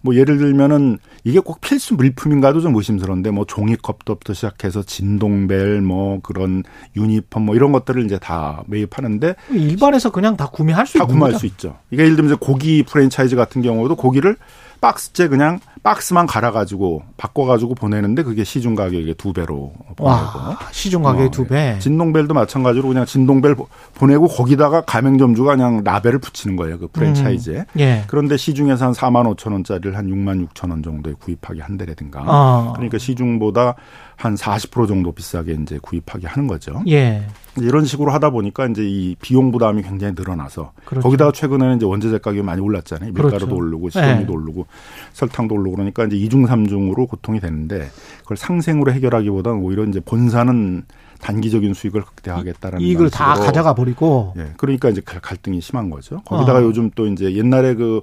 [0.01, 6.63] 뭐 예를 들면은 이게 꼭 필수 물품인가도 좀 의심스러운데 뭐 종이컵부터 시작해서 진동벨 뭐 그런
[6.97, 11.33] 유니폼 뭐 이런 것들을 이제 다 매입하는데 일반에서 그냥 다 구매할 수 다 있는 구매할
[11.33, 11.39] 거죠?
[11.41, 11.77] 수 있죠.
[11.91, 14.37] 이게 예를 들면 이제 고기 프랜차이즈 같은 경우도 고기를
[14.81, 21.27] 박스째 그냥 박스만 갈아가지고 바꿔가지고 보내는데 그게 시중 가격의 두 배로 보내고 와, 시중 가격의
[21.29, 21.79] 어, 두 배.
[21.79, 27.57] 진동벨도 마찬가지로 그냥 진동벨 보- 보내고 거기다가 가맹점주가 그냥 라벨을 붙이는 거예요 그 프랜차이즈에.
[27.59, 28.05] 음, 예.
[28.07, 32.23] 그런데 시중에서 한 4만 5천 원짜리를 한 6만 6천 원 정도에 구입하게 한다라든가.
[32.27, 32.73] 아.
[32.77, 33.75] 그러니까 시중보다
[34.17, 36.83] 한 40% 정도 비싸게 이제 구입하게 하는 거죠.
[36.89, 37.27] 예.
[37.63, 41.03] 이런 식으로 하다 보니까 이제 이 비용 부담이 굉장히 늘어나서 그렇죠.
[41.05, 43.13] 거기다가 최근에는 이제 원자재 가격이 많이 올랐잖아요.
[43.13, 43.55] 밀가루도 그렇죠.
[43.57, 44.39] 오르고 식용유도 네.
[44.39, 44.67] 오르고
[45.13, 47.89] 설탕도 오르고 그러니까 이제 이중 삼중으로 고통이 되는데
[48.23, 50.85] 그걸 상생으로 해결하기보다는 오히려 이제 본사는
[51.21, 54.53] 단기적인 수익을 극대화하겠다라는 이익을 다 가져가 버리고 예.
[54.57, 56.23] 그러니까 이제 갈- 갈등이 심한 거죠.
[56.25, 56.63] 거기다가 어.
[56.63, 58.01] 요즘 또 이제 옛날에 그 어,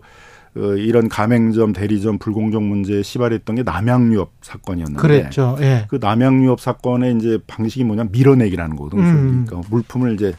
[0.56, 5.58] 이런 가맹점, 대리점 불공정 문제에 시발했던 게 남양유업 사건이었는데 그랬죠.
[5.60, 5.86] 예.
[5.90, 9.04] 그 남양유업 사건의 이제 방식이 뭐냐 밀어내기라는 거거든요.
[9.04, 9.46] 음.
[9.46, 10.34] 그러니까 물품을 이제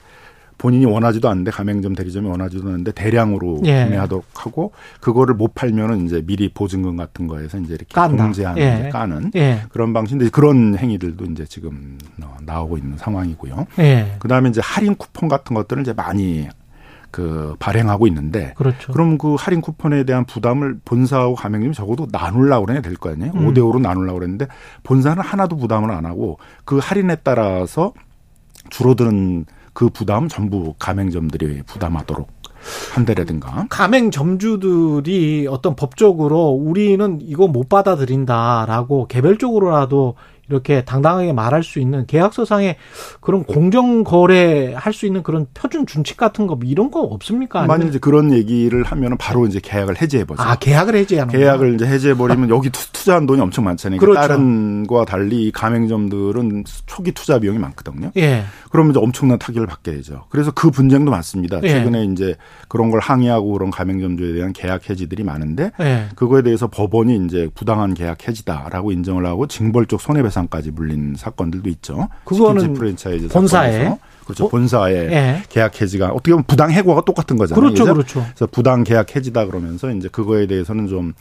[0.58, 3.84] 본인이 원하지도 않는데 가맹점 대리점이 원하지도 않는데 대량으로 예.
[3.84, 8.24] 구매하도록 하고 그거를 못 팔면은 이제 미리 보증금 같은 거에서 이제 이렇게 깐다.
[8.24, 8.88] 공제하는 예.
[8.88, 9.64] 까는 예.
[9.68, 13.66] 그런 방식인데 그런 행위들도 이제 지금 어, 나오고 있는 상황이고요.
[13.80, 14.16] 예.
[14.18, 16.48] 그다음에 이제 할인 쿠폰 같은 것들을 이제 많이
[17.16, 18.92] 그 발행하고 있는데 그렇죠.
[18.92, 23.32] 그럼 그 할인 쿠폰에 대한 부담을 본사하고 가맹점이 적어도 나누려고 그래야 될 거 아니에요.
[23.34, 23.46] 음.
[23.46, 24.48] 오 5대 5로 나누려고 그랬는데
[24.82, 27.94] 본사는 하나도 부담을 안 하고 그 할인에 따라서
[28.68, 32.28] 줄어드는 그 부담 전부 가맹점들이 부담하도록
[32.92, 33.66] 한다라든가.
[33.70, 40.16] 가맹 점주들이 어떤 법적으로 우리는 이거 못 받아들인다라고 개별적으로라도
[40.48, 42.76] 이렇게 당당하게 말할 수 있는 계약서상에
[43.20, 47.60] 그런 공정 거래할 수 있는 그런 표준 준칙 같은 거 이런 거 없습니까?
[47.60, 50.42] 아니면 만약 이제 그런 얘기를 하면은 바로 이제 계약을 해지해 보죠.
[50.42, 53.98] 아 계약을 해지하는 계약을 이제 해지해 버리면 여기 투- 투자한 돈이 엄청 많잖아요.
[54.00, 54.20] 그렇죠.
[54.20, 58.10] 다른 거와 달리 이 가맹점들은 초기 투자 비용이 많거든요.
[58.16, 58.44] 예.
[58.70, 60.24] 그러면 이제 엄청난 타격을 받게 되죠.
[60.28, 61.60] 그래서 그 분쟁도 많습니다.
[61.62, 61.68] 예.
[61.68, 62.36] 최근에 이제
[62.68, 66.06] 그런 걸 항의하고 그런 가맹점주에 대한 계약 해지들이 많은데 예.
[66.14, 72.08] 그거에 대해서 법원이 이제 부당한 계약 해지다라고 인정을 하고 징벌적 손해배상 까지 물린 사건들도 있죠.
[72.24, 73.96] 그거는 프랜차이즈 본사에?
[74.24, 74.44] 그렇죠.
[74.44, 74.48] 어?
[74.48, 75.42] 본사에 예.
[75.48, 77.60] 계약 해지가 어떻게 보면 부당 해고와 똑같은 거잖아요.
[77.60, 77.94] 그렇죠, 그죠?
[77.94, 78.26] 그렇죠.
[78.34, 81.14] 그래서 부당 계약 해지다 그러면서 이제 그거에 대해서는 좀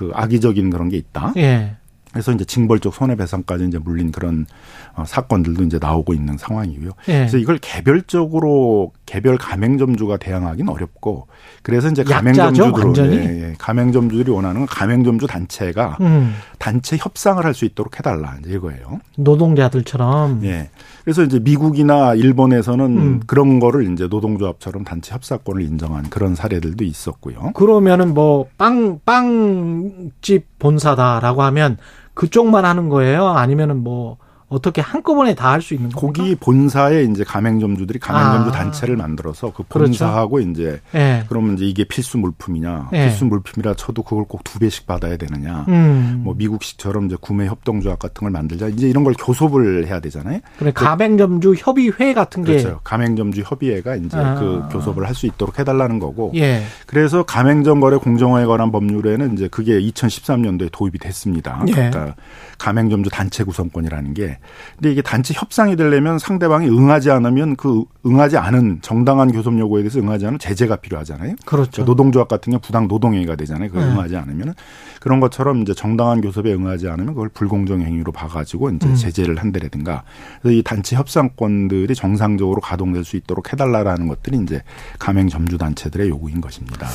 [0.00, 1.34] 그 악의적인 그런 게 있다.
[1.36, 1.76] 예.
[2.12, 4.46] 그래서 이제 징벌적 손해배상까지 이제 물린 그런
[4.94, 6.90] 어, 사건들도 이제 나오고 있는 상황이고요.
[7.08, 7.12] 예.
[7.12, 11.28] 그래서 이걸 개별적으로 개별 가맹점주가 대항하기는 어렵고
[11.62, 13.12] 그래서 이제 가맹점주들?
[13.12, 13.54] 예, 예.
[13.58, 16.34] 가맹점주들이 원하는 건 가맹점주 단체가 음.
[16.58, 19.00] 단체 협상을 할 수 있도록 해달라 이제 이거예요.
[19.16, 20.70] 노동자들처럼 예.
[21.04, 23.20] 그래서 이제 미국이나 일본에서는 음.
[23.26, 27.52] 그런 거를 이제 노동조합처럼 단체 협상권을 인정한 그런 사례들도 있었고요.
[27.54, 31.78] 그러면은 뭐 빵 빵집 본사다라고 하면
[32.14, 33.28] 그쪽만 하는 거예요?
[33.28, 34.18] 아니면은 뭐
[34.50, 36.22] 어떻게 한꺼번에 다 할 수 있는 겁니까?
[36.22, 38.52] 거기 본사에 이제 가맹점주들이 가맹점주 아.
[38.52, 39.86] 단체를 만들어서 그 그렇죠.
[39.90, 41.24] 본사하고 이제 예.
[41.28, 43.04] 그러면 이제 이게 필수 물품이냐 예.
[43.04, 46.22] 필수 물품이라 쳐도 그걸 꼭 두 배씩 받아야 되느냐 음.
[46.24, 50.40] 뭐 미국식처럼 이제 구매 협동조합 같은 걸 만들자 이제 이런 걸 교섭을 해야 되잖아요.
[50.58, 52.80] 그래 가맹점주 협의회 같은 게 그렇죠.
[52.82, 54.34] 가맹점주 협의회가 이제 아.
[54.34, 56.32] 그 교섭을 할 수 있도록 해달라는 거고.
[56.36, 56.62] 예.
[56.86, 61.62] 그래서 가맹점 거래 공정화에 관한 법률에는 이제 그게 2013년도에 도입이 됐습니다.
[61.68, 61.72] 예.
[61.72, 62.14] 그러니까
[62.58, 64.38] 가맹점주 단체 구성권이라는 게.
[64.76, 70.00] 근데 이게 단체 협상이 되려면 상대방이 응하지 않으면 그 응하지 않은 정당한 교섭 요구에 대해서
[70.00, 71.36] 응하지 않은 제재가 필요하잖아요.
[71.44, 71.70] 그렇죠.
[71.70, 73.68] 그러니까 노동조합 같은 경우 부당 노동행위가 되잖아요.
[73.68, 73.92] 그걸 네.
[73.92, 74.54] 응하지 않으면
[75.00, 78.94] 그런 것처럼 이제 정당한 교섭에 응하지 않으면 그걸 불공정 행위로 봐가지고 이제 음.
[78.94, 80.04] 제재를 한다든가
[80.42, 84.62] 그래서 이 단체 협상권들이 정상적으로 가동될 수 있도록 해달라라는 것들이 이제
[84.98, 86.88] 가맹 점주 단체들의 요구인 것입니다.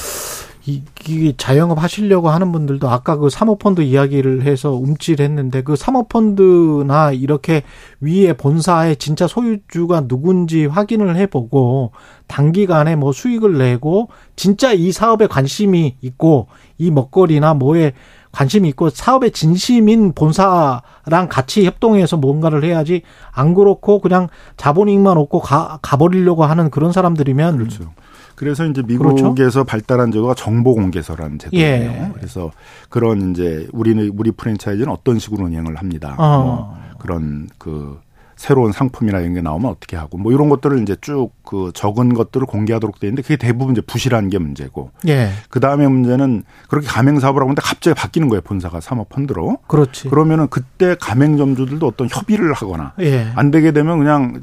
[0.68, 7.62] 이, 이 자영업 하시려고 하는 분들도 아까 그 사모펀드 이야기를 해서 움찔했는데 그 사모펀드나 이렇게
[8.02, 11.92] 위에 본사의 진짜 소유주가 누군지 확인을 해보고
[12.28, 16.48] 단기간에 뭐 수익을 내고 진짜 이 사업에 관심이 있고
[16.80, 17.94] 이 먹거리나 뭐에
[18.32, 25.78] 관심이 있고 사업에 진심인 본사랑 같이 협동해서 뭔가를 해야지 안 그렇고 그냥 자본이익만 얻고 가,
[25.84, 27.94] 가버리려고 하는 그런 사람들이면 그렇죠.
[28.36, 29.30] 그래서 이제 그렇죠?
[29.30, 31.66] 미국에서 발달한 제도가 정보 공개서라는 제도예요.
[31.66, 32.12] 예.
[32.14, 32.52] 그래서
[32.90, 36.16] 그런 이제 우리는 우리 프랜차이즈는 어떤 식으로 운영을 합니다.
[36.18, 36.44] 어.
[36.44, 38.00] 뭐 그런 그
[38.36, 42.46] 새로운 상품이나 이런 게 나오면 어떻게 하고 뭐 이런 것들을 이제 쭉 그 적은 것들을
[42.48, 45.30] 공개하도록 돼 있는데 그게 대부분 이제 부실한 게 문제고 예.
[45.50, 50.10] 그 다음에 문제는 그렇게 가맹 사업을 하고 있는데 갑자기 바뀌는 거예요 본사가 사모 펀드로 그렇지.
[50.10, 53.32] 그러면은 그때 가맹점주들도 어떤 협의를 하거나 예.
[53.36, 54.42] 안 되게 되면 그냥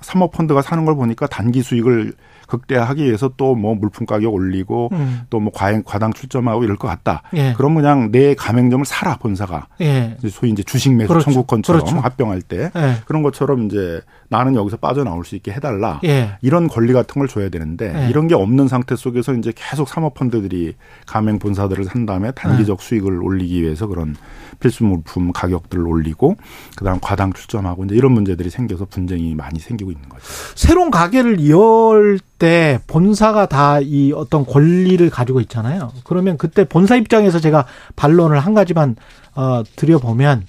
[0.00, 2.12] 사모 펀드가 사는 걸 보니까 단기 수익을
[2.50, 5.22] 극대화하기 위해서 또 뭐 물품 가격 올리고 음.
[5.28, 7.22] 또뭐 과잉 과당 출점하고 이럴 것 같다.
[7.34, 7.52] 예.
[7.54, 10.16] 그럼 그냥 내 가맹점을 사라 본사가 예.
[10.30, 11.24] 소위 이제 주식 매수 그렇죠.
[11.24, 12.00] 청구권처럼 그렇죠.
[12.00, 12.94] 합병할 때 예.
[13.06, 16.00] 그런 것처럼 이제 나는 여기서 빠져나올 수 있게 해달라.
[16.04, 16.36] 예.
[16.40, 18.08] 이런 권리 같은 걸 줘야 되는데 예.
[18.08, 22.84] 이런 게 없는 상태 속에서 이제 계속 사모펀드들이 가맹 본사들을 산 다음에 단기적 예.
[22.84, 24.14] 수익을 올리기 위해서 그런
[24.60, 26.36] 필수 물품 가격들을 올리고
[26.76, 30.22] 그다음 과당 출점하고 이제 이런 문제들이 생겨서 분쟁이 많이 생기고 있는 거죠.
[30.54, 35.92] 새로운 가게를 열 때 본사가 다 이 어떤 권리를 가지고 있잖아요.
[36.04, 37.66] 그러면 그때 본사 입장에서 제가
[37.96, 38.96] 반론을 한 가지만
[39.34, 40.44] 어 드려 보면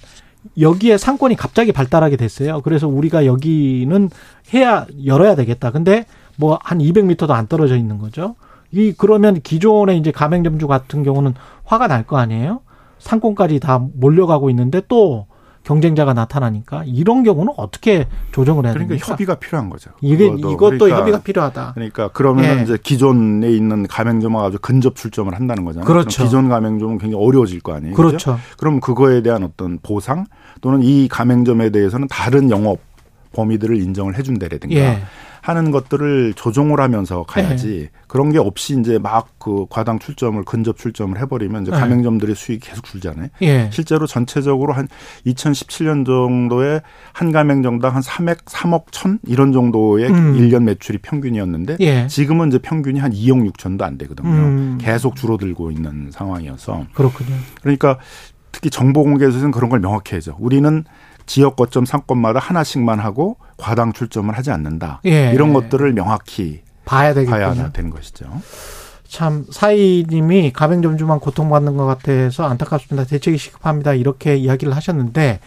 [0.60, 2.60] 여기에 상권이 갑자기 발달하게 됐어요.
[2.62, 4.10] 그래서 우리가 여기는
[4.54, 5.70] 해야 열어야 되겠다.
[5.70, 6.04] 근데
[6.36, 8.34] 뭐 한 200m도 안 떨어져 있는 거죠.
[8.70, 11.34] 이 그러면 기존의 이제 가맹점주 같은 경우는
[11.64, 12.60] 화가 날 거 아니에요?
[12.98, 15.26] 상권까지 다 몰려가고 있는데 또
[15.64, 19.12] 경쟁자가 나타나니까 이런 경우는 어떻게 조정을 해야 그러니까 됩니까?
[19.12, 19.90] 협의가 필요한 거죠.
[20.00, 20.26] 이게.
[20.26, 21.72] 이것도 그러니까 협의가 필요하다.
[21.74, 22.62] 그러니까 그러면 예.
[22.62, 25.86] 이제 기존에 있는 가맹점하고 아주 근접 출점을 한다는 거잖아요.
[25.86, 26.24] 그렇죠.
[26.24, 27.94] 기존 가맹점은 굉장히 어려워질 거 아니에요.
[27.94, 28.32] 그렇죠.
[28.32, 28.38] 그죠?
[28.58, 30.26] 그럼 그거에 대한 어떤 보상
[30.60, 32.80] 또는 이 가맹점에 대해서는 다른 영업
[33.32, 35.02] 범위들을 인정을 해준다라든가 예.
[35.42, 41.18] 하는 것들을 조정을 하면서 가야지 그런 게 없이 이제 막 그 과당 출점을 근접 출점을
[41.18, 41.76] 해버리면 이제 예.
[41.76, 43.26] 가맹점들의 수익이 계속 줄잖아요.
[43.42, 43.68] 예.
[43.72, 44.86] 실제로 전체적으로 한
[45.26, 46.80] 2017년 정도에
[47.12, 50.36] 한 가맹점당 한 3억, 3억 천 이런 정도의 음.
[50.36, 52.06] 일 1년 매출이 평균이었는데 예.
[52.06, 54.30] 지금은 이제 평균이 한 2억 6천도 안 되거든요.
[54.30, 54.78] 음.
[54.80, 57.34] 계속 줄어들고 있는 상황이어서 그렇군요.
[57.62, 57.98] 그러니까
[58.52, 60.36] 특히 정보 공개에서는 그런 걸 명확히 해야죠.
[60.38, 60.84] 우리는
[61.26, 65.00] 지역 거점 상권마다 하나씩만 하고 과당 출점을 하지 않는다.
[65.06, 65.32] 예.
[65.32, 67.38] 이런 것들을 명확히 봐야 되겠군요.
[67.38, 68.26] 봐야 되는 것이죠.
[69.06, 73.06] 참 사이님이 가맹점주만 고통받는 것 같아서 안타깝습니다.
[73.06, 73.92] 대책이 시급합니다.
[73.92, 75.40] 이렇게 이야기를 하셨는데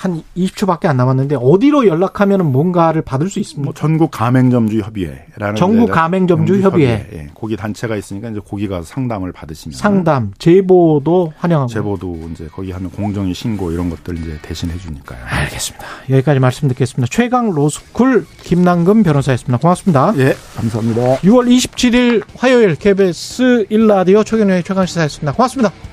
[0.00, 3.66] 한 20초밖에 안 남았는데 어디로 연락하면 뭔가를 받을 수 있습니까?
[3.66, 7.06] 뭐 전국 가맹점주 협의회라는 전국 가맹점주 점주 협의회.
[7.12, 11.68] 예, 거기 단체가 있으니까 이제 거기 가서 상담을 받으시면 상담, 제보도 환영하고.
[11.70, 15.18] 제보도 이제 거기 하면 공정위 신고 이런 것들 이제 대신 해 주니까요.
[15.22, 15.84] 알겠습니다.
[16.08, 17.06] 여기까지 말씀 듣겠습니다.
[17.10, 19.58] 최강 로스쿨 김남금 변호사였습니다.
[19.58, 20.14] 고맙습니다.
[20.16, 21.16] 예, 감사합니다.
[21.18, 25.32] 6월 27일 화요일 KBS 1라디오 최경영의 최강 시사였습니다.
[25.34, 25.89] 고맙습니다.